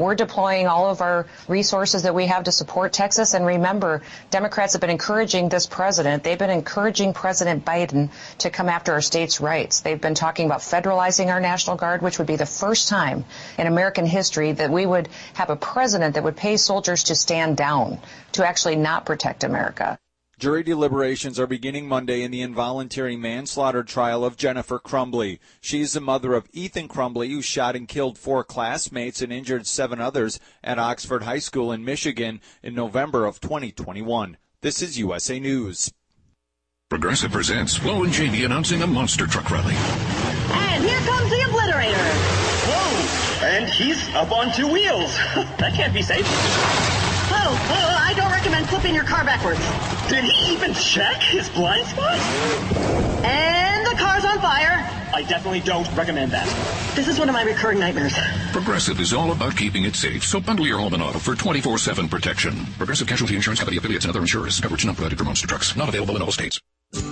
We're 0.00 0.14
deploying 0.14 0.66
all 0.66 0.90
of 0.90 1.02
our 1.02 1.26
resources 1.46 2.04
that 2.04 2.14
we 2.14 2.26
have 2.26 2.44
to 2.44 2.52
support 2.52 2.94
Texas. 2.94 3.34
And 3.34 3.44
remember, 3.44 4.00
Democrats 4.30 4.72
have 4.72 4.80
been 4.80 4.88
encouraging 4.88 5.50
this 5.50 5.66
president. 5.66 6.22
They've 6.22 6.38
been 6.38 6.48
encouraging 6.48 7.12
President 7.12 7.64
Biden 7.66 8.08
to 8.38 8.48
come 8.48 8.70
after 8.70 8.92
our 8.92 9.02
state's 9.02 9.40
rights. 9.40 9.80
They've 9.80 10.00
been 10.00 10.14
talking 10.14 10.46
about 10.46 10.60
federalizing 10.60 11.26
our 11.26 11.40
National 11.40 11.76
Guard, 11.76 12.00
which 12.00 12.18
would 12.18 12.26
be 12.26 12.36
the 12.36 12.46
first 12.46 12.88
time 12.88 13.26
in 13.58 13.66
American 13.66 14.06
history 14.06 14.52
that 14.52 14.70
we 14.70 14.86
would 14.86 15.08
have 15.34 15.50
a 15.50 15.56
president 15.56 16.14
that 16.14 16.24
would 16.24 16.36
pay 16.36 16.56
soldiers 16.56 17.04
to 17.04 17.14
stand 17.14 17.58
down, 17.58 17.98
to 18.32 18.46
actually 18.46 18.76
not 18.76 19.04
protect 19.04 19.44
America. 19.44 19.98
Jury 20.40 20.62
deliberations 20.62 21.38
are 21.38 21.46
beginning 21.46 21.86
Monday 21.86 22.22
in 22.22 22.30
the 22.30 22.40
involuntary 22.40 23.14
manslaughter 23.14 23.82
trial 23.82 24.24
of 24.24 24.38
Jennifer 24.38 24.78
Crumbley. 24.78 25.38
She's 25.60 25.92
the 25.92 26.00
mother 26.00 26.32
of 26.32 26.48
Ethan 26.54 26.88
Crumbley, 26.88 27.28
who 27.28 27.42
shot 27.42 27.76
and 27.76 27.86
killed 27.86 28.16
four 28.16 28.42
classmates 28.42 29.20
and 29.20 29.30
injured 29.30 29.66
seven 29.66 30.00
others 30.00 30.40
at 30.64 30.78
Oxford 30.78 31.24
High 31.24 31.40
School 31.40 31.70
in 31.70 31.84
Michigan 31.84 32.40
in 32.62 32.74
November 32.74 33.26
of 33.26 33.38
2021. 33.42 34.38
This 34.62 34.80
is 34.80 34.98
USA 34.98 35.38
News. 35.38 35.92
Progressive 36.88 37.32
presents 37.32 37.76
Flo 37.76 38.02
and 38.02 38.12
Jamie 38.12 38.44
announcing 38.44 38.80
a 38.80 38.86
monster 38.86 39.26
truck 39.26 39.50
rally. 39.50 39.74
And 39.74 40.82
here 40.82 41.00
comes 41.00 41.28
the 41.28 41.36
obliterator. 41.36 42.12
Whoa! 42.64 43.46
And 43.46 43.68
he's 43.68 44.02
up 44.14 44.32
on 44.32 44.54
two 44.54 44.72
wheels. 44.72 45.14
that 45.58 45.74
can't 45.74 45.92
be 45.92 46.00
safe. 46.00 46.26
Whoa, 47.40 47.56
whoa, 47.56 47.96
I 47.98 48.12
don't 48.14 48.30
recommend 48.30 48.68
flipping 48.68 48.94
your 48.94 49.04
car 49.04 49.24
backwards. 49.24 49.60
Did 50.10 50.24
he 50.24 50.52
even 50.52 50.74
check 50.74 51.22
his 51.22 51.48
blind 51.48 51.86
spot? 51.86 52.18
And 53.24 53.86
the 53.86 53.96
car's 53.98 54.24
on 54.26 54.38
fire. 54.40 54.86
I 55.14 55.22
definitely 55.22 55.60
don't 55.60 55.90
recommend 55.96 56.32
that. 56.32 56.46
This 56.94 57.08
is 57.08 57.18
one 57.18 57.30
of 57.30 57.32
my 57.32 57.42
recurring 57.42 57.80
nightmares. 57.80 58.14
Progressive 58.52 59.00
is 59.00 59.14
all 59.14 59.32
about 59.32 59.56
keeping 59.56 59.84
it 59.84 59.96
safe, 59.96 60.22
so 60.22 60.38
bundle 60.38 60.66
your 60.66 60.78
home 60.78 60.92
and 60.92 61.02
auto 61.02 61.18
for 61.18 61.34
24-7 61.34 62.10
protection. 62.10 62.66
Progressive 62.76 63.08
Casualty 63.08 63.36
Insurance 63.36 63.60
Company 63.60 63.78
affiliates 63.78 64.04
and 64.04 64.10
other 64.10 64.20
insurers. 64.20 64.60
Coverage 64.60 64.84
not 64.84 64.96
provided 64.96 65.18
for 65.18 65.24
monster 65.24 65.46
trucks. 65.46 65.74
Not 65.76 65.88
available 65.88 66.16
in 66.16 66.22
all 66.22 66.32
states. 66.32 66.60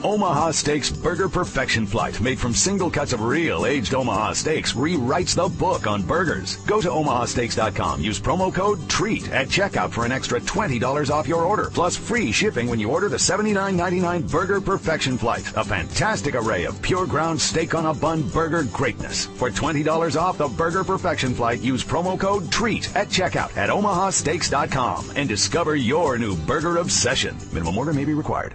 Omaha 0.03 0.53
Steaks 0.53 0.91
Burger 0.91 1.29
Perfection 1.29 1.85
Flight, 1.85 2.21
made 2.21 2.38
from 2.38 2.55
single 2.55 2.91
cuts 2.91 3.12
of 3.12 3.21
real 3.21 3.67
aged 3.67 3.95
Omaha 3.95 4.33
steaks, 4.33 4.73
rewrites 4.73 5.35
the 5.35 5.49
book 5.57 5.87
on 5.87 6.03
burgers. 6.03 6.57
Go 6.67 6.81
to 6.81 6.88
omahasteaks.com. 6.88 8.01
Use 8.01 8.21
promo 8.21 8.55
code 8.55 8.88
TREAT 8.88 9.31
at 9.31 9.49
checkout 9.49 9.91
for 9.91 10.05
an 10.05 10.12
extra 10.12 10.41
$20 10.41 11.11
off 11.11 11.27
your 11.27 11.43
order, 11.43 11.71
plus 11.75 11.97
free 11.97 12.31
shipping 12.31 12.69
when 12.69 12.79
you 12.79 12.91
order 12.91 13.09
the 13.09 13.17
$79.99 13.17 14.31
Burger 14.31 14.61
Perfection 14.61 15.19
Flight. 15.19 15.47
A 15.57 15.64
fantastic 15.64 16.35
array 16.35 16.64
of 16.64 16.81
pure 16.81 17.07
ground 17.07 17.41
steak 17.41 17.75
on 17.75 17.87
a 17.87 17.95
bun 17.95 18.23
burger 18.29 18.64
greatness. 18.64 19.27
For 19.27 19.51
$20 19.51 20.21
off 20.21 20.38
the 20.38 20.49
Burger 20.49 20.85
Perfection 20.85 21.35
Flight, 21.35 21.61
use 21.61 21.85
promo 21.85 22.19
code 22.19 22.51
TREAT 22.53 22.95
at 22.97 23.09
checkout 23.09 23.57
at 23.57 23.69
omahasteaks.com 23.69 25.12
and 25.17 25.29
discover 25.29 25.77
your 25.77 26.19
new 26.19 26.37
burger 26.37 26.79
obsession. 26.79 27.37
Minimum 27.53 27.79
order 27.79 27.93
may 27.93 28.05
be 28.05 28.14
required. 28.14 28.55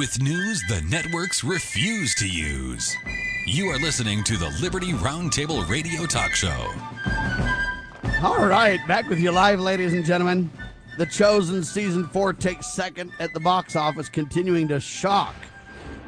With 0.00 0.22
news 0.22 0.62
the 0.66 0.80
networks 0.88 1.44
refuse 1.44 2.14
to 2.14 2.26
use. 2.26 2.96
You 3.44 3.66
are 3.66 3.78
listening 3.78 4.24
to 4.24 4.38
the 4.38 4.48
Liberty 4.62 4.92
Roundtable 4.92 5.68
Radio 5.68 6.06
Talk 6.06 6.30
Show. 6.30 6.72
All 8.22 8.46
right, 8.46 8.80
back 8.88 9.10
with 9.10 9.18
you 9.18 9.30
live, 9.30 9.60
ladies 9.60 9.92
and 9.92 10.02
gentlemen. 10.02 10.50
The 10.96 11.04
Chosen 11.04 11.62
season 11.62 12.06
four 12.06 12.32
takes 12.32 12.72
second 12.72 13.12
at 13.18 13.34
the 13.34 13.40
box 13.40 13.76
office, 13.76 14.08
continuing 14.08 14.68
to 14.68 14.80
shock 14.80 15.34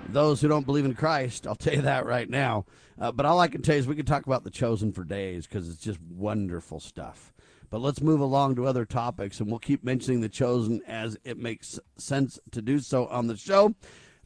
those 0.09 0.40
who 0.40 0.48
don't 0.48 0.64
believe 0.64 0.87
in 0.87 0.94
Christ. 0.94 1.46
I'll 1.46 1.55
tell 1.55 1.74
you 1.74 1.83
that 1.83 2.07
right 2.07 2.31
now. 2.31 2.64
Uh, 2.98 3.12
but 3.12 3.26
all 3.26 3.40
I 3.40 3.48
can 3.48 3.61
tell 3.61 3.74
you 3.74 3.81
is 3.81 3.87
we 3.87 3.94
can 3.94 4.07
talk 4.07 4.24
about 4.24 4.42
The 4.42 4.50
Chosen 4.50 4.92
for 4.92 5.05
days 5.05 5.46
because 5.46 5.68
it's 5.68 5.83
just 5.83 6.00
wonderful 6.00 6.81
stuff. 6.81 7.35
But 7.72 7.80
let's 7.80 8.02
move 8.02 8.20
along 8.20 8.56
to 8.56 8.66
other 8.66 8.85
topics, 8.85 9.40
and 9.40 9.48
we'll 9.48 9.58
keep 9.58 9.82
mentioning 9.82 10.20
The 10.20 10.28
Chosen 10.28 10.82
as 10.87 11.16
it 11.24 11.38
makes 11.38 11.80
sense 11.96 12.38
to 12.50 12.61
do 12.61 12.78
so 12.80 13.06
on 13.06 13.28
the 13.28 13.37
show. 13.38 13.74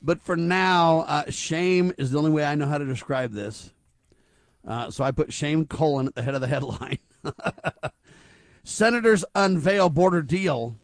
But 0.03 0.21
for 0.21 0.37
now, 0.37 1.03
uh, 1.03 1.31
shame 1.31 1.93
is 1.97 2.11
the 2.11 2.19
only 2.19 2.33
way 2.33 2.45
I 2.45 2.57
know 2.57 2.67
how 2.67 2.79
to 2.79 2.85
describe 2.85 3.31
this. 3.31 3.73
Uh, 4.67 4.91
so 4.91 5.05
I 5.05 5.13
put 5.13 5.33
shame 5.33 5.65
colon 5.65 6.09
at 6.09 6.17
the 6.17 6.23
head 6.23 6.35
of 6.35 6.41
the 6.41 6.49
headline. 6.49 6.99
Senators 8.65 9.25
unveil 9.37 9.91
border 9.91 10.23
deal 10.23 10.75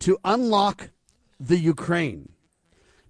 to 0.00 0.18
unlock 0.24 0.90
the 1.38 1.56
Ukraine. 1.56 2.32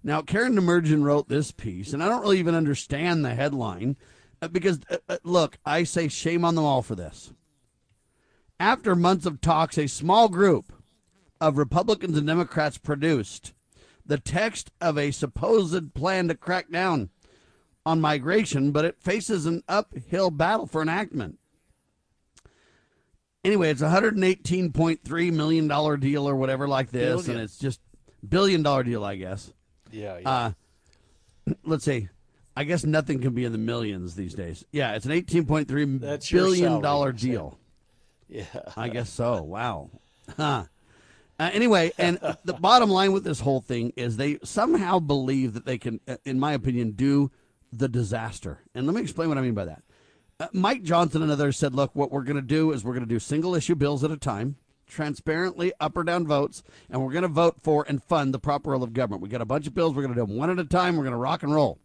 Now, 0.03 0.21
Karen 0.21 0.55
Demirjian 0.55 1.01
wrote 1.01 1.29
this 1.29 1.49
piece, 1.51 1.93
and 1.93 2.03
I 2.03 2.09
don't 2.09 2.21
really 2.21 2.37
even 2.37 2.53
understand 2.53 3.25
the 3.25 3.33
headline 3.33 3.97
uh, 4.39 4.49
because, 4.49 4.81
uh, 4.91 4.97
uh, 5.09 5.17
look, 5.23 5.57
I 5.65 5.81
say 5.83 6.09
shame 6.09 6.45
on 6.45 6.53
them 6.53 6.63
all 6.63 6.83
for 6.83 6.93
this. 6.93 7.33
After 8.59 8.95
months 8.95 9.25
of 9.25 9.41
talks, 9.41 9.77
a 9.77 9.87
small 9.87 10.29
group 10.29 10.73
of 11.39 11.57
Republicans 11.57 12.17
and 12.17 12.25
Democrats 12.25 12.77
produced 12.77 13.53
the 14.05 14.17
text 14.17 14.71
of 14.81 14.97
a 14.97 15.11
supposed 15.11 15.93
plan 15.93 16.27
to 16.27 16.35
crack 16.35 16.71
down 16.71 17.09
on 17.85 18.01
migration, 18.01 18.71
but 18.71 18.85
it 18.85 18.99
faces 18.99 19.45
an 19.45 19.63
uphill 19.67 20.31
battle 20.31 20.65
for 20.65 20.81
enactment. 20.81 21.37
Anyway, 23.43 23.69
it's 23.69 23.81
a 23.81 23.89
$118.3 23.89 25.33
million 25.33 25.99
deal 25.99 26.27
or 26.27 26.35
whatever 26.35 26.67
like 26.67 26.91
this, 26.91 27.21
Billion. 27.21 27.31
and 27.31 27.41
it's 27.41 27.57
just 27.57 27.79
billion 28.27 28.63
dollar 28.63 28.83
deal, 28.83 29.05
I 29.05 29.15
guess. 29.15 29.53
Yeah, 29.91 30.17
yeah. 30.17 30.29
Uh, 30.29 30.51
let's 31.63 31.85
see. 31.85 32.09
I 32.57 32.63
guess 32.63 32.83
nothing 32.83 33.21
can 33.21 33.33
be 33.33 33.45
in 33.45 33.51
the 33.51 33.57
millions 33.59 34.15
these 34.15 34.33
days. 34.33 34.65
Yeah, 34.71 34.95
it's 34.95 35.05
an 35.05 35.11
eighteen 35.11 35.45
point 35.45 35.67
three 35.67 35.85
That's 35.85 36.29
billion 36.29 36.81
dollar 36.81 37.11
deal. 37.11 37.59
Yeah. 38.27 38.45
I 38.75 38.89
guess 38.89 39.09
so. 39.09 39.41
Wow. 39.41 39.89
Huh. 40.35 40.65
Uh, 41.39 41.49
anyway, 41.53 41.93
and 41.97 42.19
the 42.43 42.53
bottom 42.53 42.89
line 42.89 43.13
with 43.13 43.23
this 43.23 43.39
whole 43.39 43.61
thing 43.61 43.93
is 43.95 44.17
they 44.17 44.39
somehow 44.43 44.99
believe 44.99 45.53
that 45.53 45.65
they 45.65 45.77
can, 45.77 46.01
uh, 46.05 46.17
in 46.25 46.37
my 46.37 46.51
opinion, 46.51 46.91
do 46.91 47.31
the 47.71 47.87
disaster. 47.87 48.59
And 48.75 48.85
let 48.85 48.93
me 48.93 49.01
explain 49.01 49.29
what 49.29 49.37
I 49.37 49.41
mean 49.41 49.53
by 49.53 49.63
that. 49.63 49.83
Uh, 50.39 50.47
Mike 50.51 50.83
Johnson 50.83 51.21
and 51.21 51.31
others 51.31 51.57
said, 51.57 51.73
look, 51.73 51.95
what 51.95 52.11
we're 52.11 52.23
going 52.23 52.35
to 52.35 52.41
do 52.41 52.71
is 52.71 52.83
we're 52.83 52.93
going 52.93 53.05
to 53.05 53.09
do 53.09 53.19
single 53.19 53.55
issue 53.55 53.75
bills 53.75 54.03
at 54.03 54.11
a 54.11 54.17
time, 54.17 54.57
transparently 54.85 55.71
up 55.79 55.95
or 55.95 56.03
down 56.03 56.27
votes, 56.27 56.61
and 56.89 57.01
we're 57.01 57.13
going 57.13 57.21
to 57.21 57.27
vote 57.29 57.55
for 57.61 57.85
and 57.87 58.03
fund 58.03 58.33
the 58.33 58.39
proper 58.39 58.71
role 58.71 58.83
of 58.83 58.93
government. 58.93 59.21
We 59.21 59.29
got 59.29 59.41
a 59.41 59.45
bunch 59.45 59.67
of 59.67 59.73
bills. 59.73 59.93
We're 59.93 60.03
going 60.03 60.13
to 60.13 60.19
do 60.19 60.25
them 60.25 60.35
one 60.37 60.49
at 60.49 60.59
a 60.59 60.65
time. 60.65 60.97
We're 60.97 61.03
going 61.03 61.11
to 61.11 61.17
rock 61.17 61.43
and 61.43 61.53
roll. 61.53 61.79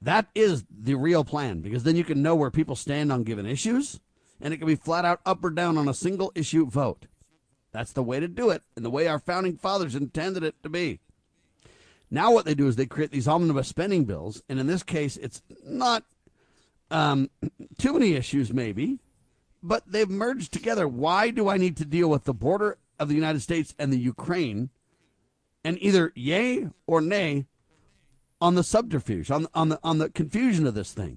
That 0.00 0.26
is 0.34 0.64
the 0.70 0.94
real 0.94 1.24
plan 1.24 1.60
because 1.60 1.84
then 1.84 1.96
you 1.96 2.04
can 2.04 2.22
know 2.22 2.34
where 2.34 2.50
people 2.50 2.76
stand 2.76 3.12
on 3.12 3.22
given 3.22 3.46
issues 3.46 4.00
and 4.42 4.52
it 4.52 4.58
can 4.58 4.66
be 4.66 4.74
flat 4.74 5.04
out 5.04 5.20
up 5.24 5.42
or 5.44 5.50
down 5.50 5.78
on 5.78 5.88
a 5.88 5.94
single 5.94 6.32
issue 6.34 6.66
vote. 6.66 7.06
That's 7.72 7.92
the 7.92 8.02
way 8.02 8.20
to 8.20 8.28
do 8.28 8.50
it 8.50 8.62
and 8.76 8.84
the 8.84 8.90
way 8.90 9.06
our 9.06 9.18
founding 9.18 9.56
fathers 9.56 9.94
intended 9.94 10.42
it 10.42 10.56
to 10.62 10.68
be. 10.68 11.00
Now, 12.10 12.30
what 12.32 12.44
they 12.44 12.54
do 12.54 12.68
is 12.68 12.76
they 12.76 12.84
create 12.84 13.10
these 13.10 13.26
omnibus 13.26 13.68
spending 13.68 14.04
bills, 14.04 14.42
and 14.46 14.60
in 14.60 14.66
this 14.66 14.82
case, 14.82 15.16
it's 15.16 15.40
not 15.64 16.04
um, 16.90 17.30
too 17.78 17.94
many 17.94 18.12
issues, 18.12 18.52
maybe, 18.52 18.98
but 19.62 19.82
they've 19.86 20.10
merged 20.10 20.52
together. 20.52 20.86
Why 20.86 21.30
do 21.30 21.48
I 21.48 21.56
need 21.56 21.78
to 21.78 21.86
deal 21.86 22.10
with 22.10 22.24
the 22.24 22.34
border 22.34 22.76
of 22.98 23.08
the 23.08 23.14
United 23.14 23.40
States 23.40 23.74
and 23.78 23.90
the 23.90 23.98
Ukraine, 23.98 24.68
and 25.64 25.82
either 25.82 26.12
yay 26.14 26.68
or 26.86 27.00
nay 27.00 27.46
on 28.42 28.56
the 28.56 28.64
subterfuge, 28.64 29.30
on 29.30 29.46
on 29.54 29.70
the 29.70 29.80
on 29.82 29.96
the 29.96 30.10
confusion 30.10 30.66
of 30.66 30.74
this 30.74 30.92
thing? 30.92 31.16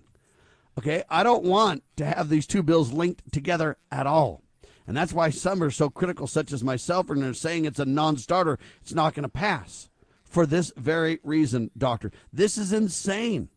Okay, 0.77 1.03
I 1.09 1.23
don't 1.23 1.43
want 1.43 1.83
to 1.95 2.05
have 2.05 2.29
these 2.29 2.45
two 2.45 2.61
bills 2.61 2.91
linked 2.91 3.31
together 3.31 3.77
at 3.91 4.07
all. 4.07 4.43
And 4.87 4.95
that's 4.95 5.13
why 5.13 5.29
some 5.29 5.63
are 5.63 5.71
so 5.71 5.89
critical, 5.89 6.27
such 6.27 6.51
as 6.51 6.63
myself, 6.63 7.09
and 7.09 7.21
they're 7.21 7.33
saying 7.33 7.65
it's 7.65 7.79
a 7.79 7.85
non 7.85 8.17
starter. 8.17 8.59
It's 8.81 8.93
not 8.93 9.13
going 9.13 9.23
to 9.23 9.29
pass 9.29 9.89
for 10.23 10.45
this 10.45 10.71
very 10.75 11.19
reason, 11.23 11.71
Doctor. 11.77 12.11
This 12.31 12.57
is 12.57 12.73
insane. 12.73 13.49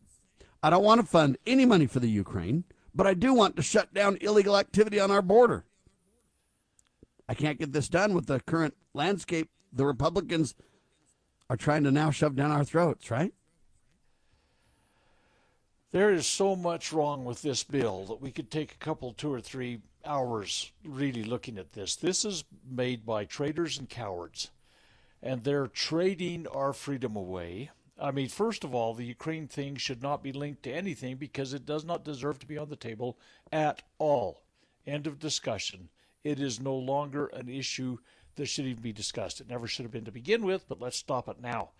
I 0.63 0.69
don't 0.69 0.83
want 0.83 1.01
to 1.01 1.07
fund 1.07 1.37
any 1.45 1.65
money 1.65 1.87
for 1.87 1.99
the 1.99 2.09
Ukraine, 2.09 2.63
but 2.95 3.05
I 3.05 3.13
do 3.13 3.33
want 3.33 3.55
to 3.57 3.61
shut 3.61 3.93
down 3.93 4.17
illegal 4.21 4.57
activity 4.57 4.99
on 4.99 5.11
our 5.11 5.21
border. 5.21 5.65
I 7.27 7.33
can't 7.35 7.59
get 7.59 7.73
this 7.73 7.89
done 7.89 8.13
with 8.13 8.25
the 8.25 8.39
current 8.39 8.75
landscape. 8.93 9.49
The 9.71 9.85
Republicans 9.85 10.55
are 11.49 11.57
trying 11.57 11.83
to 11.83 11.91
now 11.91 12.11
shove 12.11 12.35
down 12.35 12.51
our 12.51 12.63
throats, 12.63 13.11
right? 13.11 13.33
There 15.91 16.13
is 16.13 16.27
so 16.27 16.55
much 16.55 16.93
wrong 16.93 17.25
with 17.25 17.41
this 17.41 17.63
bill 17.63 18.05
that 18.05 18.21
we 18.21 18.31
could 18.31 18.51
take 18.51 18.73
a 18.73 18.77
couple, 18.77 19.11
two 19.11 19.33
or 19.33 19.41
three 19.41 19.81
hours 20.05 20.71
really 20.83 21.23
looking 21.23 21.57
at 21.57 21.73
this. 21.73 21.95
This 21.95 22.23
is 22.23 22.43
made 22.69 23.07
by 23.07 23.25
traitors 23.25 23.79
and 23.79 23.89
cowards, 23.89 24.51
and 25.23 25.43
they're 25.43 25.65
trading 25.65 26.45
our 26.47 26.73
freedom 26.73 27.15
away. 27.15 27.71
I 27.99 28.11
mean, 28.11 28.29
first 28.29 28.63
of 28.63 28.75
all, 28.75 28.93
the 28.93 29.05
Ukraine 29.05 29.47
thing 29.47 29.77
should 29.77 30.03
not 30.03 30.21
be 30.21 30.31
linked 30.31 30.61
to 30.63 30.71
anything 30.71 31.17
because 31.17 31.55
it 31.55 31.65
does 31.65 31.83
not 31.83 32.05
deserve 32.05 32.37
to 32.39 32.45
be 32.45 32.59
on 32.59 32.69
the 32.69 32.75
table 32.75 33.17
at 33.51 33.81
all. 33.97 34.43
End 34.85 35.07
of 35.07 35.17
discussion. 35.17 35.89
It 36.23 36.39
is 36.39 36.59
no 36.59 36.75
longer 36.75 37.25
an 37.27 37.49
issue 37.49 37.97
that 38.35 38.45
should 38.45 38.65
even 38.65 38.83
be 38.83 38.93
discussed. 38.93 39.41
It 39.41 39.49
never 39.49 39.65
should 39.65 39.85
have 39.85 39.91
been 39.91 40.05
to 40.05 40.11
begin 40.11 40.45
with, 40.45 40.69
but 40.69 40.79
let's 40.79 40.97
stop 40.97 41.27
it 41.27 41.41
now. 41.41 41.71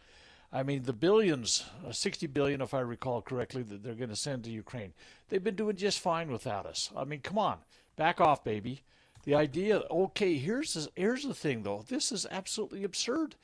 I 0.51 0.63
mean, 0.63 0.83
the 0.83 0.93
billions, 0.93 1.65
uh, 1.87 1.91
60 1.91 2.25
billion, 2.27 2.61
if 2.61 2.73
I 2.73 2.79
recall 2.79 3.21
correctly, 3.21 3.61
that 3.63 3.83
they're 3.83 3.93
going 3.93 4.09
to 4.09 4.15
send 4.15 4.43
to 4.43 4.51
Ukraine. 4.51 4.93
They've 5.29 5.43
been 5.43 5.55
doing 5.55 5.75
just 5.75 5.99
fine 5.99 6.31
without 6.31 6.65
us. 6.65 6.89
I 6.97 7.03
mean, 7.03 7.19
come 7.19 7.37
on, 7.37 7.59
back 7.95 8.19
off, 8.19 8.43
baby. 8.43 8.81
The 9.25 9.35
idea, 9.35 9.83
okay, 9.91 10.37
here's 10.37 10.73
the, 10.73 10.89
here's 10.95 11.23
the 11.23 11.35
thing, 11.35 11.63
though. 11.63 11.85
This 11.87 12.11
is 12.11 12.25
absolutely 12.31 12.83
absurd. 12.83 13.35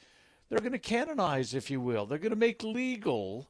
They're 0.49 0.59
going 0.59 0.71
to 0.71 0.79
canonize, 0.79 1.53
if 1.53 1.69
you 1.69 1.79
will. 1.79 2.05
They're 2.05 2.17
going 2.17 2.31
to 2.31 2.35
make 2.35 2.63
legal 2.63 3.49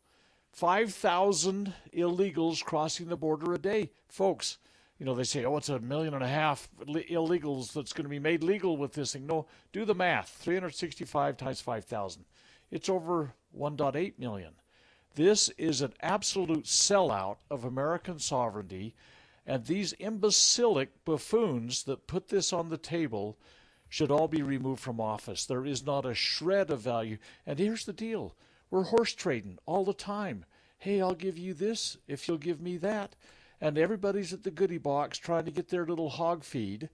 5,000 0.52 1.74
illegals 1.94 2.63
crossing 2.63 3.08
the 3.08 3.18
border 3.18 3.54
a 3.54 3.58
day. 3.58 3.91
Folks, 4.08 4.58
you 5.00 5.06
know, 5.06 5.13
they 5.13 5.24
say, 5.24 5.46
oh, 5.46 5.58
it's 5.58 5.70
a 5.70 5.80
million 5.80 6.13
and 6.13 6.24
a 6.24 6.28
half 6.28 6.70
illegals 6.88 7.74
that's 7.74 7.94
going 7.94 8.06
to 8.06 8.10
be 8.10 8.20
made 8.20 8.44
legal 8.44 8.78
with 8.78 8.94
this 8.94 9.13
thing. 9.13 9.28
No, 9.28 9.46
do 9.72 9.86
the 9.86 9.96
math 9.96 10.30
365 10.41 11.38
times 11.38 11.62
5,000. 11.62 12.26
It's 12.72 12.89
over 12.89 13.34
1.8 13.58 14.20
million. 14.20 14.54
This 15.15 15.50
is 15.58 15.82
an 15.82 15.94
absolute 16.02 16.65
sellout 16.65 17.38
of 17.50 17.63
American 17.63 18.20
sovereignty, 18.20 18.96
and 19.46 19.65
these 19.65 19.94
imbecilic 19.94 21.06
buffoons 21.06 21.84
that 21.84 22.08
put 22.08 22.28
this 22.30 22.52
on 22.52 22.70
the 22.70 22.78
table 22.78 23.38
should 23.88 24.12
all 24.12 24.28
be 24.28 24.41
removed 24.41 24.82
from 24.82 25.00
office. 25.00 25.45
There 25.45 25.66
is 25.66 25.86
not 25.86 26.06
a 26.06 26.14
shred 26.14 26.70
of 26.70 26.82
value. 26.82 27.18
And 27.45 27.60
here's 27.60 27.86
the 27.86 27.93
deal 27.93 28.36
we're 28.70 28.84
horse 28.84 29.14
trading 29.14 29.58
all 29.66 29.86
the 29.86 29.93
time. 29.93 30.45
Hey, 30.80 31.01
I'll 31.01 31.16
give 31.16 31.38
you 31.38 31.53
this 31.53 31.97
if 32.08 32.28
you'll 32.28 32.38
give 32.38 32.62
me 32.62 32.78
that. 32.78 33.16
And 33.62 33.78
everybody's 33.78 34.34
at 34.34 34.43
the 34.43 34.51
goodie 34.51 34.78
box 34.78 35.18
trying 35.18 35.45
to 35.45 35.51
get 35.51 35.70
their 35.70 35.86
little 35.86 36.10
hog 36.10 36.43
feed. 36.43 36.89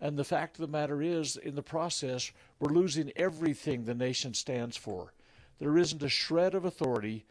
And 0.00 0.16
the 0.16 0.24
fact 0.24 0.56
of 0.56 0.60
the 0.60 0.72
matter 0.72 1.02
is, 1.02 1.36
in 1.36 1.54
the 1.54 1.62
process, 1.62 2.30
we're 2.60 2.72
losing 2.72 3.10
everything 3.16 3.84
the 3.84 3.94
nation 3.94 4.34
stands 4.34 4.76
for. 4.76 5.12
There 5.58 5.78
isn't 5.78 6.02
a 6.02 6.08
shred 6.08 6.54
of 6.54 6.64
authority 6.64 7.24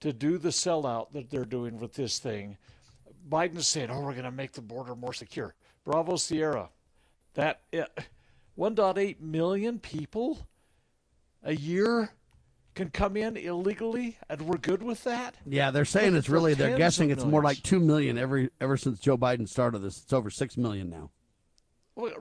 to 0.00 0.12
do 0.12 0.38
the 0.38 0.50
sellout 0.50 1.12
that 1.12 1.30
they're 1.30 1.44
doing 1.44 1.78
with 1.78 1.94
this 1.94 2.18
thing. 2.18 2.56
Biden's 3.28 3.66
saying, 3.66 3.90
"Oh, 3.90 4.00
we're 4.00 4.12
going 4.12 4.24
to 4.24 4.30
make 4.30 4.52
the 4.52 4.62
border 4.62 4.94
more 4.94 5.12
secure." 5.12 5.54
Bravo, 5.84 6.16
Sierra. 6.16 6.70
That 7.34 7.60
uh, 7.72 7.84
1.8 8.58 9.20
million 9.20 9.78
people 9.78 10.46
a 11.42 11.54
year 11.54 12.10
can 12.74 12.90
come 12.90 13.16
in 13.16 13.36
illegally, 13.36 14.18
and 14.28 14.42
we're 14.42 14.56
good 14.56 14.82
with 14.82 15.04
that. 15.04 15.34
Yeah, 15.46 15.70
they're 15.70 15.84
saying 15.84 16.14
it's 16.14 16.28
really. 16.28 16.54
They're 16.54 16.76
guessing 16.76 17.10
it's 17.10 17.24
more 17.24 17.42
like 17.42 17.62
two 17.62 17.80
million 17.80 18.16
every 18.18 18.50
ever 18.60 18.76
since 18.76 19.00
Joe 19.00 19.18
Biden 19.18 19.48
started 19.48 19.80
this. 19.80 19.98
It's 19.98 20.12
over 20.12 20.30
six 20.30 20.56
million 20.56 20.88
now. 20.88 21.10
Well, 21.94 22.12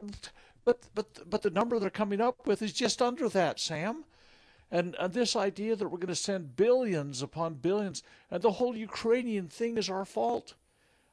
But 0.66 0.88
but 0.94 1.30
but 1.30 1.44
the 1.44 1.50
number 1.50 1.80
they're 1.80 1.90
coming 1.90 2.20
up 2.20 2.46
with 2.48 2.62
is 2.62 2.74
just 2.74 3.02
under 3.02 3.30
that, 3.30 3.60
Sam. 3.60 4.04
And, 4.70 4.96
and 5.00 5.14
this 5.14 5.36
idea 5.36 5.76
that 5.76 5.88
we're 5.88 5.98
going 5.98 6.08
to 6.08 6.16
send 6.16 6.56
billions 6.56 7.22
upon 7.22 7.56
billions, 7.56 8.04
and 8.30 8.42
the 8.42 8.52
whole 8.52 8.76
Ukrainian 8.76 9.48
thing 9.48 9.78
is 9.78 9.90
our 9.90 10.06
fault. 10.06 10.56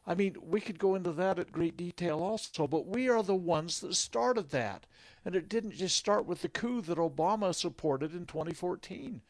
I 0.06 0.14
mean, 0.14 0.36
we 0.42 0.60
could 0.60 0.78
go 0.78 0.94
into 0.94 1.12
that 1.12 1.38
at 1.38 1.52
great 1.52 1.76
detail 1.76 2.20
also, 2.20 2.66
but 2.66 2.86
we 2.86 3.08
are 3.08 3.22
the 3.22 3.34
ones 3.34 3.80
that 3.80 3.94
started 3.94 4.50
that. 4.50 4.86
And 5.24 5.34
it 5.34 5.48
didn't 5.48 5.72
just 5.72 5.96
start 5.96 6.26
with 6.26 6.42
the 6.42 6.48
coup 6.48 6.82
that 6.82 6.98
Obama 6.98 7.54
supported 7.54 8.12
in 8.12 8.26
2014. 8.26 9.22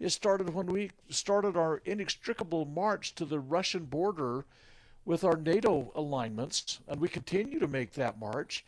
It 0.00 0.10
started 0.10 0.52
when 0.52 0.66
we 0.66 0.90
started 1.08 1.56
our 1.56 1.80
inextricable 1.84 2.64
march 2.64 3.14
to 3.14 3.24
the 3.24 3.38
Russian 3.38 3.84
border 3.84 4.44
with 5.04 5.22
our 5.22 5.36
NATO 5.36 5.92
alignments, 5.94 6.80
and 6.88 7.00
we 7.00 7.08
continue 7.08 7.60
to 7.60 7.68
make 7.68 7.92
that 7.92 8.18
march. 8.18 8.64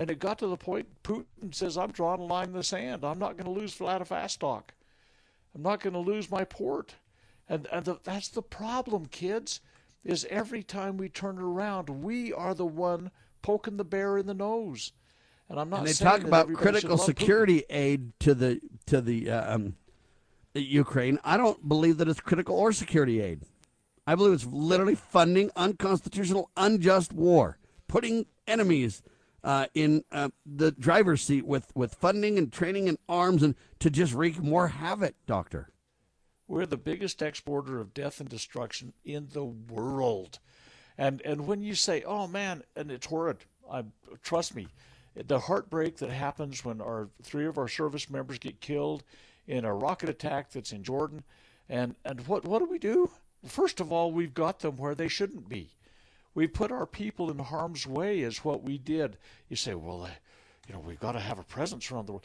And 0.00 0.10
it 0.10 0.18
got 0.18 0.38
to 0.38 0.46
the 0.46 0.56
point 0.56 0.88
Putin 1.04 1.54
says, 1.54 1.76
I'm 1.76 1.92
drawing 1.92 2.20
a 2.20 2.24
line 2.24 2.48
in 2.48 2.52
the 2.54 2.64
sand. 2.64 3.04
I'm 3.04 3.18
not 3.18 3.36
going 3.36 3.44
to 3.44 3.60
lose 3.60 3.74
Vladivostok. 3.74 4.72
I'm 5.54 5.62
not 5.62 5.80
going 5.80 5.92
to 5.92 5.98
lose 5.98 6.30
my 6.30 6.42
port. 6.44 6.94
And, 7.46 7.68
and 7.70 7.84
the, 7.84 7.98
that's 8.02 8.28
the 8.28 8.40
problem, 8.40 9.06
kids, 9.06 9.60
is 10.02 10.26
every 10.30 10.62
time 10.62 10.96
we 10.96 11.10
turn 11.10 11.38
around, 11.38 11.90
we 11.90 12.32
are 12.32 12.54
the 12.54 12.64
one 12.64 13.10
poking 13.42 13.76
the 13.76 13.84
bear 13.84 14.16
in 14.16 14.26
the 14.26 14.32
nose. 14.32 14.92
And 15.50 15.60
I'm 15.60 15.68
not. 15.68 15.80
And 15.80 15.88
they 15.88 15.92
saying 15.92 16.10
talk 16.10 16.22
about 16.22 16.50
critical 16.54 16.90
love 16.90 17.00
Putin. 17.00 17.04
security 17.04 17.64
aid 17.68 18.18
to 18.20 18.34
the 18.34 18.60
to 18.86 19.02
the 19.02 19.30
uh, 19.30 19.56
um, 19.56 19.74
Ukraine. 20.54 21.18
I 21.24 21.36
don't 21.36 21.68
believe 21.68 21.98
that 21.98 22.08
it's 22.08 22.20
critical 22.20 22.56
or 22.56 22.72
security 22.72 23.20
aid. 23.20 23.42
I 24.06 24.14
believe 24.14 24.32
it's 24.32 24.46
literally 24.46 24.94
funding 24.94 25.50
unconstitutional, 25.56 26.50
unjust 26.56 27.12
war, 27.12 27.58
putting 27.86 28.26
enemies 28.46 29.02
uh, 29.42 29.66
in 29.74 30.04
uh, 30.12 30.28
the 30.44 30.70
driver's 30.72 31.22
seat 31.22 31.46
with, 31.46 31.70
with 31.74 31.94
funding 31.94 32.38
and 32.38 32.52
training 32.52 32.88
and 32.88 32.98
arms, 33.08 33.42
and 33.42 33.54
to 33.78 33.90
just 33.90 34.12
wreak 34.14 34.38
more 34.42 34.68
havoc. 34.68 35.14
Doctor, 35.26 35.70
We're 36.46 36.66
the 36.66 36.76
biggest 36.76 37.22
exporter 37.22 37.80
of 37.80 37.94
death 37.94 38.20
and 38.20 38.28
destruction 38.28 38.92
in 39.04 39.28
the 39.32 39.44
world. 39.44 40.38
And 40.98 41.22
and 41.22 41.46
when 41.46 41.62
you 41.62 41.74
say, 41.74 42.02
"Oh 42.02 42.26
man," 42.26 42.62
and 42.76 42.90
it's 42.90 43.06
horrid, 43.06 43.38
I 43.70 43.84
trust 44.22 44.54
me, 44.54 44.68
the 45.14 45.38
heartbreak 45.40 45.96
that 45.98 46.10
happens 46.10 46.64
when 46.64 46.80
our 46.80 47.08
three 47.22 47.46
of 47.46 47.56
our 47.56 47.68
service 47.68 48.10
members 48.10 48.38
get 48.38 48.60
killed 48.60 49.02
in 49.46 49.64
a 49.64 49.74
rocket 49.74 50.08
attack 50.08 50.50
that's 50.50 50.72
in 50.72 50.82
Jordan, 50.84 51.24
and 51.68 51.94
and 52.04 52.26
what 52.26 52.44
what 52.44 52.58
do 52.58 52.66
we 52.66 52.78
do? 52.78 53.10
First 53.46 53.80
of 53.80 53.90
all, 53.90 54.12
we've 54.12 54.34
got 54.34 54.58
them 54.60 54.76
where 54.76 54.94
they 54.94 55.08
shouldn't 55.08 55.48
be. 55.48 55.70
We 56.34 56.46
put 56.46 56.70
our 56.70 56.86
people 56.86 57.30
in 57.30 57.38
harm's 57.38 57.86
way 57.86 58.20
is 58.20 58.44
what 58.44 58.62
we 58.62 58.78
did. 58.78 59.18
You 59.48 59.56
say, 59.56 59.74
well, 59.74 60.04
uh, 60.04 60.10
you 60.68 60.74
know, 60.74 60.80
we've 60.80 61.00
got 61.00 61.12
to 61.12 61.20
have 61.20 61.38
a 61.38 61.44
presence 61.44 61.90
around 61.90 62.06
the 62.06 62.12
world. 62.12 62.24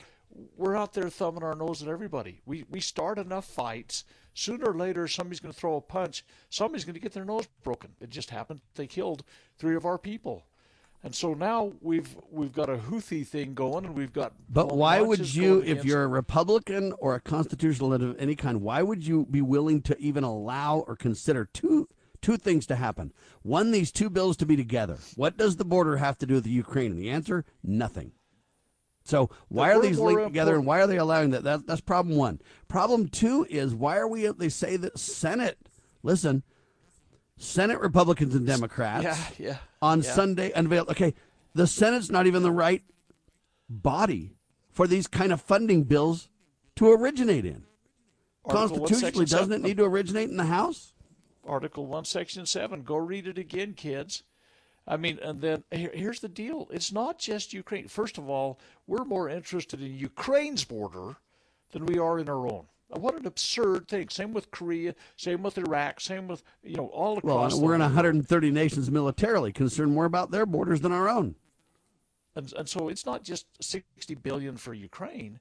We're 0.57 0.75
out 0.75 0.93
there 0.93 1.09
thumbing 1.09 1.43
our 1.43 1.55
nose 1.55 1.81
at 1.81 1.87
everybody. 1.87 2.41
We 2.45 2.65
we 2.69 2.79
start 2.81 3.17
enough 3.17 3.45
fights. 3.45 4.03
Sooner 4.33 4.65
or 4.65 4.75
later, 4.75 5.07
somebody's 5.07 5.39
going 5.39 5.53
to 5.53 5.59
throw 5.59 5.77
a 5.77 5.81
punch. 5.81 6.25
Somebody's 6.49 6.83
going 6.83 6.95
to 6.95 6.99
get 6.99 7.13
their 7.13 7.23
nose 7.23 7.47
broken. 7.63 7.91
It 8.01 8.09
just 8.09 8.29
happened. 8.29 8.59
They 8.75 8.85
killed 8.85 9.23
three 9.57 9.75
of 9.75 9.85
our 9.85 9.97
people, 9.97 10.43
and 11.03 11.15
so 11.15 11.33
now 11.33 11.71
we've 11.81 12.17
we've 12.29 12.51
got 12.51 12.69
a 12.69 12.75
Houthi 12.77 13.25
thing 13.25 13.53
going, 13.53 13.85
and 13.85 13.95
we've 13.95 14.11
got. 14.11 14.33
but 14.49 14.75
why 14.75 14.99
would 14.99 15.33
you, 15.33 15.61
if 15.61 15.85
you're 15.85 16.03
a 16.03 16.07
Republican 16.07 16.93
or 16.99 17.15
a 17.15 17.21
constitutionalist 17.21 18.03
of 18.03 18.19
any 18.19 18.35
kind, 18.35 18.61
why 18.61 18.81
would 18.81 19.07
you 19.07 19.25
be 19.29 19.41
willing 19.41 19.81
to 19.83 19.97
even 19.99 20.23
allow 20.23 20.79
or 20.79 20.95
consider 20.95 21.45
two 21.45 21.87
two 22.25 22.37
things 22.37 22.65
to 22.65 22.75
happen? 22.75 23.13
One, 23.43 23.69
these 23.69 23.91
two 23.91 24.09
bills 24.09 24.35
to 24.37 24.47
be 24.47 24.55
together. 24.55 24.97
What 25.15 25.37
does 25.37 25.57
the 25.57 25.65
border 25.65 25.97
have 25.97 26.17
to 26.17 26.25
do 26.25 26.33
with 26.33 26.43
the 26.43 26.49
Ukraine? 26.49 26.91
And 26.91 26.99
the 26.99 27.11
answer, 27.11 27.45
nothing. 27.63 28.13
So 29.03 29.29
why 29.47 29.71
are 29.71 29.75
we're 29.75 29.83
these 29.83 29.99
linked 29.99 30.23
together, 30.23 30.55
and 30.55 30.65
why 30.65 30.81
are 30.81 30.87
they 30.87 30.97
allowing 30.97 31.29
that? 31.29 31.43
that? 31.43 31.67
That's 31.67 31.81
problem 31.81 32.15
one. 32.15 32.41
Problem 32.67 33.07
two 33.07 33.45
is 33.47 33.75
why 33.75 33.97
are 33.97 34.07
we? 34.07 34.25
They 34.25 34.49
say 34.49 34.75
that 34.77 34.97
Senate. 34.97 35.59
Listen, 36.01 36.41
Senate 37.37 37.79
Republicans 37.79 38.33
and 38.33 38.47
Democrats. 38.47 39.03
Yeah, 39.03 39.17
yeah, 39.37 39.57
On 39.83 40.01
yeah. 40.01 40.11
Sunday 40.11 40.51
unveiled. 40.53 40.89
Okay, 40.89 41.13
the 41.53 41.67
Senate's 41.67 42.09
not 42.09 42.25
even 42.25 42.41
the 42.41 42.51
right 42.51 42.81
body 43.69 44.33
for 44.71 44.87
these 44.87 45.05
kind 45.05 45.31
of 45.31 45.39
funding 45.39 45.83
bills 45.83 46.29
to 46.77 46.91
originate 46.91 47.45
in. 47.45 47.65
Article 48.43 48.79
Constitutionally, 48.79 49.25
doesn't 49.25 49.53
it 49.53 49.61
need 49.61 49.77
to 49.77 49.83
originate 49.83 50.29
in 50.29 50.37
the 50.37 50.45
House? 50.45 50.94
Article 51.47 51.85
1, 51.85 52.05
Section 52.05 52.45
7. 52.45 52.83
Go 52.83 52.97
read 52.97 53.27
it 53.27 53.37
again, 53.37 53.73
kids. 53.73 54.23
I 54.87 54.97
mean, 54.97 55.19
and 55.21 55.41
then 55.41 55.63
here, 55.71 55.91
here's 55.93 56.19
the 56.19 56.29
deal 56.29 56.67
it's 56.71 56.91
not 56.91 57.17
just 57.17 57.53
Ukraine. 57.53 57.87
First 57.87 58.17
of 58.17 58.29
all, 58.29 58.59
we're 58.87 59.05
more 59.05 59.29
interested 59.29 59.81
in 59.81 59.95
Ukraine's 59.95 60.63
border 60.63 61.15
than 61.71 61.85
we 61.85 61.97
are 61.97 62.19
in 62.19 62.29
our 62.29 62.47
own. 62.47 62.67
What 62.89 63.15
an 63.15 63.25
absurd 63.25 63.87
thing. 63.87 64.09
Same 64.09 64.31
with 64.31 64.51
Korea, 64.51 64.93
same 65.17 65.41
with 65.41 65.57
Iraq, 65.57 65.99
same 65.99 66.27
with, 66.27 66.43
you 66.63 66.77
know, 66.77 66.87
all 66.87 67.17
across 67.17 67.55
the 67.55 67.61
we're 67.61 67.73
in 67.73 67.81
130 67.81 68.51
nations 68.51 68.91
militarily, 68.91 69.51
concerned 69.51 69.93
more 69.93 70.05
about 70.05 70.29
their 70.29 70.45
borders 70.45 70.81
than 70.81 70.91
our 70.91 71.09
own. 71.09 71.35
And, 72.35 72.53
and 72.53 72.69
so 72.69 72.89
it's 72.89 73.05
not 73.05 73.23
just 73.23 73.47
60 73.59 74.15
billion 74.15 74.55
for 74.57 74.73
Ukraine. 74.73 75.39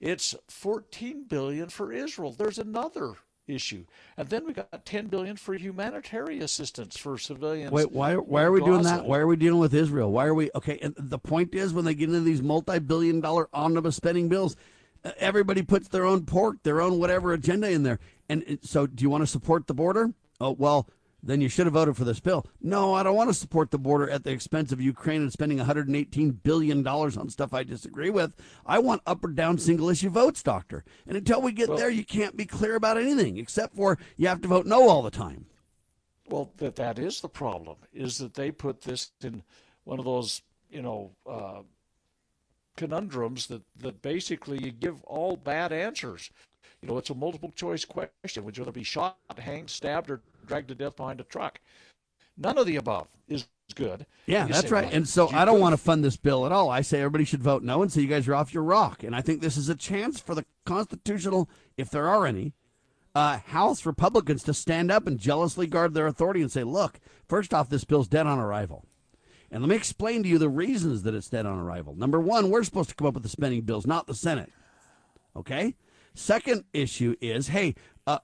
It's 0.00 0.34
14 0.48 1.24
billion 1.24 1.68
for 1.68 1.92
Israel. 1.92 2.32
There's 2.32 2.58
another 2.58 3.14
issue. 3.50 3.84
And 4.16 4.28
then 4.28 4.46
we 4.46 4.52
got 4.52 4.84
10 4.84 5.06
billion 5.08 5.36
for 5.36 5.54
humanitarian 5.54 6.42
assistance 6.42 6.96
for 6.96 7.18
civilians. 7.18 7.72
Wait, 7.72 7.92
why 7.92 8.14
why 8.14 8.42
are 8.42 8.52
we 8.52 8.60
doing 8.60 8.82
that? 8.82 9.04
Why 9.04 9.18
are 9.18 9.26
we 9.26 9.36
dealing 9.36 9.60
with 9.60 9.74
Israel? 9.74 10.10
Why 10.12 10.26
are 10.26 10.34
we 10.34 10.50
okay? 10.54 10.78
And 10.80 10.94
the 10.96 11.18
point 11.18 11.54
is, 11.54 11.72
when 11.72 11.84
they 11.84 11.94
get 11.94 12.08
into 12.08 12.20
these 12.20 12.42
multi-billion-dollar 12.42 13.48
omnibus 13.52 13.96
spending 13.96 14.28
bills, 14.28 14.56
everybody 15.18 15.62
puts 15.62 15.88
their 15.88 16.04
own 16.04 16.24
pork, 16.24 16.62
their 16.62 16.80
own 16.80 16.98
whatever 16.98 17.32
agenda 17.32 17.70
in 17.70 17.82
there. 17.82 17.98
And 18.28 18.58
so, 18.62 18.86
do 18.86 19.02
you 19.02 19.10
want 19.10 19.22
to 19.22 19.26
support 19.26 19.66
the 19.66 19.74
border? 19.74 20.12
Oh 20.40 20.52
well, 20.52 20.88
then 21.22 21.40
you 21.40 21.48
should 21.48 21.66
have 21.66 21.74
voted 21.74 21.96
for 21.96 22.04
this 22.04 22.20
bill. 22.20 22.46
No, 22.60 22.94
I 22.94 23.02
don't 23.02 23.16
want 23.16 23.30
to 23.30 23.34
support 23.34 23.70
the 23.70 23.78
border 23.78 24.08
at 24.08 24.24
the 24.24 24.30
expense 24.30 24.72
of 24.72 24.80
Ukraine 24.80 25.22
and 25.22 25.32
spending 25.32 25.58
118 25.58 26.30
billion 26.30 26.82
dollars 26.82 27.16
on 27.16 27.28
stuff 27.28 27.52
I 27.52 27.62
disagree 27.62 28.10
with. 28.10 28.34
I 28.64 28.78
want 28.78 29.02
up 29.06 29.24
or 29.24 29.28
down 29.28 29.58
single-issue 29.58 30.10
votes, 30.10 30.42
doctor. 30.42 30.84
And 31.06 31.16
until 31.16 31.42
we 31.42 31.52
get 31.52 31.68
Well- 31.68 31.78
there, 31.78 31.90
you 31.90 32.04
can't 32.04 32.36
be 32.36 32.46
clear 32.46 32.74
about 32.74 32.96
anything 32.96 33.36
except 33.38 33.74
for 33.74 33.98
you 34.16 34.28
have 34.28 34.40
to 34.42 34.48
vote 34.48 34.66
no 34.66 34.88
all 34.88 35.02
the 35.02 35.10
time. 35.10 35.46
Well, 36.28 36.52
that 36.58 36.76
that 36.76 36.98
is 36.98 37.20
the 37.20 37.28
problem. 37.28 37.78
Is 37.92 38.18
that 38.18 38.34
they 38.34 38.50
put 38.52 38.82
this 38.82 39.10
in 39.20 39.42
one 39.84 39.98
of 39.98 40.04
those, 40.04 40.42
you 40.70 40.80
know, 40.80 41.10
uh, 41.26 41.62
conundrums 42.76 43.48
that 43.48 43.62
that 43.76 44.00
basically 44.00 44.62
you 44.64 44.70
give 44.70 45.02
all 45.04 45.36
bad 45.36 45.72
answers. 45.72 46.30
You 46.80 46.88
know, 46.88 46.98
it's 46.98 47.10
a 47.10 47.14
multiple 47.14 47.50
choice 47.50 47.84
question. 47.84 48.44
Would 48.44 48.56
you 48.56 48.62
rather 48.62 48.72
be 48.72 48.84
shot, 48.84 49.18
hanged, 49.36 49.68
stabbed, 49.68 50.10
or 50.10 50.22
dragged 50.46 50.68
to 50.68 50.74
death 50.74 50.96
behind 50.96 51.20
a 51.20 51.24
truck? 51.24 51.60
None 52.36 52.58
of 52.58 52.66
the 52.66 52.76
above 52.76 53.08
is 53.28 53.46
good. 53.74 54.06
Yeah, 54.26 54.46
you 54.46 54.52
that's 54.52 54.68
say, 54.68 54.74
right. 54.74 54.84
well, 54.86 54.94
And 54.94 55.08
so 55.08 55.28
I 55.28 55.44
don't 55.44 55.54
could've- 55.54 55.60
want 55.60 55.72
to 55.74 55.76
fund 55.78 56.04
this 56.04 56.16
bill 56.16 56.46
at 56.46 56.52
all. 56.52 56.70
I 56.70 56.80
say 56.80 56.98
everybody 57.00 57.24
should 57.24 57.42
vote 57.42 57.62
no, 57.62 57.82
and 57.82 57.92
so 57.92 58.00
you 58.00 58.06
guys 58.08 58.26
are 58.28 58.34
off 58.34 58.52
your 58.54 58.62
rock. 58.64 59.02
And 59.02 59.14
I 59.14 59.20
think 59.20 59.40
this 59.40 59.56
is 59.56 59.68
a 59.68 59.74
chance 59.76 60.20
for 60.20 60.34
the 60.34 60.44
constitutional, 60.64 61.48
if 61.76 61.90
there 61.90 62.08
are 62.08 62.26
any, 62.26 62.54
uh, 63.14 63.38
House 63.38 63.84
Republicans 63.86 64.42
to 64.44 64.54
stand 64.54 64.90
up 64.90 65.06
and 65.06 65.18
jealously 65.18 65.66
guard 65.66 65.94
their 65.94 66.06
authority 66.06 66.40
and 66.42 66.50
say, 66.50 66.64
look, 66.64 66.98
first 67.28 67.52
off, 67.52 67.68
this 67.68 67.84
bill's 67.84 68.08
dead 68.08 68.26
on 68.26 68.38
arrival. 68.38 68.84
And 69.50 69.62
let 69.62 69.68
me 69.68 69.74
explain 69.76 70.22
to 70.22 70.28
you 70.28 70.38
the 70.38 70.48
reasons 70.48 71.02
that 71.02 71.14
it's 71.14 71.28
dead 71.28 71.44
on 71.44 71.58
arrival. 71.58 71.94
Number 71.96 72.20
one, 72.20 72.50
we're 72.50 72.62
supposed 72.62 72.88
to 72.90 72.94
come 72.94 73.08
up 73.08 73.14
with 73.14 73.24
the 73.24 73.28
spending 73.28 73.62
bills, 73.62 73.84
not 73.86 74.06
the 74.06 74.14
Senate. 74.14 74.52
Okay? 75.34 75.74
Second 76.14 76.64
issue 76.72 77.16
is 77.20 77.48
hey, 77.48 77.74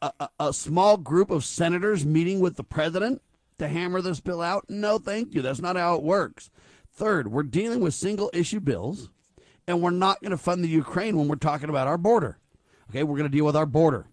a, 0.01 0.29
a, 0.41 0.53
small 0.53 0.97
group 0.97 1.31
of 1.31 1.45
senators 1.45 2.05
meeting 2.05 2.41
with 2.41 2.57
the 2.57 2.65
president 2.65 3.23
to 3.59 3.69
hammer 3.69 4.01
this 4.01 4.21
bill 4.21 4.43
out? 4.43 4.65
No, 4.69 4.99
thank 4.99 5.35
you. 5.35 5.43
That's 5.43 5.61
not 5.61 5.77
how 5.77 5.95
it 5.97 6.03
works. 6.03 6.51
Third, 6.91 7.29
we're 7.29 7.43
dealing 7.43 7.81
with 7.81 7.95
single 7.95 8.31
issue 8.33 8.61
bills, 8.61 9.11
and 9.67 9.83
we're 9.83 9.91
not 9.91 10.21
going 10.21 10.31
to 10.31 10.39
fund 10.39 10.65
the 10.65 10.69
Ukraine 10.69 11.17
when 11.17 11.29
we're 11.29 11.37
talking 11.37 11.69
about 11.69 11.87
our 11.87 11.99
border. 11.99 12.39
Okay? 12.91 13.03
We're 13.03 13.19
going 13.19 13.31
to 13.31 13.37
deal 13.37 13.45
with 13.45 13.57
our 13.57 13.67
border, 13.67 14.07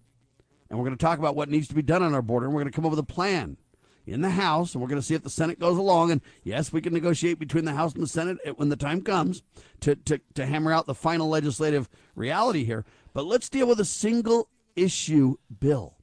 and 0.70 0.78
we're 0.78 0.86
going 0.86 0.98
to 0.98 1.04
talk 1.04 1.20
about 1.20 1.36
what 1.36 1.50
needs 1.50 1.68
to 1.70 1.76
be 1.76 1.82
done 1.82 2.04
on 2.04 2.14
our 2.14 2.22
border, 2.22 2.46
and 2.46 2.54
we're 2.54 2.62
going 2.62 2.72
to 2.72 2.76
come 2.76 2.86
up 2.86 2.92
with 2.92 3.00
a 3.00 3.04
plan 3.04 3.58
in 4.06 4.22
the 4.22 4.32
House, 4.32 4.74
and 4.74 4.82
we're 4.82 4.90
going 4.90 5.00
to 5.00 5.06
see 5.06 5.16
if 5.16 5.24
the 5.24 5.30
Senate 5.30 5.60
goes 5.60 5.78
along. 5.78 6.12
And 6.12 6.22
yes, 6.44 6.74
we 6.74 6.82
can 6.82 6.94
negotiate 6.94 7.40
between 7.40 7.66
the 7.66 7.74
House 7.74 7.94
and 7.94 8.04
the 8.04 8.08
Senate 8.08 8.38
when 8.58 8.70
the 8.70 8.76
time 8.76 9.02
comes 9.02 9.44
to, 9.82 9.96
to, 9.96 10.20
to 10.34 10.46
hammer 10.46 10.74
out 10.74 10.86
the 10.86 10.96
final 10.96 11.30
legislative 11.30 11.90
reality 12.16 12.66
here. 12.66 12.86
But 13.14 13.26
let's 13.26 13.50
deal 13.50 13.68
with 13.68 13.80
a 13.80 13.86
single 13.86 14.50
issue 14.76 15.36
bill. 15.60 15.96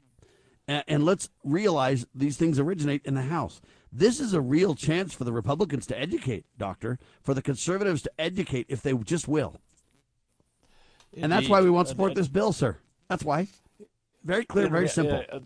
And, 0.68 0.84
and 0.86 1.04
let's 1.04 1.28
realize 1.44 2.06
these 2.14 2.36
things 2.36 2.58
originate 2.58 3.02
in 3.04 3.14
the 3.14 3.22
House. 3.22 3.60
This 3.92 4.20
is 4.20 4.34
a 4.34 4.40
real 4.40 4.74
chance 4.74 5.12
for 5.14 5.24
the 5.24 5.32
Republicans 5.32 5.86
to 5.88 5.98
educate, 5.98 6.44
Doctor, 6.56 6.98
for 7.22 7.34
the 7.34 7.42
conservatives 7.42 8.02
to 8.02 8.10
educate 8.18 8.66
if 8.68 8.82
they 8.82 8.94
just 8.94 9.26
will. 9.26 9.56
And 11.16 11.32
that's 11.32 11.48
why 11.48 11.60
we 11.60 11.70
won't 11.70 11.88
support 11.88 12.12
And- 12.12 12.16
this 12.16 12.28
bill, 12.28 12.52
sir. 12.52 12.78
That's 13.08 13.24
why. 13.24 13.48
Very 14.22 14.44
clear, 14.44 14.68
very 14.68 14.88
simple. 14.88 15.24
uh, 15.32 15.40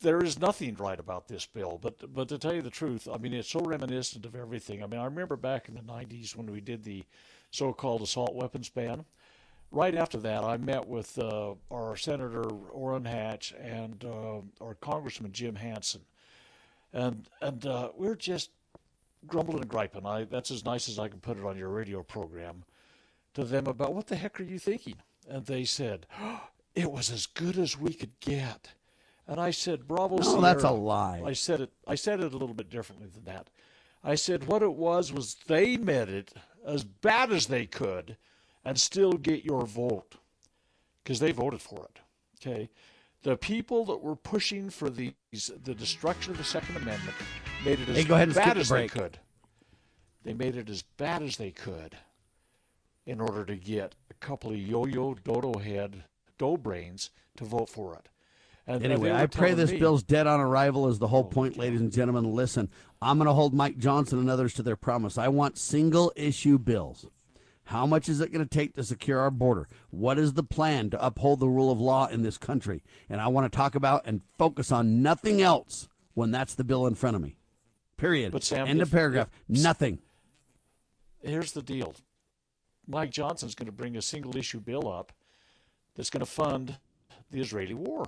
there 0.00 0.22
is 0.22 0.38
nothing 0.38 0.74
right 0.76 0.98
about 0.98 1.26
this 1.26 1.46
bill, 1.46 1.78
but 1.82 2.14
but 2.14 2.28
to 2.28 2.38
tell 2.38 2.54
you 2.54 2.62
the 2.62 2.70
truth, 2.70 3.08
I 3.12 3.18
mean 3.18 3.34
it's 3.34 3.50
so 3.50 3.60
reminiscent 3.60 4.24
of 4.24 4.36
everything. 4.36 4.82
I 4.82 4.86
mean 4.86 5.00
I 5.00 5.04
remember 5.04 5.36
back 5.36 5.68
in 5.68 5.74
the 5.74 5.80
'90s 5.80 6.36
when 6.36 6.46
we 6.46 6.60
did 6.60 6.84
the 6.84 7.04
so-called 7.50 8.02
assault 8.02 8.34
weapons 8.34 8.68
ban. 8.68 9.04
Right 9.76 9.94
after 9.94 10.16
that, 10.20 10.42
I 10.42 10.56
met 10.56 10.88
with 10.88 11.18
uh, 11.18 11.52
our 11.70 11.96
Senator 11.98 12.48
Orrin 12.70 13.04
Hatch 13.04 13.52
and 13.60 14.02
uh, 14.06 14.40
our 14.64 14.72
Congressman 14.80 15.32
Jim 15.32 15.54
Hansen, 15.54 16.00
and 16.94 17.28
and 17.42 17.66
uh, 17.66 17.90
we 17.94 18.06
we're 18.06 18.14
just 18.14 18.52
grumbling 19.26 19.60
and 19.60 19.68
griping. 19.68 20.06
I 20.06 20.24
that's 20.24 20.50
as 20.50 20.64
nice 20.64 20.88
as 20.88 20.98
I 20.98 21.08
can 21.08 21.20
put 21.20 21.36
it 21.36 21.44
on 21.44 21.58
your 21.58 21.68
radio 21.68 22.02
program 22.02 22.64
to 23.34 23.44
them 23.44 23.66
about 23.66 23.92
what 23.92 24.06
the 24.06 24.16
heck 24.16 24.40
are 24.40 24.44
you 24.44 24.58
thinking? 24.58 24.94
And 25.28 25.44
they 25.44 25.64
said, 25.64 26.06
it 26.74 26.90
was 26.90 27.10
as 27.10 27.26
good 27.26 27.58
as 27.58 27.78
we 27.78 27.92
could 27.92 28.18
get. 28.20 28.70
And 29.26 29.38
I 29.38 29.50
said, 29.50 29.86
Bravo. 29.86 30.16
No, 30.16 30.22
Sierra. 30.22 30.40
that's 30.40 30.64
a 30.64 30.70
lie. 30.70 31.20
I 31.22 31.34
said 31.34 31.60
it. 31.60 31.70
I 31.86 31.96
said 31.96 32.20
it 32.20 32.32
a 32.32 32.38
little 32.38 32.54
bit 32.54 32.70
differently 32.70 33.08
than 33.12 33.24
that. 33.24 33.50
I 34.02 34.14
said 34.14 34.46
what 34.46 34.62
it 34.62 34.72
was 34.72 35.12
was 35.12 35.36
they 35.46 35.76
made 35.76 36.08
it 36.08 36.32
as 36.66 36.82
bad 36.82 37.30
as 37.30 37.48
they 37.48 37.66
could, 37.66 38.16
and 38.66 38.78
still 38.78 39.12
get 39.12 39.44
your 39.44 39.64
vote, 39.64 40.16
because 41.02 41.20
they 41.20 41.30
voted 41.30 41.62
for 41.62 41.84
it. 41.84 42.00
Okay, 42.40 42.68
the 43.22 43.36
people 43.36 43.84
that 43.86 44.02
were 44.02 44.16
pushing 44.16 44.68
for 44.68 44.90
these 44.90 45.12
the 45.62 45.74
destruction 45.74 46.32
of 46.32 46.38
the 46.38 46.44
Second 46.44 46.76
Amendment 46.76 47.16
made 47.64 47.80
it 47.80 47.88
as 47.88 47.96
Hey, 47.96 48.04
go 48.04 48.16
ahead 48.16 48.28
and 48.28 48.34
bad 48.34 48.56
the 48.56 48.60
as 48.60 48.68
break. 48.68 48.92
they 48.92 49.00
could. 49.00 49.18
They 50.24 50.34
made 50.34 50.56
it 50.56 50.68
as 50.68 50.82
bad 50.82 51.22
as 51.22 51.36
they 51.36 51.52
could 51.52 51.96
in 53.06 53.20
order 53.20 53.44
to 53.44 53.54
get 53.54 53.94
a 54.10 54.14
couple 54.14 54.50
of 54.50 54.58
yo-yo 54.58 55.14
dodo 55.14 55.60
head 55.60 56.02
dough 56.36 56.56
brains 56.56 57.10
to 57.36 57.44
vote 57.44 57.68
for 57.68 57.94
it. 57.94 58.08
And 58.66 58.84
Anyway, 58.84 59.12
I 59.12 59.26
pray 59.26 59.54
this 59.54 59.70
me- 59.70 59.78
bill's 59.78 60.02
dead 60.02 60.26
on 60.26 60.40
arrival 60.40 60.88
is 60.88 60.98
the 60.98 61.06
whole 61.06 61.20
oh, 61.20 61.32
point, 61.32 61.56
ladies 61.56 61.80
and 61.80 61.92
gentlemen. 61.92 62.24
Listen, 62.24 62.68
I'm 63.00 63.16
going 63.18 63.28
to 63.28 63.32
hold 63.32 63.54
Mike 63.54 63.78
Johnson 63.78 64.18
and 64.18 64.28
others 64.28 64.54
to 64.54 64.64
their 64.64 64.74
promise. 64.74 65.16
I 65.16 65.28
want 65.28 65.56
single 65.56 66.12
issue 66.16 66.58
bills. 66.58 67.06
How 67.66 67.84
much 67.84 68.08
is 68.08 68.20
it 68.20 68.32
going 68.32 68.46
to 68.46 68.48
take 68.48 68.74
to 68.76 68.84
secure 68.84 69.18
our 69.18 69.30
border? 69.30 69.68
What 69.90 70.18
is 70.20 70.34
the 70.34 70.44
plan 70.44 70.90
to 70.90 71.04
uphold 71.04 71.40
the 71.40 71.48
rule 71.48 71.70
of 71.72 71.80
law 71.80 72.06
in 72.06 72.22
this 72.22 72.38
country? 72.38 72.84
And 73.08 73.20
I 73.20 73.26
want 73.26 73.50
to 73.50 73.56
talk 73.56 73.74
about 73.74 74.02
and 74.04 74.20
focus 74.38 74.70
on 74.70 75.02
nothing 75.02 75.42
else 75.42 75.88
when 76.14 76.30
that's 76.30 76.54
the 76.54 76.62
bill 76.62 76.86
in 76.86 76.94
front 76.94 77.16
of 77.16 77.22
me. 77.22 77.36
Period. 77.96 78.30
But 78.30 78.44
Sam, 78.44 78.68
End 78.68 78.80
if- 78.80 78.88
of 78.88 78.92
paragraph. 78.92 79.28
if- 79.48 79.62
Nothing. 79.62 79.98
here's 81.22 81.52
the 81.52 81.62
deal. 81.62 81.94
Mike 82.86 83.10
Johnson's 83.10 83.56
going 83.56 83.66
to 83.66 83.72
bring 83.72 83.96
a 83.96 84.02
single 84.02 84.36
issue 84.36 84.60
bill 84.60 84.88
up 84.88 85.12
that's 85.96 86.10
going 86.10 86.20
to 86.20 86.26
fund 86.26 86.78
the 87.32 87.40
Israeli 87.40 87.74
war. 87.74 88.04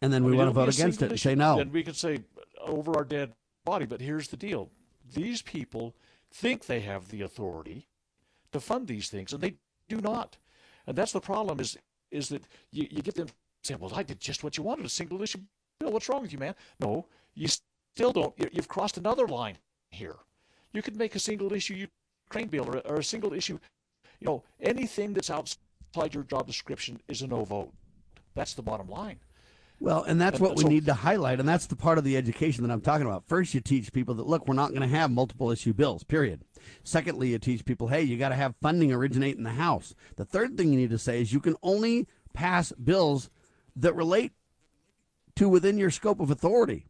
And 0.00 0.10
then 0.10 0.24
we 0.24 0.28
I 0.28 0.30
mean, 0.30 0.38
want 0.38 0.48
to 0.48 0.54
vote 0.54 0.74
against 0.74 1.02
it 1.02 1.10
and 1.10 1.20
say 1.20 1.34
no. 1.34 1.58
Then 1.58 1.72
we 1.72 1.82
could 1.82 1.96
say 1.96 2.20
over 2.58 2.96
our 2.96 3.04
dead 3.04 3.34
body. 3.66 3.84
But 3.84 4.00
here's 4.00 4.28
the 4.28 4.36
deal: 4.38 4.70
these 5.12 5.42
people 5.42 5.94
think 6.32 6.64
they 6.66 6.80
have 6.80 7.08
the 7.08 7.20
authority 7.20 7.86
to 8.52 8.60
fund 8.60 8.86
these 8.86 9.08
things, 9.08 9.32
and 9.32 9.42
they 9.42 9.54
do 9.88 10.00
not. 10.00 10.36
And 10.86 10.96
that's 10.96 11.12
the 11.12 11.20
problem: 11.20 11.60
is 11.60 11.76
is 12.10 12.28
that 12.28 12.42
you, 12.70 12.86
you 12.90 13.02
get 13.02 13.14
them 13.14 13.28
saying, 13.62 13.80
"Well, 13.80 13.94
I 13.94 14.02
did 14.02 14.20
just 14.20 14.44
what 14.44 14.56
you 14.56 14.62
wanted—a 14.62 14.88
single 14.88 15.22
issue 15.22 15.40
bill. 15.78 15.92
What's 15.92 16.08
wrong 16.08 16.22
with 16.22 16.32
you, 16.32 16.38
man?" 16.38 16.54
No, 16.80 17.06
you 17.34 17.48
still 17.48 18.12
don't. 18.12 18.38
you- 18.38 18.50
You've 18.52 18.68
crossed 18.68 18.96
another 18.98 19.26
line 19.26 19.58
here. 19.90 20.16
You 20.72 20.82
could 20.82 20.96
make 20.96 21.14
a 21.14 21.18
single 21.18 21.52
issue 21.52 21.86
Ukraine 22.28 22.48
bill 22.48 22.68
or 22.68 22.78
or 22.86 22.96
a 22.96 23.04
single 23.04 23.32
issue. 23.32 23.58
You 24.20 24.26
know, 24.26 24.44
anything 24.60 25.12
that's 25.14 25.30
outside 25.30 26.14
your 26.14 26.24
job 26.24 26.46
description 26.46 27.00
is 27.08 27.22
a 27.22 27.26
no 27.26 27.44
vote. 27.44 27.72
That's 28.34 28.54
the 28.54 28.62
bottom 28.62 28.88
line. 28.88 29.18
Well, 29.82 30.04
and 30.04 30.20
that's 30.20 30.38
And 30.38 30.46
what 30.46 30.56
we 30.56 30.62
need 30.62 30.86
to 30.86 30.94
highlight, 30.94 31.40
and 31.40 31.48
that's 31.48 31.66
the 31.66 31.74
part 31.74 31.98
of 31.98 32.04
the 32.04 32.16
education 32.16 32.62
that 32.62 32.72
I'm 32.72 32.80
talking 32.80 33.04
about. 33.04 33.26
First, 33.26 33.52
you 33.52 33.60
teach 33.60 33.92
people 33.92 34.14
that 34.14 34.28
look, 34.28 34.46
we're 34.46 34.54
not 34.54 34.68
going 34.68 34.82
to 34.82 34.96
have 34.96 35.10
multiple 35.10 35.50
issue 35.50 35.72
bills. 35.72 36.04
Period. 36.04 36.44
Secondly, 36.84 37.30
you 37.30 37.38
teach 37.40 37.64
people, 37.64 37.88
hey, 37.88 38.02
you 38.02 38.16
got 38.16 38.28
to 38.28 38.36
have 38.36 38.54
funding 38.62 38.92
originate 38.92 39.36
in 39.36 39.42
the 39.42 39.50
House. 39.50 39.96
The 40.14 40.24
third 40.24 40.56
thing 40.56 40.72
you 40.72 40.78
need 40.78 40.90
to 40.90 40.98
say 40.98 41.20
is 41.20 41.32
you 41.32 41.40
can 41.40 41.56
only 41.64 42.06
pass 42.32 42.70
bills 42.72 43.28
that 43.74 43.96
relate 43.96 44.30
to 45.34 45.48
within 45.48 45.78
your 45.78 45.90
scope 45.90 46.20
of 46.20 46.30
authority. 46.30 46.86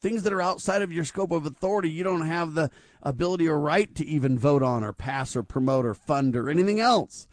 Things 0.00 0.22
that 0.22 0.32
are 0.32 0.42
outside 0.42 0.82
of 0.82 0.92
your 0.92 1.04
scope 1.04 1.32
of 1.32 1.46
authority, 1.46 1.90
you 1.90 2.04
don't 2.04 2.28
have 2.28 2.54
the 2.54 2.70
ability 3.02 3.48
or 3.48 3.58
right 3.58 3.92
to 3.96 4.06
even 4.06 4.38
vote 4.38 4.62
on 4.62 4.84
or 4.84 4.92
pass 4.92 5.34
or 5.34 5.42
promote 5.42 5.84
or 5.84 5.94
fund 5.94 6.36
or 6.36 6.48
anything 6.48 6.78
else. 6.78 7.26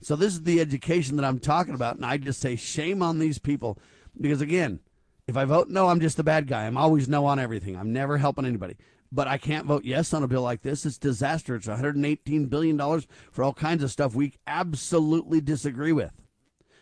So 0.00 0.14
this 0.14 0.34
is 0.34 0.44
the 0.44 0.60
education 0.60 1.16
that 1.16 1.24
I'm 1.24 1.40
talking 1.40 1.74
about, 1.74 1.96
and 1.96 2.06
I 2.06 2.18
just 2.18 2.40
say 2.40 2.54
shame 2.54 3.02
on 3.02 3.18
these 3.18 3.40
people 3.40 3.76
because 4.20 4.40
again, 4.40 4.80
if 5.26 5.36
I 5.36 5.44
vote 5.44 5.68
no, 5.68 5.88
I'm 5.88 6.00
just 6.00 6.16
the 6.16 6.24
bad 6.24 6.46
guy. 6.46 6.66
I'm 6.66 6.76
always 6.76 7.08
no 7.08 7.26
on 7.26 7.38
everything. 7.38 7.76
I'm 7.76 7.92
never 7.92 8.18
helping 8.18 8.44
anybody. 8.44 8.76
But 9.12 9.26
I 9.26 9.38
can't 9.38 9.66
vote 9.66 9.84
yes 9.84 10.14
on 10.14 10.22
a 10.22 10.28
bill 10.28 10.42
like 10.42 10.62
this. 10.62 10.86
It's 10.86 10.98
disaster. 10.98 11.56
It's 11.56 11.66
118 11.66 12.46
billion 12.46 12.76
dollars 12.76 13.06
for 13.32 13.42
all 13.42 13.52
kinds 13.52 13.82
of 13.82 13.90
stuff 13.90 14.14
we 14.14 14.34
absolutely 14.46 15.40
disagree 15.40 15.92
with. 15.92 16.12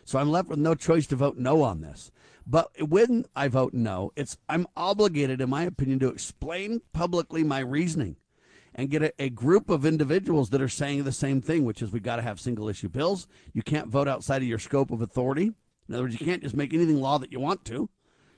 So 0.05 0.19
I'm 0.19 0.31
left 0.31 0.49
with 0.49 0.59
no 0.59 0.75
choice 0.75 1.07
to 1.07 1.15
vote 1.15 1.37
no 1.37 1.61
on 1.61 1.81
this. 1.81 2.11
But 2.45 2.71
when 2.81 3.25
I 3.35 3.47
vote 3.47 3.73
no, 3.73 4.11
it's 4.15 4.37
I'm 4.47 4.67
obligated, 4.75 5.41
in 5.41 5.49
my 5.49 5.63
opinion, 5.63 5.99
to 5.99 6.07
explain 6.07 6.81
publicly 6.93 7.43
my 7.43 7.59
reasoning 7.59 8.15
and 8.73 8.89
get 8.89 9.03
a, 9.03 9.13
a 9.19 9.29
group 9.29 9.69
of 9.69 9.85
individuals 9.85 10.49
that 10.49 10.61
are 10.61 10.69
saying 10.69 11.03
the 11.03 11.11
same 11.11 11.41
thing, 11.41 11.63
which 11.63 11.81
is 11.81 11.91
we 11.91 11.99
got 11.99 12.15
to 12.15 12.21
have 12.23 12.39
single 12.39 12.69
issue 12.69 12.89
bills. 12.89 13.27
You 13.53 13.61
can't 13.61 13.87
vote 13.87 14.07
outside 14.07 14.41
of 14.41 14.47
your 14.47 14.57
scope 14.57 14.89
of 14.89 15.01
authority. 15.01 15.53
In 15.89 15.95
other 15.95 16.03
words, 16.03 16.19
you 16.19 16.25
can't 16.25 16.43
just 16.43 16.55
make 16.55 16.73
anything 16.73 17.01
law 17.01 17.17
that 17.17 17.31
you 17.31 17.39
want 17.39 17.65
to. 17.65 17.89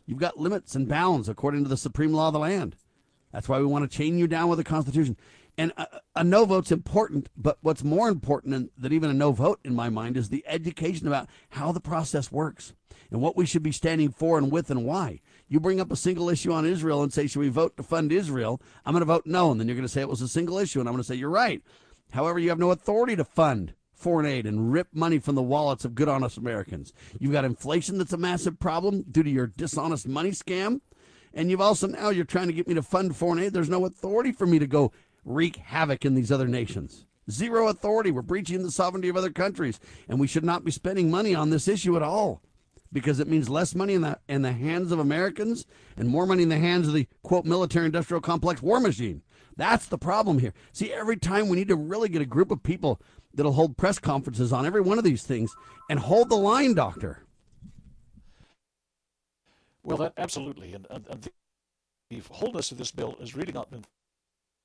You've 0.06 0.20
got 0.20 0.40
limits 0.40 0.74
and 0.74 0.88
bounds 0.88 1.28
according 1.28 1.64
to 1.64 1.70
the 1.70 1.78
supreme 1.78 2.14
law 2.14 2.28
of 2.28 2.34
the 2.34 2.40
land. 2.40 2.78
That's 3.34 3.50
why 3.50 3.60
we 3.60 3.66
want 3.66 3.90
to 3.90 3.98
chain 3.98 4.18
you 4.18 4.26
down 4.28 4.50
with 4.50 4.58
the 4.58 4.64
Constitution. 4.64 5.18
And 5.58 5.74
a, 5.78 6.00
a 6.16 6.24
no 6.24 6.46
vote's 6.46 6.72
important, 6.72 7.30
but 7.36 7.58
what's 7.62 7.84
more 7.84 8.08
important 8.08 8.54
than, 8.54 8.70
than 8.78 8.94
even 8.94 9.10
a 9.10 9.14
no 9.14 9.34
vote 9.34 9.60
in 9.66 9.76
my 9.76 9.90
mind 9.90 10.16
is 10.16 10.30
the 10.30 10.46
education 10.48 11.08
about 11.08 11.28
how 11.50 11.74
the 11.74 11.82
process 11.82 12.32
works 12.32 12.74
and 13.12 13.22
what 13.22 13.36
we 13.36 13.46
should 13.46 13.64
be 13.64 13.74
standing 13.74 14.12
for 14.12 14.38
and 14.38 14.50
with 14.50 14.70
and 14.72 14.86
why. 14.86 15.20
You 15.50 15.60
bring 15.60 15.82
up 15.82 15.92
a 15.92 15.98
single 15.98 16.30
issue 16.30 16.54
on 16.54 16.66
Israel 16.66 17.04
and 17.04 17.12
say, 17.12 17.28
should 17.28 17.40
we 17.40 17.50
vote 17.50 17.76
to 17.76 17.84
fund 17.84 18.14
Israel? 18.14 18.62
I'm 18.86 18.94
going 18.94 19.02
to 19.02 19.06
vote 19.06 19.26
no. 19.26 19.52
And 19.52 19.60
then 19.60 19.68
you're 19.68 19.76
going 19.76 19.88
to 19.88 19.90
say 19.90 20.00
it 20.00 20.10
was 20.10 20.22
a 20.22 20.28
single 20.30 20.58
issue. 20.58 20.80
And 20.80 20.88
I'm 20.88 20.94
going 20.94 21.04
to 21.04 21.08
say, 21.08 21.16
you're 21.16 21.30
right. 21.30 21.62
However, 22.12 22.40
you 22.40 22.50
have 22.50 22.60
no 22.60 22.72
authority 22.72 23.18
to 23.18 23.26
fund 23.26 23.74
foreign 24.02 24.26
aid 24.26 24.46
and 24.46 24.74
rip 24.74 24.88
money 24.94 25.20
from 25.20 25.36
the 25.36 25.42
wallets 25.42 25.86
of 25.86 25.96
good, 25.96 26.10
honest 26.10 26.38
Americans. 26.38 26.92
You've 27.20 27.32
got 27.32 27.46
inflation 27.46 27.98
that's 27.98 28.14
a 28.14 28.18
massive 28.18 28.60
problem 28.60 29.04
due 29.10 29.24
to 29.24 29.30
your 29.30 29.48
dishonest 29.48 30.08
money 30.08 30.32
scam. 30.32 30.82
And 31.34 31.50
you've 31.50 31.62
also 31.62 31.88
now 31.88 32.10
you're 32.10 32.26
trying 32.26 32.48
to 32.48 32.54
get 32.54 32.68
me 32.68 32.74
to 32.74 32.82
fund 32.82 33.16
foreign 33.16 33.40
aid. 33.40 33.54
There's 33.54 33.70
no 33.70 33.86
authority 33.86 34.32
for 34.32 34.46
me 34.46 34.60
to 34.60 34.68
go 34.68 34.92
wreak 35.24 35.58
havoc 35.58 36.04
in 36.04 36.16
these 36.16 36.32
other 36.32 36.48
nations. 36.48 37.06
Zero 37.30 37.68
authority. 37.68 38.12
We're 38.12 38.24
breaching 38.24 38.64
the 38.64 38.72
sovereignty 38.72 39.08
of 39.08 39.16
other 39.16 39.30
countries, 39.30 39.80
and 40.10 40.20
we 40.20 40.28
should 40.28 40.44
not 40.44 40.66
be 40.66 40.72
spending 40.72 41.10
money 41.10 41.34
on 41.34 41.50
this 41.50 41.68
issue 41.68 41.96
at 41.96 42.02
all 42.02 42.42
because 42.92 43.20
it 43.20 43.28
means 43.28 43.50
less 43.50 43.74
money 43.76 43.94
in 43.94 44.02
the 44.02 44.20
in 44.28 44.42
the 44.42 44.52
hands 44.52 44.92
of 44.92 45.00
Americans 45.00 45.66
and 45.96 46.10
more 46.10 46.26
money 46.26 46.44
in 46.44 46.50
the 46.50 46.58
hands 46.58 46.88
of 46.88 46.94
the 46.94 47.08
quote 47.24 47.46
military 47.46 47.86
industrial 47.86 48.22
complex 48.22 48.62
war 48.62 48.80
machine. 48.80 49.22
That's 49.56 49.86
the 49.86 49.98
problem 49.98 50.40
here. 50.40 50.54
See, 50.72 50.92
every 50.92 51.18
time 51.18 51.48
we 51.48 51.58
need 51.58 51.68
to 51.68 51.76
really 51.76 52.10
get 52.10 52.22
a 52.22 52.26
group 52.26 52.52
of 52.52 52.64
people 52.64 53.00
that'll 53.34 53.54
hold 53.54 53.78
press 53.78 54.00
conferences 54.00 54.52
on 54.52 54.66
every 54.66 54.82
one 54.82 54.98
of 54.98 55.04
these 55.04 55.24
things 55.24 55.56
and 55.90 56.00
hold 56.00 56.30
the 56.30 56.36
line, 56.36 56.74
doctor. 56.74 57.24
Well, 59.84 59.98
that 59.98 60.14
absolutely, 60.18 60.74
and, 60.74 60.86
and, 60.90 61.06
and 61.10 61.28
the 62.10 62.22
wholeness 62.32 62.72
of 62.72 62.78
this 62.78 62.92
bill 62.92 63.16
has 63.20 63.36
really 63.36 63.52
not 63.52 63.72
been 63.72 63.84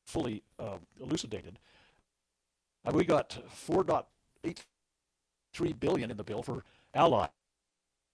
fully 0.06 0.42
uh, 0.58 0.76
elucidated. 1.00 1.58
We 2.92 3.04
got 3.04 3.38
4.83 3.68 5.80
billion 5.80 6.10
in 6.10 6.16
the 6.16 6.22
bill 6.22 6.42
for 6.42 6.62
allies. 6.94 7.30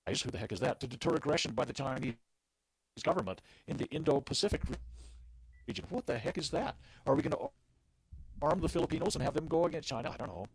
Who 0.07 0.31
the 0.31 0.39
heck 0.39 0.53
is 0.53 0.61
that? 0.61 0.81
To 0.81 0.87
deter 0.87 1.15
aggression 1.15 1.53
by 1.53 1.65
the 1.65 1.73
Chinese 1.73 2.15
government 3.03 3.43
in 3.67 3.77
the 3.77 3.87
Indo-Pacific 3.87 4.63
region. 5.67 5.85
What 5.91 6.07
the 6.07 6.19
heck 6.19 6.39
is 6.39 6.51
that? 6.51 6.77
Are 7.07 7.15
we 7.15 7.23
going 7.23 7.33
to 7.33 7.51
arm 8.43 8.61
the 8.61 8.69
Filipinos 8.69 9.15
and 9.15 9.25
have 9.25 9.35
them 9.35 9.47
go 9.47 9.65
against 9.67 9.89
China? 9.89 10.11
I 10.13 10.17
don't 10.17 10.29
know. 10.29 10.47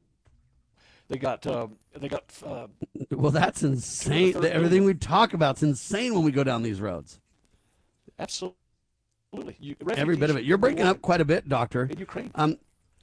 They 1.10 1.18
got 1.18 1.48
uh, 1.48 1.68
they 1.98 2.10
got 2.10 2.26
uh, 2.46 2.68
Well, 3.12 3.32
that's 3.32 3.64
insane. 3.64 4.36
Everything 4.44 4.84
we 4.84 4.94
talk 4.94 5.34
about 5.34 5.58
is 5.58 5.64
insane 5.64 6.14
when 6.14 6.24
we 6.24 6.32
go 6.32 6.44
down 6.44 6.64
these 6.64 6.82
roads. 6.82 7.20
absolutely 8.20 8.56
you, 9.60 9.76
Every 9.90 10.18
bit 10.18 10.30
of 10.30 10.36
it. 10.38 10.44
You're 10.44 10.58
breaking 10.58 10.86
up 10.86 11.02
quite 11.02 11.22
a 11.22 11.26
bit, 11.26 11.48
Doctor. 11.48 11.86
in 11.86 11.98
Ukraine. 11.98 12.32
Um, 12.36 12.58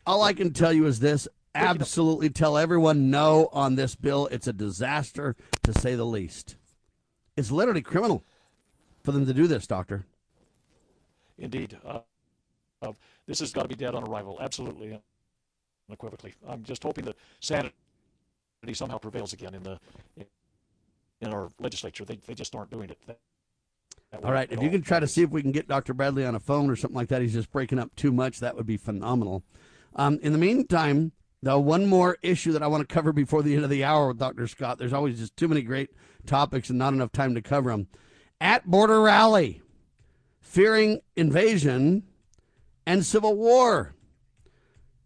all 0.07 0.23
I 0.23 0.35
can 0.35 0.53
tell 0.53 0.73
you 0.73 0.85
is 0.87 1.01
this: 1.01 1.27
absolutely 1.55 2.29
tell 2.29 2.59
everyone 2.59 3.11
no 3.11 3.49
on 3.53 3.77
this 3.77 3.95
bill. 3.95 4.27
It's 4.31 4.47
a 4.47 4.53
disaster, 4.53 5.35
to 5.63 5.73
say 5.73 5.95
the 5.95 6.05
least. 6.05 6.57
It's 7.37 7.51
literally 7.51 7.83
criminal 7.83 8.23
for 9.03 9.13
them 9.13 9.25
to 9.27 9.33
do 9.35 9.47
this, 9.47 9.67
Doctor. 9.67 10.05
Indeed. 11.39 11.79
Uh, 11.85 12.01
uh, 12.83 12.93
this 13.27 13.41
has 13.41 13.53
got 13.53 13.63
to 13.63 13.69
be 13.69 13.75
dead 13.75 13.95
on 13.95 14.05
arrival, 14.09 14.39
absolutely, 14.41 14.93
and 14.93 15.01
unequivocally. 15.89 16.35
I'm 16.47 16.63
just 16.63 16.83
hoping 16.83 17.05
that 17.05 17.17
sanity 17.41 17.73
somehow 18.73 18.99
prevails 18.99 19.33
again 19.33 19.55
in 19.55 19.63
the 19.63 19.79
in 21.21 21.33
our 21.33 21.51
legislature. 21.59 22.05
They, 22.05 22.17
they 22.27 22.35
just 22.35 22.55
aren't 22.55 22.71
doing 22.71 22.91
it. 22.91 22.99
That, 23.07 23.19
that 24.11 24.25
All 24.25 24.33
right, 24.33 24.51
if 24.51 24.63
you 24.63 24.71
can 24.71 24.83
try 24.83 25.01
to 25.01 25.07
see 25.07 25.23
if 25.23 25.31
we 25.31 25.43
can 25.43 25.53
get 25.53 25.69
Dr. 25.69 25.95
Bradley 25.95 26.25
on 26.25 26.35
a 26.35 26.41
phone 26.41 26.71
or 26.71 26.77
something 26.77 26.97
like 26.97 27.09
that, 27.09 27.23
he's 27.23 27.33
just 27.33 27.51
breaking 27.51 27.79
up 27.79 27.95
too 27.97 28.13
much. 28.13 28.41
That 28.41 28.57
would 28.57 28.67
be 28.67 28.77
phenomenal. 28.77 29.43
Um, 29.97 30.19
in 30.23 30.33
the 30.33 30.39
meantime, 30.39 31.13
though, 31.43 31.61
one 31.61 31.87
more 31.87 32.19
issue 32.23 32.53
that 32.53 32.63
I 32.63 32.67
want 32.67 32.87
to 32.87 32.93
cover 32.93 33.13
before 33.13 33.43
the 33.43 33.55
end 33.55 33.65
of 33.65 33.71
the 33.71 33.85
hour 33.85 34.09
with 34.09 34.19
Dr. 34.19 34.47
Scott. 34.47 34.79
There's 34.79 34.93
always 34.93 35.19
just 35.19 35.37
too 35.37 35.49
many 35.49 35.63
great 35.63 35.91
topics 36.27 36.69
and 36.71 36.79
not 36.79 36.93
enough 36.93 37.13
time 37.13 37.35
to 37.35 37.43
cover 37.43 37.71
them. 37.71 37.89
At 38.41 38.67
border 38.67 39.01
rally, 39.01 39.63
fearing 40.41 41.01
invasion 41.17 42.05
and 42.87 43.05
civil 43.05 43.37
war. 43.37 43.95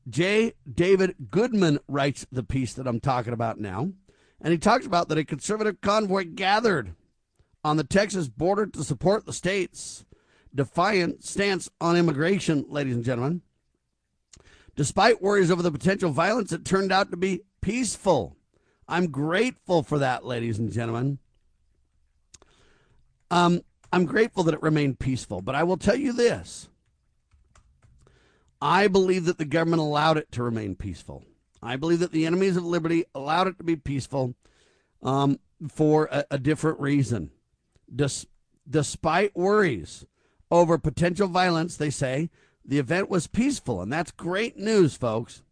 J. 0.08 0.54
David 0.72 1.14
Goodman 1.30 1.78
writes 1.86 2.26
the 2.32 2.42
piece 2.42 2.72
that 2.74 2.86
I'm 2.86 3.00
talking 3.00 3.32
about 3.32 3.60
now. 3.60 3.92
And 4.40 4.52
he 4.52 4.58
talks 4.58 4.86
about 4.86 5.08
that 5.08 5.18
a 5.18 5.24
conservative 5.24 5.80
convoy 5.80 6.24
gathered 6.24 6.94
on 7.64 7.76
the 7.76 7.84
Texas 7.84 8.28
border 8.28 8.66
to 8.66 8.84
support 8.84 9.26
the 9.26 9.32
state's 9.32 10.04
defiant 10.54 11.24
stance 11.24 11.68
on 11.80 11.96
immigration, 11.96 12.64
ladies 12.68 12.94
and 12.94 13.04
gentlemen. 13.04 13.42
Despite 14.76 15.20
worries 15.20 15.50
over 15.50 15.62
the 15.62 15.72
potential 15.72 16.10
violence, 16.10 16.52
it 16.52 16.64
turned 16.64 16.92
out 16.92 17.10
to 17.10 17.16
be 17.16 17.42
peaceful. 17.60 18.36
I'm 18.86 19.10
grateful 19.10 19.82
for 19.82 19.98
that, 19.98 20.24
ladies 20.24 20.58
and 20.58 20.72
gentlemen. 20.72 21.18
Um, 23.30 23.62
I'm 23.92 24.06
grateful 24.06 24.44
that 24.44 24.54
it 24.54 24.62
remained 24.62 24.98
peaceful, 24.98 25.42
but 25.42 25.54
I 25.54 25.64
will 25.64 25.76
tell 25.76 25.96
you 25.96 26.12
this. 26.12 26.68
I 28.60 28.88
believe 28.88 29.24
that 29.26 29.38
the 29.38 29.44
government 29.44 29.80
allowed 29.80 30.18
it 30.18 30.32
to 30.32 30.42
remain 30.42 30.74
peaceful. 30.74 31.24
I 31.62 31.76
believe 31.76 32.00
that 32.00 32.12
the 32.12 32.26
enemies 32.26 32.56
of 32.56 32.64
liberty 32.64 33.04
allowed 33.14 33.48
it 33.48 33.58
to 33.58 33.64
be 33.64 33.76
peaceful 33.76 34.34
um, 35.02 35.38
for 35.68 36.08
a, 36.10 36.24
a, 36.32 36.38
different 36.38 36.80
reason. 36.80 37.30
Des- 37.94 38.26
despite 38.68 39.36
worries 39.36 40.04
over 40.50 40.78
potential 40.78 41.28
violence, 41.28 41.76
they 41.76 41.90
say 41.90 42.30
the 42.64 42.78
event 42.78 43.08
was 43.08 43.26
peaceful, 43.26 43.80
and 43.80 43.92
that's 43.92 44.10
great 44.10 44.56
news, 44.56 44.96
folks. 44.96 45.42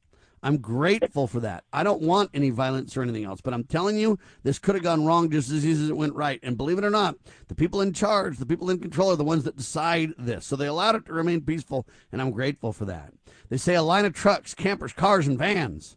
I'm 0.46 0.58
grateful 0.58 1.26
for 1.26 1.40
that. 1.40 1.64
I 1.72 1.82
don't 1.82 2.02
want 2.02 2.30
any 2.32 2.50
violence 2.50 2.96
or 2.96 3.02
anything 3.02 3.24
else, 3.24 3.40
but 3.40 3.52
I'm 3.52 3.64
telling 3.64 3.98
you, 3.98 4.16
this 4.44 4.60
could 4.60 4.76
have 4.76 4.84
gone 4.84 5.04
wrong 5.04 5.28
just 5.28 5.50
as 5.50 5.66
easy 5.66 5.82
as 5.82 5.90
it 5.90 5.96
went 5.96 6.14
right. 6.14 6.38
And 6.40 6.56
believe 6.56 6.78
it 6.78 6.84
or 6.84 6.90
not, 6.90 7.16
the 7.48 7.56
people 7.56 7.80
in 7.80 7.92
charge, 7.92 8.38
the 8.38 8.46
people 8.46 8.70
in 8.70 8.78
control 8.78 9.10
are 9.10 9.16
the 9.16 9.24
ones 9.24 9.42
that 9.42 9.56
decide 9.56 10.12
this. 10.16 10.46
So 10.46 10.54
they 10.54 10.68
allowed 10.68 10.94
it 10.94 11.06
to 11.06 11.12
remain 11.12 11.40
peaceful, 11.40 11.84
and 12.12 12.22
I'm 12.22 12.30
grateful 12.30 12.72
for 12.72 12.84
that. 12.84 13.12
They 13.48 13.56
say 13.56 13.74
a 13.74 13.82
line 13.82 14.04
of 14.04 14.12
trucks, 14.12 14.54
campers, 14.54 14.92
cars, 14.92 15.26
and 15.26 15.36
vans 15.36 15.96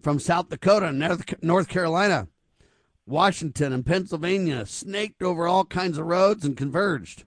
from 0.00 0.20
South 0.20 0.48
Dakota, 0.48 0.92
North 1.42 1.66
Carolina, 1.66 2.28
Washington, 3.04 3.72
and 3.72 3.84
Pennsylvania 3.84 4.64
snaked 4.64 5.24
over 5.24 5.48
all 5.48 5.64
kinds 5.64 5.98
of 5.98 6.06
roads 6.06 6.44
and 6.44 6.56
converged. 6.56 7.24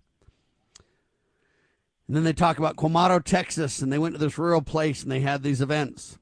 And 2.08 2.16
then 2.16 2.24
they 2.24 2.32
talk 2.32 2.60
about 2.60 2.78
Quemado, 2.78 3.22
Texas, 3.22 3.82
and 3.82 3.92
they 3.92 4.00
went 4.00 4.16
to 4.16 4.20
this 4.20 4.38
rural 4.38 4.62
place 4.62 5.04
and 5.04 5.12
they 5.12 5.20
had 5.20 5.44
these 5.44 5.60
events. 5.60 6.18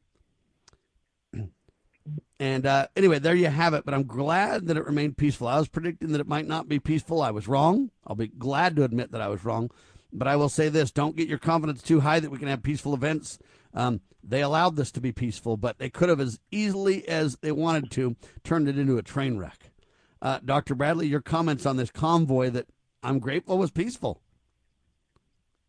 And 2.39 2.65
uh, 2.65 2.87
anyway, 2.95 3.19
there 3.19 3.35
you 3.35 3.47
have 3.47 3.73
it. 3.73 3.85
But 3.85 3.93
I'm 3.93 4.05
glad 4.05 4.67
that 4.67 4.77
it 4.77 4.85
remained 4.85 5.17
peaceful. 5.17 5.47
I 5.47 5.59
was 5.59 5.69
predicting 5.69 6.11
that 6.11 6.21
it 6.21 6.27
might 6.27 6.47
not 6.47 6.67
be 6.67 6.79
peaceful. 6.79 7.21
I 7.21 7.31
was 7.31 7.47
wrong. 7.47 7.91
I'll 8.05 8.15
be 8.15 8.27
glad 8.27 8.75
to 8.75 8.83
admit 8.83 9.11
that 9.11 9.21
I 9.21 9.29
was 9.29 9.45
wrong. 9.45 9.71
But 10.11 10.27
I 10.27 10.35
will 10.35 10.49
say 10.49 10.69
this 10.69 10.91
don't 10.91 11.15
get 11.15 11.29
your 11.29 11.39
confidence 11.39 11.81
too 11.81 12.01
high 12.01 12.19
that 12.19 12.29
we 12.29 12.37
can 12.37 12.47
have 12.47 12.63
peaceful 12.63 12.93
events. 12.93 13.39
Um, 13.73 14.01
they 14.23 14.41
allowed 14.41 14.75
this 14.75 14.91
to 14.91 15.01
be 15.01 15.11
peaceful, 15.11 15.57
but 15.57 15.79
they 15.79 15.89
could 15.89 16.09
have, 16.09 16.19
as 16.19 16.39
easily 16.51 17.07
as 17.07 17.37
they 17.41 17.51
wanted 17.51 17.91
to, 17.91 18.15
turned 18.43 18.69
it 18.69 18.77
into 18.77 18.97
a 18.97 19.03
train 19.03 19.37
wreck. 19.37 19.71
Uh, 20.21 20.39
Dr. 20.43 20.75
Bradley, 20.75 21.07
your 21.07 21.21
comments 21.21 21.65
on 21.65 21.75
this 21.75 21.91
convoy 21.91 22.49
that 22.51 22.67
I'm 23.01 23.19
grateful 23.19 23.57
was 23.57 23.71
peaceful. 23.71 24.21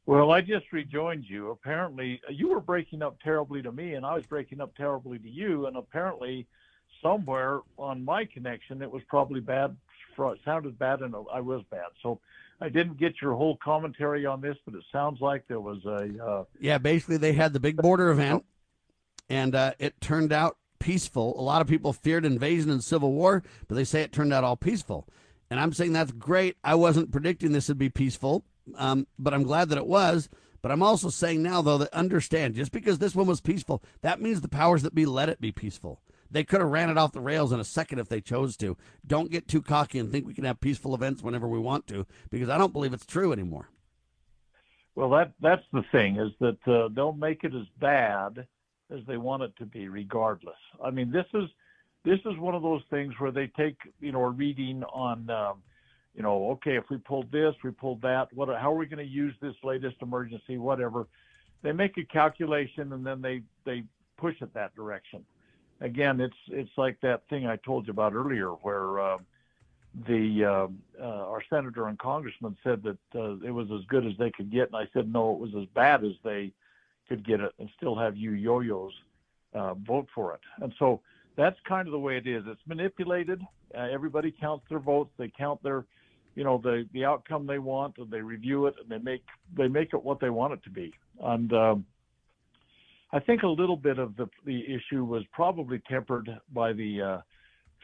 Well, 0.07 0.33
I 0.33 0.43
just 0.43 0.71
rejoined 0.71 1.25
you. 1.27 1.51
Apparently, 1.51 2.21
you 2.29 2.51
were 2.51 2.61
breaking 2.61 3.03
up 3.03 3.19
terribly 3.23 3.63
to 3.63 3.73
me, 3.73 3.95
and 3.95 4.05
I 4.05 4.15
was 4.15 4.27
breaking 4.27 4.61
up 4.61 4.77
terribly 4.77 5.19
to 5.19 5.29
you. 5.29 5.67
And 5.67 5.77
apparently, 5.77 6.47
somewhere 7.03 7.61
on 7.79 8.05
my 8.05 8.27
connection, 8.27 8.83
it 8.83 8.91
was 8.91 9.03
probably 9.09 9.41
bad. 9.41 9.75
It 10.17 10.39
sounded 10.45 10.79
bad, 10.79 11.01
and 11.01 11.15
I 11.33 11.41
was 11.41 11.63
bad. 11.71 11.89
So 12.03 12.21
I 12.61 12.69
didn't 12.69 12.99
get 12.99 13.15
your 13.21 13.35
whole 13.35 13.57
commentary 13.65 14.27
on 14.27 14.41
this, 14.43 14.57
but 14.65 14.75
it 14.75 14.85
sounds 14.93 15.21
like 15.21 15.49
there 15.49 15.61
was 15.61 15.85
a. 15.87 16.23
Uh, 16.23 16.45
yeah, 16.61 16.79
basically, 16.79 17.17
they 17.17 17.33
had 17.33 17.55
the 17.55 17.61
big 17.61 17.79
border 17.79 18.11
event, 18.11 18.45
and 19.31 19.55
uh, 19.55 19.73
it 19.79 20.01
turned 20.03 20.33
out 20.33 20.59
peaceful. 20.79 21.35
A 21.41 21.43
lot 21.43 21.63
of 21.63 21.67
people 21.67 21.95
feared 21.95 22.27
invasion 22.27 22.69
and 22.69 22.85
civil 22.85 23.11
war, 23.13 23.43
but 23.69 23.75
they 23.75 23.85
say 23.85 24.03
it 24.03 24.13
turned 24.13 24.35
out 24.35 24.45
all 24.45 24.57
peaceful. 24.57 25.09
And 25.51 25.59
I'm 25.59 25.73
saying 25.73 25.95
that's 25.95 26.13
great. 26.13 26.57
I 26.63 26.75
wasn't 26.75 27.11
predicting 27.11 27.53
this 27.53 27.69
would 27.69 27.79
be 27.79 27.89
peaceful 27.89 28.45
um, 28.77 29.07
but 29.19 29.35
I'm 29.35 29.43
glad 29.43 29.69
that 29.69 29.79
it 29.79 29.87
was. 29.87 30.29
But 30.63 30.73
I'm 30.73 30.83
also 30.83 31.11
saying 31.11 31.43
now, 31.43 31.61
though, 31.61 31.77
that 31.77 31.93
understand 31.93 32.55
just 32.55 32.73
because 32.73 32.99
this 32.99 33.15
one 33.15 33.27
was 33.27 33.43
peaceful, 33.43 33.83
that 34.01 34.23
means 34.23 34.41
the 34.41 34.49
powers 34.49 34.83
that 34.83 34.95
be 34.95 35.05
let 35.05 35.29
it 35.29 35.39
be 35.39 35.53
peaceful. 35.53 36.01
They 36.31 36.43
could 36.43 36.63
have 36.63 36.71
ran 36.71 36.89
it 36.89 36.97
off 36.97 37.13
the 37.13 37.21
rails 37.21 37.53
in 37.53 37.61
a 37.61 37.65
second 37.65 37.99
if 37.99 38.09
they 38.09 38.23
chose 38.23 38.57
to. 38.57 38.77
Don't 39.07 39.31
get 39.31 39.47
too 39.47 39.61
cocky 39.61 39.99
and 39.99 40.11
think 40.11 40.27
we 40.27 40.33
can 40.33 40.45
have 40.45 40.61
peaceful 40.61 40.95
events 40.95 41.23
whenever 41.23 41.47
we 41.47 41.59
want 41.59 41.87
to, 41.89 42.07
because 42.31 42.49
I 42.49 42.57
don't 42.57 42.73
believe 42.73 42.95
it's 42.95 43.05
true 43.05 43.31
anymore. 43.31 43.69
Well, 44.95 45.11
that 45.11 45.33
that's 45.41 45.63
the 45.73 45.85
thing 45.93 46.17
is 46.17 46.33
that 46.41 46.57
uh, 46.67 46.89
they'll 46.95 47.13
make 47.13 47.45
it 47.45 47.55
as 47.55 47.67
bad 47.79 48.47
as 48.91 49.01
they 49.07 49.19
want 49.19 49.43
it 49.43 49.53
to 49.59 49.67
be, 49.67 49.89
regardless. 49.89 50.57
I 50.83 50.91
mean, 50.91 51.11
this 51.11 51.27
is 51.35 51.45
this 52.05 52.21
is 52.25 52.39
one 52.39 52.55
of 52.55 52.63
those 52.63 52.83
things 52.89 53.13
where 53.19 53.33
they 53.33 53.49
take 53.49 53.77
you 54.01 54.13
know 54.13 54.23
a 54.23 54.31
reading 54.31 54.83
on. 54.85 55.29
Um, 55.29 55.63
you 56.15 56.23
know, 56.23 56.51
okay, 56.53 56.77
if 56.77 56.85
we 56.91 56.97
pulled 56.99 57.31
this, 57.33 57.55
we 57.65 57.71
pulled 57.71 58.03
that, 58.03 58.33
what, 58.33 58.49
how 58.49 58.73
are 58.73 58.77
we 58.77 58.87
going 58.87 59.05
to 59.05 59.13
use 59.13 59.35
this 59.41 59.55
latest 59.63 59.97
emergency, 60.01 60.59
whatever. 60.59 61.07
They 61.63 61.73
make 61.73 61.97
a 61.99 62.05
calculation 62.05 62.93
and 62.93 63.05
then 63.05 63.21
they, 63.21 63.43
they 63.65 63.85
push 64.17 64.37
it 64.41 64.53
that 64.55 64.75
direction. 64.77 65.25
Again, 65.81 66.21
it's, 66.21 66.37
it's 66.49 66.71
like 66.77 67.01
that 67.01 67.29
thing 67.29 67.47
I 67.47 67.57
told 67.57 67.87
you 67.87 67.91
about 67.93 68.15
earlier 68.15 68.51
where, 68.51 69.01
uh, 69.01 69.19
the 70.09 70.45
uh, 70.45 70.67
uh, 71.01 71.07
our 71.07 71.43
senator 71.49 71.87
and 71.87 71.99
congressman 71.99 72.57
said 72.65 72.83
that 72.83 72.99
uh, 73.15 73.37
it 73.47 73.51
was 73.51 73.69
as 73.71 73.85
good 73.87 74.05
as 74.05 74.13
they 74.19 74.31
could 74.31 74.51
get, 74.51 74.67
and 74.69 74.77
I 74.77 74.89
said 74.93 75.13
no, 75.13 75.33
it 75.33 75.39
was 75.39 75.55
as 75.57 75.67
bad 75.75 76.05
as 76.05 76.13
they 76.25 76.53
could 77.09 77.25
get 77.25 77.41
it, 77.41 77.53
and 77.59 77.69
still 77.77 77.95
have 77.95 78.17
you 78.17 78.33
yo-yos 78.33 78.93
uh, 79.55 79.75
vote 79.75 80.09
for 80.15 80.35
it. 80.35 80.41
And 80.61 80.75
so 80.79 81.01
that's 81.37 81.57
kind 81.69 81.87
of 81.87 81.93
the 81.93 81.99
way 81.99 82.17
it 82.17 82.27
is. 82.27 82.45
It's 82.47 82.61
manipulated. 82.67 83.41
Uh, 83.77 83.89
everybody 83.91 84.33
counts 84.33 84.65
their 84.69 84.79
votes. 84.79 85.11
They 85.17 85.29
count 85.37 85.63
their 85.63 85.85
you 86.35 86.45
know 86.45 86.59
the 86.63 86.87
the 86.93 87.05
outcome 87.05 87.47
they 87.47 87.59
want 87.59 87.97
and 87.99 88.11
they 88.11 88.21
review 88.21 88.67
it 88.67 88.75
and 88.81 88.89
they 88.89 88.99
make 88.99 89.25
they 89.57 89.69
make 89.69 89.93
it 89.93 90.03
what 90.03 90.21
they 90.21 90.31
want 90.31 90.53
it 90.53 90.63
to 90.65 90.71
be 90.71 90.93
and 91.23 91.53
um, 91.53 91.85
I 93.13 93.21
think 93.21 93.45
a 93.45 93.49
little 93.49 93.77
bit 93.77 93.99
of 93.99 94.17
the 94.17 94.29
the 94.45 94.65
issue 94.67 95.05
was 95.05 95.23
probably 95.33 95.81
tempered 95.89 96.29
by 96.53 96.73
the 96.73 97.01
uh, 97.01 97.19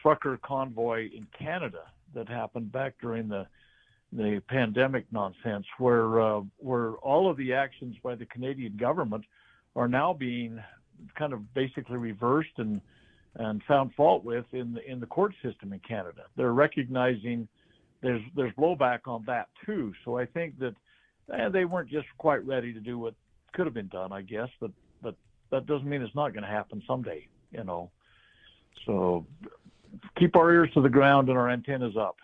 trucker 0.01 0.37
convoy 0.43 1.09
in 1.15 1.25
Canada 1.37 1.83
that 2.13 2.27
happened 2.27 2.71
back 2.71 2.95
during 3.01 3.29
the 3.29 3.47
the 4.11 4.41
pandemic 4.49 5.05
nonsense 5.11 5.65
where 5.77 6.19
uh, 6.19 6.41
where 6.57 6.95
all 6.95 7.29
of 7.29 7.37
the 7.37 7.53
actions 7.53 7.95
by 8.03 8.13
the 8.13 8.25
Canadian 8.25 8.75
government 8.75 9.23
are 9.77 9.87
now 9.87 10.11
being 10.13 10.61
kind 11.17 11.31
of 11.31 11.53
basically 11.53 11.97
reversed 11.97 12.57
and 12.57 12.81
and 13.37 13.63
found 13.63 13.93
fault 13.93 14.25
with 14.25 14.43
in 14.51 14.73
the, 14.73 14.91
in 14.91 14.99
the 14.99 15.05
court 15.05 15.33
system 15.41 15.71
in 15.71 15.79
Canada. 15.79 16.23
They're 16.35 16.51
recognizing 16.51 17.47
there's 18.01 18.21
there's 18.35 18.53
blowback 18.53 18.99
on 19.05 19.23
that 19.27 19.49
too. 19.65 19.93
So 20.03 20.17
I 20.17 20.25
think 20.25 20.59
that 20.59 20.75
eh, 21.33 21.49
they 21.49 21.65
weren't 21.65 21.89
just 21.89 22.07
quite 22.17 22.45
ready 22.45 22.73
to 22.73 22.79
do 22.79 22.97
what 22.97 23.13
could 23.53 23.65
have 23.65 23.73
been 23.73 23.87
done, 23.87 24.11
I 24.11 24.21
guess. 24.21 24.49
But 24.59 24.71
but 25.01 25.15
that 25.51 25.65
doesn't 25.65 25.87
mean 25.87 26.01
it's 26.01 26.15
not 26.15 26.33
going 26.33 26.43
to 26.43 26.49
happen 26.49 26.81
someday, 26.87 27.27
you 27.51 27.63
know. 27.63 27.91
So 28.85 29.25
keep 30.17 30.35
our 30.35 30.51
ears 30.51 30.69
to 30.73 30.81
the 30.81 30.89
ground 30.89 31.29
and 31.29 31.37
our 31.37 31.49
antennas 31.49 31.95
up. 31.97 32.17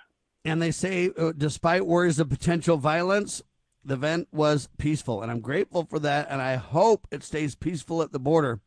And 0.46 0.62
they 0.62 0.72
say, 0.72 1.12
uh, 1.18 1.34
despite 1.38 1.86
worries 1.86 2.20
of 2.20 2.30
potential 2.30 2.78
violence, 2.78 3.42
the 3.84 3.96
event 3.96 4.30
was 4.32 4.70
peaceful, 4.78 5.22
and 5.22 5.30
I'm 5.30 5.42
grateful 5.42 5.86
for 5.86 6.00
that. 6.00 6.28
And 6.30 6.42
I 6.42 6.56
hope 6.56 7.08
it 7.12 7.24
stays 7.24 7.56
peaceful 7.56 8.02
at 8.02 8.12
the 8.12 8.20
border. 8.20 8.62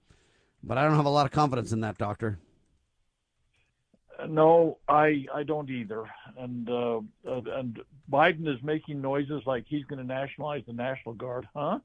But 0.62 0.76
I 0.76 0.84
don't 0.84 0.96
have 0.96 1.06
a 1.06 1.10
lot 1.10 1.24
of 1.24 1.32
confidence 1.32 1.72
in 1.72 1.80
that, 1.80 1.96
Doctor. 1.96 2.38
No, 4.28 4.78
I 4.88 5.26
I 5.34 5.42
don't 5.42 5.70
either. 5.70 6.04
And 6.38 6.68
uh, 6.68 7.00
uh, 7.26 7.40
and 7.54 7.80
Biden 8.10 8.48
is 8.48 8.62
making 8.62 9.00
noises 9.00 9.42
like 9.46 9.64
he's 9.68 9.84
going 9.84 10.00
to 10.00 10.06
nationalize 10.06 10.62
the 10.66 10.72
National 10.72 11.14
Guard, 11.14 11.46
huh? 11.54 11.78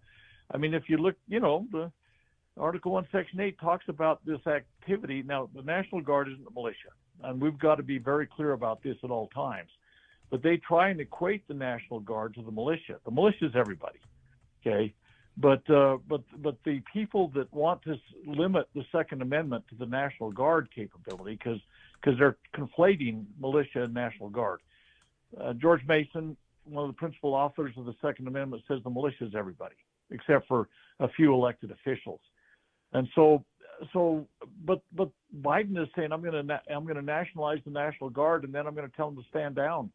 I 0.52 0.58
mean, 0.58 0.74
if 0.74 0.90
you 0.90 0.98
look, 0.98 1.16
you 1.28 1.40
know, 1.40 1.68
the 1.72 1.92
Article 2.58 2.94
One, 2.94 3.08
Section 3.12 3.40
Eight 3.40 3.60
talks 3.60 3.86
about 3.88 4.26
this 4.26 4.40
activity. 4.48 5.24
Now, 5.24 5.50
the 5.54 5.62
National 5.62 6.02
Guard 6.02 6.28
isn't 6.30 6.44
the 6.44 6.52
militia, 6.52 6.90
and 7.24 7.42
we've 7.42 7.58
got 7.58 7.76
to 7.76 7.84
be 7.84 7.98
very 7.98 8.28
clear 8.28 8.54
about 8.54 8.84
this 8.84 8.98
at 9.04 9.10
all 9.10 9.28
times. 9.28 9.70
But 10.30 10.42
they 10.42 10.58
try 10.58 10.90
and 10.90 11.00
equate 11.00 11.48
the 11.48 11.54
National 11.54 12.00
Guard 12.00 12.34
to 12.36 12.42
the 12.42 12.52
militia. 12.52 13.00
The 13.06 13.12
militia 13.12 13.46
is 13.46 13.56
everybody, 13.56 14.00
okay? 14.66 14.94
But 15.38 15.70
uh, 15.70 15.98
but 16.08 16.22
but 16.38 16.58
the 16.64 16.82
people 16.94 17.30
that 17.36 17.54
want 17.54 17.82
to 17.84 17.96
limit 18.26 18.68
the 18.74 18.86
Second 18.92 19.22
Amendment 19.22 19.66
to 19.70 19.76
the 19.76 19.86
National 19.86 20.32
Guard 20.32 20.70
capability, 20.74 21.36
because 21.36 21.60
because 22.06 22.20
they're 22.20 22.38
conflating 22.56 23.26
militia 23.40 23.84
and 23.84 23.94
National 23.94 24.30
Guard. 24.30 24.60
Uh, 25.40 25.54
George 25.54 25.82
Mason, 25.88 26.38
one 26.66 26.86
of 26.86 26.90
the 26.90 26.98
principal 26.98 27.34
authors 27.34 27.74
of 27.78 27.86
the 27.86 27.96
Second 28.02 28.28
Amendment, 28.28 28.64
says 28.68 28.80
the 28.84 28.90
militia 28.90 29.26
is 29.26 29.34
everybody 29.36 29.76
except 30.12 30.48
for 30.48 30.70
a 31.00 31.10
few 31.10 31.34
elected 31.34 31.72
officials. 31.72 32.20
And 32.94 33.08
so, 33.16 33.44
so, 33.92 34.28
but 34.64 34.82
but 34.94 35.10
Biden 35.42 35.82
is 35.82 35.90
saying 35.96 36.12
I'm 36.12 36.22
going 36.22 36.48
to 36.48 36.62
I'm 36.72 36.84
going 36.84 36.96
to 36.96 37.02
nationalize 37.02 37.60
the 37.66 37.72
National 37.72 38.10
Guard, 38.10 38.44
and 38.44 38.54
then 38.54 38.68
I'm 38.68 38.76
going 38.76 38.90
to 38.90 38.96
tell 38.96 39.10
them 39.10 39.22
to 39.22 39.28
stand 39.30 39.56
down. 39.56 39.92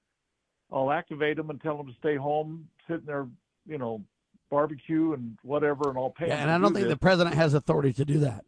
I'll 0.72 0.90
activate 0.90 1.36
them 1.36 1.50
and 1.50 1.60
tell 1.60 1.76
them 1.76 1.86
to 1.86 1.94
stay 1.98 2.16
home, 2.16 2.68
sit 2.88 3.00
in 3.00 3.06
their, 3.06 3.26
you 3.66 3.78
know, 3.78 4.02
barbecue 4.50 5.14
and 5.14 5.38
whatever, 5.42 5.88
and 5.88 5.98
I'll 5.98 6.10
pay. 6.10 6.28
Yeah, 6.28 6.42
and 6.42 6.50
I 6.50 6.58
don't 6.58 6.74
think 6.74 6.86
this. 6.86 6.94
the 6.94 6.98
president 6.98 7.36
has 7.36 7.54
authority 7.54 7.92
to 7.94 8.04
do 8.04 8.18
that. 8.20 8.44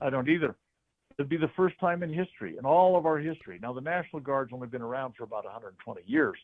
I 0.00 0.10
don't 0.10 0.28
either. 0.28 0.56
It'd 1.20 1.28
be 1.28 1.36
the 1.36 1.50
first 1.54 1.78
time 1.78 2.02
in 2.02 2.10
history, 2.10 2.56
in 2.56 2.64
all 2.64 2.96
of 2.96 3.04
our 3.04 3.18
history. 3.18 3.58
Now, 3.60 3.74
the 3.74 3.82
National 3.82 4.20
Guard's 4.20 4.54
only 4.54 4.68
been 4.68 4.80
around 4.80 5.16
for 5.18 5.24
about 5.24 5.44
120 5.44 6.00
years, 6.06 6.38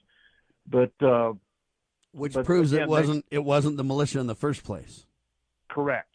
but 0.69 0.93
uh, 1.01 1.33
which 2.13 2.35
but 2.35 2.45
proves 2.45 2.75
again, 2.75 2.83
it 2.83 2.89
wasn't 2.91 3.25
it 3.31 3.43
wasn't 3.43 3.79
the 3.79 3.85
militia 3.85 4.21
in 4.21 4.27
the 4.27 4.35
first 4.35 4.65
place. 4.65 5.07
Correct. 5.71 6.11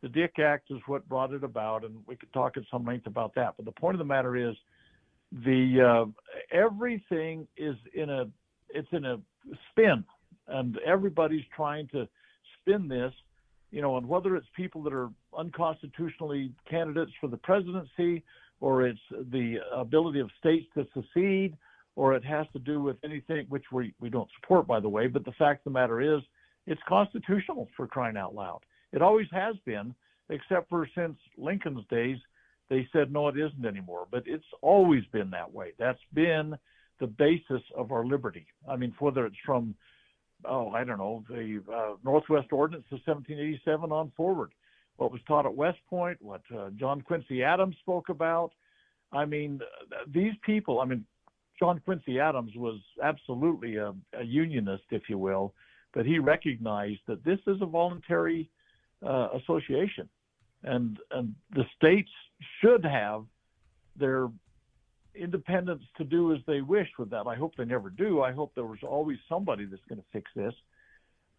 The 0.00 0.08
Dick 0.08 0.38
Act 0.38 0.70
is 0.70 0.78
what 0.86 1.08
brought 1.08 1.32
it 1.32 1.42
about, 1.42 1.84
and 1.84 2.04
we 2.06 2.14
could 2.14 2.32
talk 2.32 2.56
at 2.56 2.62
some 2.70 2.84
length 2.84 3.08
about 3.08 3.34
that. 3.34 3.54
But 3.56 3.64
the 3.64 3.72
point 3.72 3.96
of 3.96 3.98
the 3.98 4.04
matter 4.04 4.36
is, 4.36 4.54
the 5.32 5.80
uh, 6.06 6.56
everything 6.56 7.48
is 7.56 7.74
in 7.94 8.10
a 8.10 8.26
it's 8.68 8.92
in 8.92 9.04
a 9.06 9.18
spin, 9.72 10.04
and 10.46 10.78
everybody's 10.86 11.44
trying 11.56 11.88
to 11.88 12.06
spin 12.60 12.86
this, 12.86 13.12
you 13.74 13.82
know, 13.82 13.96
and 13.96 14.08
whether 14.08 14.36
it's 14.36 14.46
people 14.54 14.84
that 14.84 14.92
are 14.92 15.10
unconstitutionally 15.36 16.52
candidates 16.70 17.10
for 17.20 17.28
the 17.28 17.36
presidency, 17.38 18.22
or 18.60 18.86
it's 18.86 19.00
the 19.32 19.56
ability 19.74 20.20
of 20.20 20.30
states 20.38 20.66
to 20.74 20.86
secede, 20.94 21.56
or 21.96 22.14
it 22.14 22.24
has 22.24 22.46
to 22.52 22.60
do 22.60 22.80
with 22.80 22.96
anything 23.04 23.46
which 23.48 23.64
we 23.72 23.92
we 23.98 24.08
don't 24.08 24.30
support, 24.40 24.68
by 24.68 24.78
the 24.78 24.88
way. 24.88 25.08
But 25.08 25.24
the 25.24 25.32
fact 25.32 25.66
of 25.66 25.72
the 25.72 25.78
matter 25.80 26.00
is, 26.00 26.22
it's 26.68 26.80
constitutional 26.88 27.68
for 27.76 27.88
crying 27.88 28.16
out 28.16 28.32
loud. 28.32 28.60
It 28.92 29.02
always 29.02 29.26
has 29.32 29.56
been, 29.66 29.92
except 30.28 30.68
for 30.70 30.88
since 30.94 31.16
Lincoln's 31.36 31.84
days, 31.90 32.18
they 32.70 32.86
said 32.92 33.12
no, 33.12 33.26
it 33.26 33.36
isn't 33.36 33.66
anymore. 33.66 34.06
But 34.08 34.22
it's 34.26 34.44
always 34.62 35.02
been 35.12 35.30
that 35.30 35.52
way. 35.52 35.72
That's 35.80 36.06
been 36.12 36.54
the 37.00 37.08
basis 37.08 37.62
of 37.76 37.90
our 37.90 38.06
liberty. 38.06 38.46
I 38.68 38.76
mean, 38.76 38.94
whether 39.00 39.26
it's 39.26 39.44
from, 39.44 39.74
oh, 40.48 40.70
I 40.70 40.84
don't 40.84 40.98
know, 40.98 41.24
the 41.28 41.62
uh, 41.72 41.94
Northwest 42.04 42.52
Ordinance 42.52 42.86
of 42.90 43.00
1787 43.04 43.92
on 43.92 44.12
forward, 44.16 44.52
what 44.96 45.12
was 45.12 45.20
taught 45.26 45.46
at 45.46 45.54
West 45.54 45.78
Point, 45.88 46.20
what 46.20 46.42
uh, 46.56 46.70
John 46.70 47.00
Quincy 47.00 47.42
Adams 47.42 47.76
spoke 47.80 48.08
about. 48.08 48.52
I 49.12 49.24
mean, 49.24 49.60
these 50.12 50.32
people, 50.44 50.80
I 50.80 50.86
mean, 50.86 51.04
John 51.58 51.80
Quincy 51.84 52.18
Adams 52.18 52.52
was 52.56 52.80
absolutely 53.02 53.76
a, 53.76 53.94
a 54.18 54.24
unionist, 54.24 54.84
if 54.90 55.02
you 55.08 55.18
will, 55.18 55.54
but 55.92 56.04
he 56.04 56.18
recognized 56.18 57.00
that 57.06 57.24
this 57.24 57.38
is 57.46 57.62
a 57.62 57.66
voluntary 57.66 58.50
uh, 59.06 59.28
association, 59.34 60.08
and 60.64 60.98
and 61.12 61.34
the 61.54 61.64
states 61.76 62.10
should 62.60 62.84
have 62.84 63.24
their 63.96 64.28
independence 65.14 65.82
to 65.96 66.04
do 66.04 66.32
as 66.34 66.40
they 66.46 66.60
wish 66.60 66.88
with 66.98 67.10
that. 67.10 67.26
I 67.26 67.34
hope 67.34 67.54
they 67.56 67.64
never 67.64 67.90
do. 67.90 68.22
I 68.22 68.32
hope 68.32 68.52
there 68.54 68.66
was 68.66 68.78
always 68.82 69.18
somebody 69.28 69.64
that's 69.64 69.84
going 69.88 70.00
to 70.00 70.06
fix 70.12 70.30
this. 70.34 70.54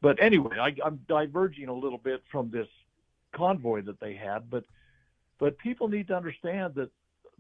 But 0.02 0.22
anyway, 0.22 0.58
I, 0.60 0.76
I'm 0.86 1.00
diverging 1.08 1.68
a 1.68 1.74
little 1.74 1.98
bit 1.98 2.22
from 2.32 2.52
this 2.52 2.68
convoy 3.34 3.82
that 3.84 4.00
they 4.00 4.16
had, 4.16 4.50
but 4.50 4.64
but 5.38 5.58
people 5.58 5.90
need 5.90 6.08
to 6.08 6.16
understand 6.16 6.76
that 6.76 6.90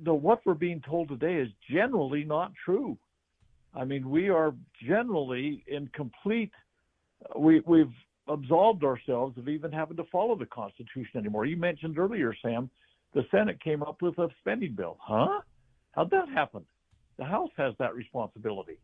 the 0.03 0.13
what 0.13 0.41
we're 0.45 0.53
being 0.53 0.81
told 0.81 1.07
today 1.07 1.35
is 1.35 1.49
generally 1.69 2.23
not 2.23 2.51
true. 2.63 2.97
I 3.73 3.85
mean, 3.85 4.09
we 4.09 4.29
are 4.29 4.53
generally 4.85 5.63
in 5.67 5.87
complete. 5.89 6.51
We 7.37 7.61
we've 7.65 7.93
absolved 8.27 8.83
ourselves 8.83 9.37
of 9.37 9.47
even 9.47 9.71
having 9.71 9.97
to 9.97 10.03
follow 10.11 10.35
the 10.35 10.45
Constitution 10.45 11.19
anymore. 11.19 11.45
You 11.45 11.57
mentioned 11.57 11.97
earlier, 11.97 12.33
Sam, 12.41 12.69
the 13.13 13.25
Senate 13.31 13.61
came 13.61 13.83
up 13.83 14.01
with 14.01 14.17
a 14.17 14.29
spending 14.41 14.73
bill. 14.73 14.97
Huh? 14.99 15.41
How'd 15.95 16.11
that 16.11 16.29
happen? 16.29 16.65
The 17.17 17.25
House 17.25 17.51
has 17.57 17.73
that 17.79 17.95
responsibility, 17.95 18.77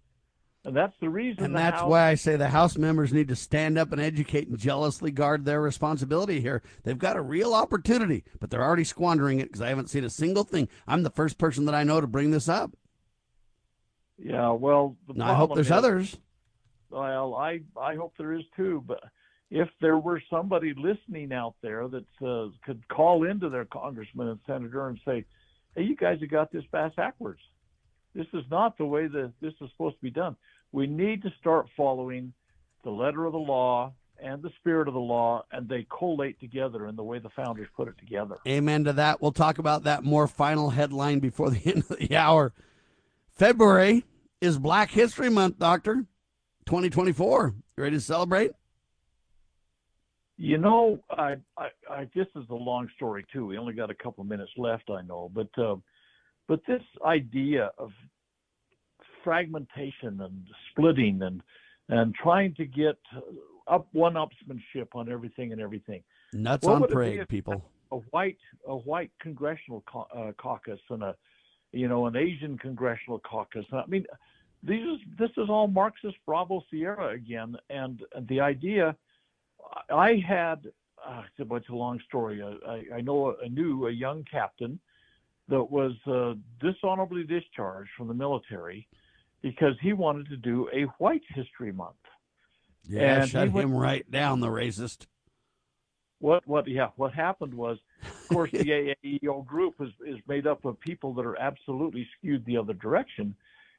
and 0.64 0.76
that's 0.76 0.94
the 1.02 1.10
reason. 1.10 1.44
And 1.44 1.54
the 1.54 1.60
that's 1.60 1.82
House, 1.82 1.90
why 1.90 2.08
I 2.08 2.16
say 2.16 2.38
the 2.38 2.48
House 2.48 2.78
members 2.78 3.12
need 3.12 3.28
to 3.28 3.36
stand 3.36 3.78
up 3.78 3.92
and 3.92 4.00
educate 4.00 4.48
and 4.48 4.58
jealously 4.58 5.12
guard 5.12 5.44
their 5.44 5.62
responsibility 5.62 6.40
here. 6.40 6.64
They've 6.84 6.98
got 6.98 7.18
a 7.18 7.22
real 7.22 7.54
opportunity, 7.54 8.24
but 8.40 8.50
they're 8.50 8.64
already 8.64 8.86
squandering 8.86 9.40
it 9.40 9.50
because 9.50 9.62
I 9.62 9.68
haven't 9.68 9.90
seen 9.90 10.06
a 10.06 10.10
single 10.10 10.46
thing. 10.46 10.70
I'm 10.88 11.04
the 11.04 11.10
first 11.10 11.38
person 11.38 11.66
that 11.66 11.76
I 11.76 11.84
know 11.84 12.00
to 12.00 12.08
bring 12.08 12.32
this 12.32 12.48
up. 12.48 12.72
Yeah, 14.18 14.52
well, 14.52 14.96
I 15.20 15.34
hope 15.34 15.56
there's 15.56 15.68
is- 15.68 15.72
others. 15.72 16.18
Well, 16.90 17.36
I 17.36 17.62
I 17.80 17.96
hope 17.96 18.14
there 18.18 18.34
is 18.34 18.44
too. 18.56 18.84
But 18.86 19.04
if 19.50 19.70
there 19.82 19.98
were 19.98 20.22
somebody 20.30 20.74
listening 20.78 21.34
out 21.34 21.56
there 21.62 21.88
that 21.88 22.06
uh, 22.26 22.50
could 22.66 22.88
call 22.88 23.24
into 23.24 23.50
their 23.50 23.66
congressman 23.66 24.28
and 24.28 24.40
senator 24.46 24.88
and 24.88 25.00
say, 25.06 25.26
"Hey, 25.76 25.84
you 25.84 25.96
guys 25.96 26.20
have 26.20 26.30
got 26.30 26.52
this 26.52 26.64
bass 26.72 26.92
backwards. 26.96 27.40
This 28.14 28.28
is 28.34 28.44
not 28.52 28.78
the 28.78 28.86
way 28.86 29.08
that 29.08 29.32
this 29.42 29.54
is 29.62 29.70
supposed 29.72 29.96
to 29.96 30.02
be 30.02 30.12
done. 30.12 30.36
We 30.72 30.88
need 30.88 31.22
to 31.24 31.32
start 31.40 31.68
following 31.78 32.34
the 32.84 32.92
letter 32.92 33.26
of 33.26 33.32
the 33.32 33.40
law 33.40 33.94
and 34.22 34.42
the 34.42 34.52
spirit 34.60 34.88
of 34.88 34.94
the 34.94 35.00
law, 35.00 35.44
and 35.52 35.68
they 35.68 35.86
collate 35.90 36.40
together 36.40 36.88
in 36.88 36.96
the 36.96 37.04
way 37.04 37.20
the 37.20 37.30
founders 37.30 37.68
put 37.76 37.88
it 37.88 37.98
together." 37.98 38.38
Amen 38.48 38.84
to 38.84 38.94
that. 38.94 39.22
We'll 39.22 39.32
talk 39.32 39.58
about 39.58 39.84
that 39.84 40.04
more 40.04 40.28
final 40.28 40.72
headline 40.72 41.20
before 41.20 41.50
the 41.50 41.62
end 41.66 41.84
of 41.90 41.98
the 41.98 42.16
hour. 42.16 42.54
February 43.30 44.06
is 44.40 44.60
Black 44.60 44.92
History 44.92 45.30
Month, 45.30 45.58
Doctor. 45.60 46.06
2024. 46.66 47.56
You 47.78 47.84
ready 47.84 47.98
to 47.98 48.02
celebrate? 48.02 48.52
You 50.42 50.58
know, 50.58 50.98
I, 51.12 51.36
I, 51.56 51.68
I 51.88 52.10
this 52.16 52.26
is 52.36 52.46
a 52.50 52.56
long 52.56 52.90
story 52.96 53.24
too. 53.32 53.46
We 53.46 53.60
only 53.60 53.74
got 53.74 53.92
a 53.92 53.94
couple 53.94 54.24
of 54.24 54.28
minutes 54.28 54.50
left, 54.58 54.90
I 54.90 55.04
know, 55.04 55.30
but 55.32 55.50
uh, 55.56 55.76
but 56.48 56.62
this 56.68 56.82
idea 57.06 57.70
of 57.78 57.92
fragmentation 59.24 60.20
and 60.20 60.48
splitting 60.72 61.22
and 61.22 61.44
and 61.90 62.16
trying 62.16 62.56
to 62.56 62.66
get 62.66 62.98
up 63.68 63.88
one-upsmanship 63.92 64.88
on 64.96 65.12
everything 65.12 65.52
and 65.52 65.62
everything. 65.62 66.02
Nuts 66.34 66.66
What 66.66 66.82
on 66.82 66.88
parade, 66.88 67.28
people. 67.28 67.64
A 67.92 67.98
white 67.98 68.40
a 68.68 68.76
white 68.76 69.12
congressional 69.22 69.84
uh, 69.94 70.32
caucus 70.40 70.80
and 70.90 71.04
a 71.04 71.16
you 71.72 71.88
know 71.88 72.08
an 72.08 72.16
Asian 72.16 72.58
congressional 72.58 73.20
caucus. 73.20 73.66
I 73.72 73.84
mean, 73.88 74.08
these 74.64 74.82
is 74.82 75.02
this 75.20 75.30
is 75.38 75.50
all 75.50 75.68
Marxist 75.68 76.18
Bravo 76.26 76.64
Sierra 76.72 77.10
again, 77.10 77.56
and 77.70 78.02
the 78.28 78.40
idea. 78.40 78.96
I 79.90 80.22
had 80.28 80.68
uh, 81.06 81.24
it's 81.26 81.40
a 81.40 81.46
bunch 81.46 81.66
of 81.70 81.76
long 81.76 82.00
story. 82.08 82.42
I, 82.44 82.84
I 82.98 83.02
know 83.02 83.36
I 83.44 83.48
knew 83.48 83.88
a 83.88 83.92
young 83.92 84.24
captain 84.32 84.80
that 85.48 85.64
was 85.64 85.94
uh, 86.08 86.34
dishonorably 86.60 87.24
discharged 87.24 87.90
from 87.98 88.08
the 88.08 88.14
military 88.14 88.88
because 89.42 89.74
he 89.82 89.94
wanted 89.94 90.28
to 90.30 90.38
do 90.38 90.70
a 90.74 90.84
White 91.04 91.24
History 91.30 91.72
Month. 91.72 91.96
Yeah, 92.88 93.22
And 93.22 93.30
shut 93.30 93.52
went- 93.52 93.66
him 93.70 93.76
right 93.76 94.10
down, 94.10 94.40
the 94.40 94.48
racist. 94.48 95.08
What 96.20 96.48
what 96.48 96.68
yeah 96.68 96.90
what 96.98 97.14
happened 97.14 97.54
was 97.54 97.80
of 98.04 98.28
course 98.30 98.52
the 98.54 98.94
AAEO 99.04 99.44
group 99.46 99.76
is 99.80 99.90
is 100.06 100.20
made 100.28 100.46
up 100.46 100.66
of 100.66 100.80
people 100.80 101.14
that 101.16 101.26
are 101.26 101.40
absolutely 101.40 102.08
skewed 102.18 102.46
the 102.46 102.58
other 102.58 102.74
direction, 102.74 103.36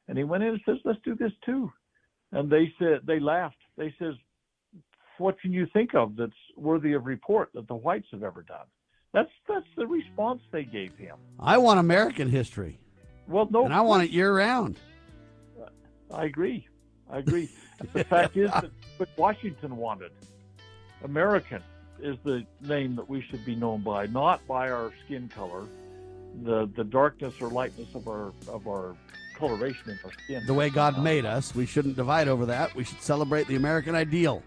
and 0.09 0.17
he 0.17 0.25
went 0.25 0.43
in 0.43 0.49
and 0.49 0.61
says 0.65 0.77
let's 0.83 0.99
do 1.05 1.15
this 1.15 1.31
too, 1.45 1.71
and 2.33 2.49
they 2.49 2.73
said 2.77 2.99
they 3.05 3.21
laughed. 3.21 3.55
They 3.77 3.93
says 3.97 4.15
what 5.17 5.39
can 5.39 5.51
you 5.51 5.67
think 5.73 5.93
of 5.95 6.15
that's 6.15 6.31
worthy 6.55 6.93
of 6.93 7.05
report 7.05 7.49
that 7.53 7.67
the 7.67 7.75
whites 7.75 8.07
have 8.11 8.23
ever 8.23 8.41
done? 8.43 8.65
That's 9.13 9.29
that's 9.47 9.67
the 9.77 9.85
response 9.85 10.41
they 10.51 10.63
gave 10.63 10.97
him. 10.97 11.17
I 11.39 11.57
want 11.59 11.79
American 11.79 12.29
history. 12.29 12.79
Well, 13.27 13.47
no, 13.51 13.65
and 13.65 13.73
I 13.73 13.81
want 13.81 14.03
it 14.03 14.09
year 14.09 14.35
round. 14.35 14.77
Uh, 15.61 15.67
I 16.13 16.25
agree. 16.25 16.67
I 17.09 17.19
agree. 17.19 17.49
the 17.93 18.03
fact 18.03 18.37
is 18.37 18.49
that 18.51 18.71
what 18.97 19.09
Washington 19.15 19.77
wanted, 19.77 20.11
American, 21.03 21.61
is 22.01 22.17
the 22.23 22.45
name 22.61 22.95
that 22.95 23.07
we 23.07 23.21
should 23.21 23.45
be 23.45 23.55
known 23.55 23.81
by, 23.81 24.07
not 24.07 24.45
by 24.47 24.71
our 24.71 24.91
skin 25.05 25.29
color, 25.29 25.63
the 26.43 26.69
the 26.75 26.83
darkness 26.83 27.35
or 27.39 27.49
lightness 27.49 27.93
of 27.93 28.07
our 28.07 28.33
of 28.47 28.67
our 28.67 28.95
coloration 29.37 29.91
in 29.91 29.99
our 30.03 30.11
skin. 30.23 30.43
The 30.45 30.53
way 30.53 30.69
God 30.69 31.03
made 31.03 31.25
us, 31.25 31.53
we 31.53 31.65
shouldn't 31.65 31.95
divide 31.95 32.27
over 32.27 32.45
that. 32.47 32.73
We 32.75 32.83
should 32.83 33.01
celebrate 33.01 33.47
the 33.47 33.55
American 33.55 33.95
ideal, 33.95 34.41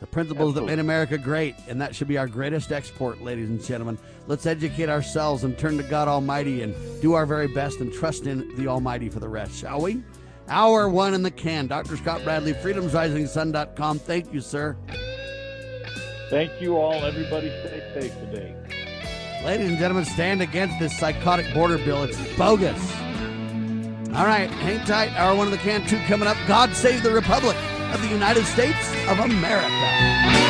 the 0.00 0.06
principles 0.06 0.54
that 0.54 0.64
made 0.64 0.78
America 0.78 1.18
great, 1.18 1.54
and 1.68 1.80
that 1.80 1.94
should 1.94 2.08
be 2.08 2.18
our 2.18 2.28
greatest 2.28 2.70
export, 2.70 3.20
ladies 3.20 3.48
and 3.48 3.62
gentlemen. 3.62 3.98
Let's 4.26 4.46
educate 4.46 4.88
ourselves 4.88 5.44
and 5.44 5.58
turn 5.58 5.76
to 5.78 5.82
God 5.82 6.06
Almighty 6.06 6.62
and 6.62 6.74
do 7.02 7.14
our 7.14 7.26
very 7.26 7.48
best 7.48 7.80
and 7.80 7.92
trust 7.92 8.26
in 8.26 8.54
the 8.56 8.68
Almighty 8.68 9.08
for 9.08 9.20
the 9.20 9.28
rest, 9.28 9.58
shall 9.58 9.80
we? 9.80 10.02
Hour 10.48 10.88
one 10.88 11.14
in 11.14 11.22
the 11.22 11.30
can. 11.30 11.66
Dr. 11.66 11.96
Scott 11.96 12.22
Bradley, 12.24 12.54
freedomsrisingsun.com. 12.54 13.98
Thank 13.98 14.32
you, 14.32 14.40
sir. 14.40 14.76
Thank 16.30 16.60
you 16.60 16.76
all. 16.76 17.04
Everybody 17.04 17.48
stay 17.48 17.82
safe 17.94 18.14
today. 18.20 18.54
Ladies 19.44 19.68
and 19.68 19.78
gentlemen, 19.78 20.04
stand 20.04 20.42
against 20.42 20.78
this 20.78 20.96
psychotic 20.98 21.52
border 21.54 21.78
bill. 21.78 22.04
It's 22.04 22.18
bogus. 22.36 22.80
All 24.14 24.24
right, 24.24 24.50
hang 24.50 24.84
tight. 24.86 25.12
Hour 25.12 25.36
one 25.36 25.46
of 25.46 25.52
the 25.52 25.58
can 25.58 25.86
two 25.86 25.98
coming 26.06 26.28
up. 26.28 26.36
God 26.46 26.74
save 26.74 27.02
the 27.02 27.10
Republic 27.10 27.56
of 27.92 28.02
the 28.02 28.08
United 28.08 28.44
States 28.44 28.92
of 29.08 29.18
America. 29.20 30.47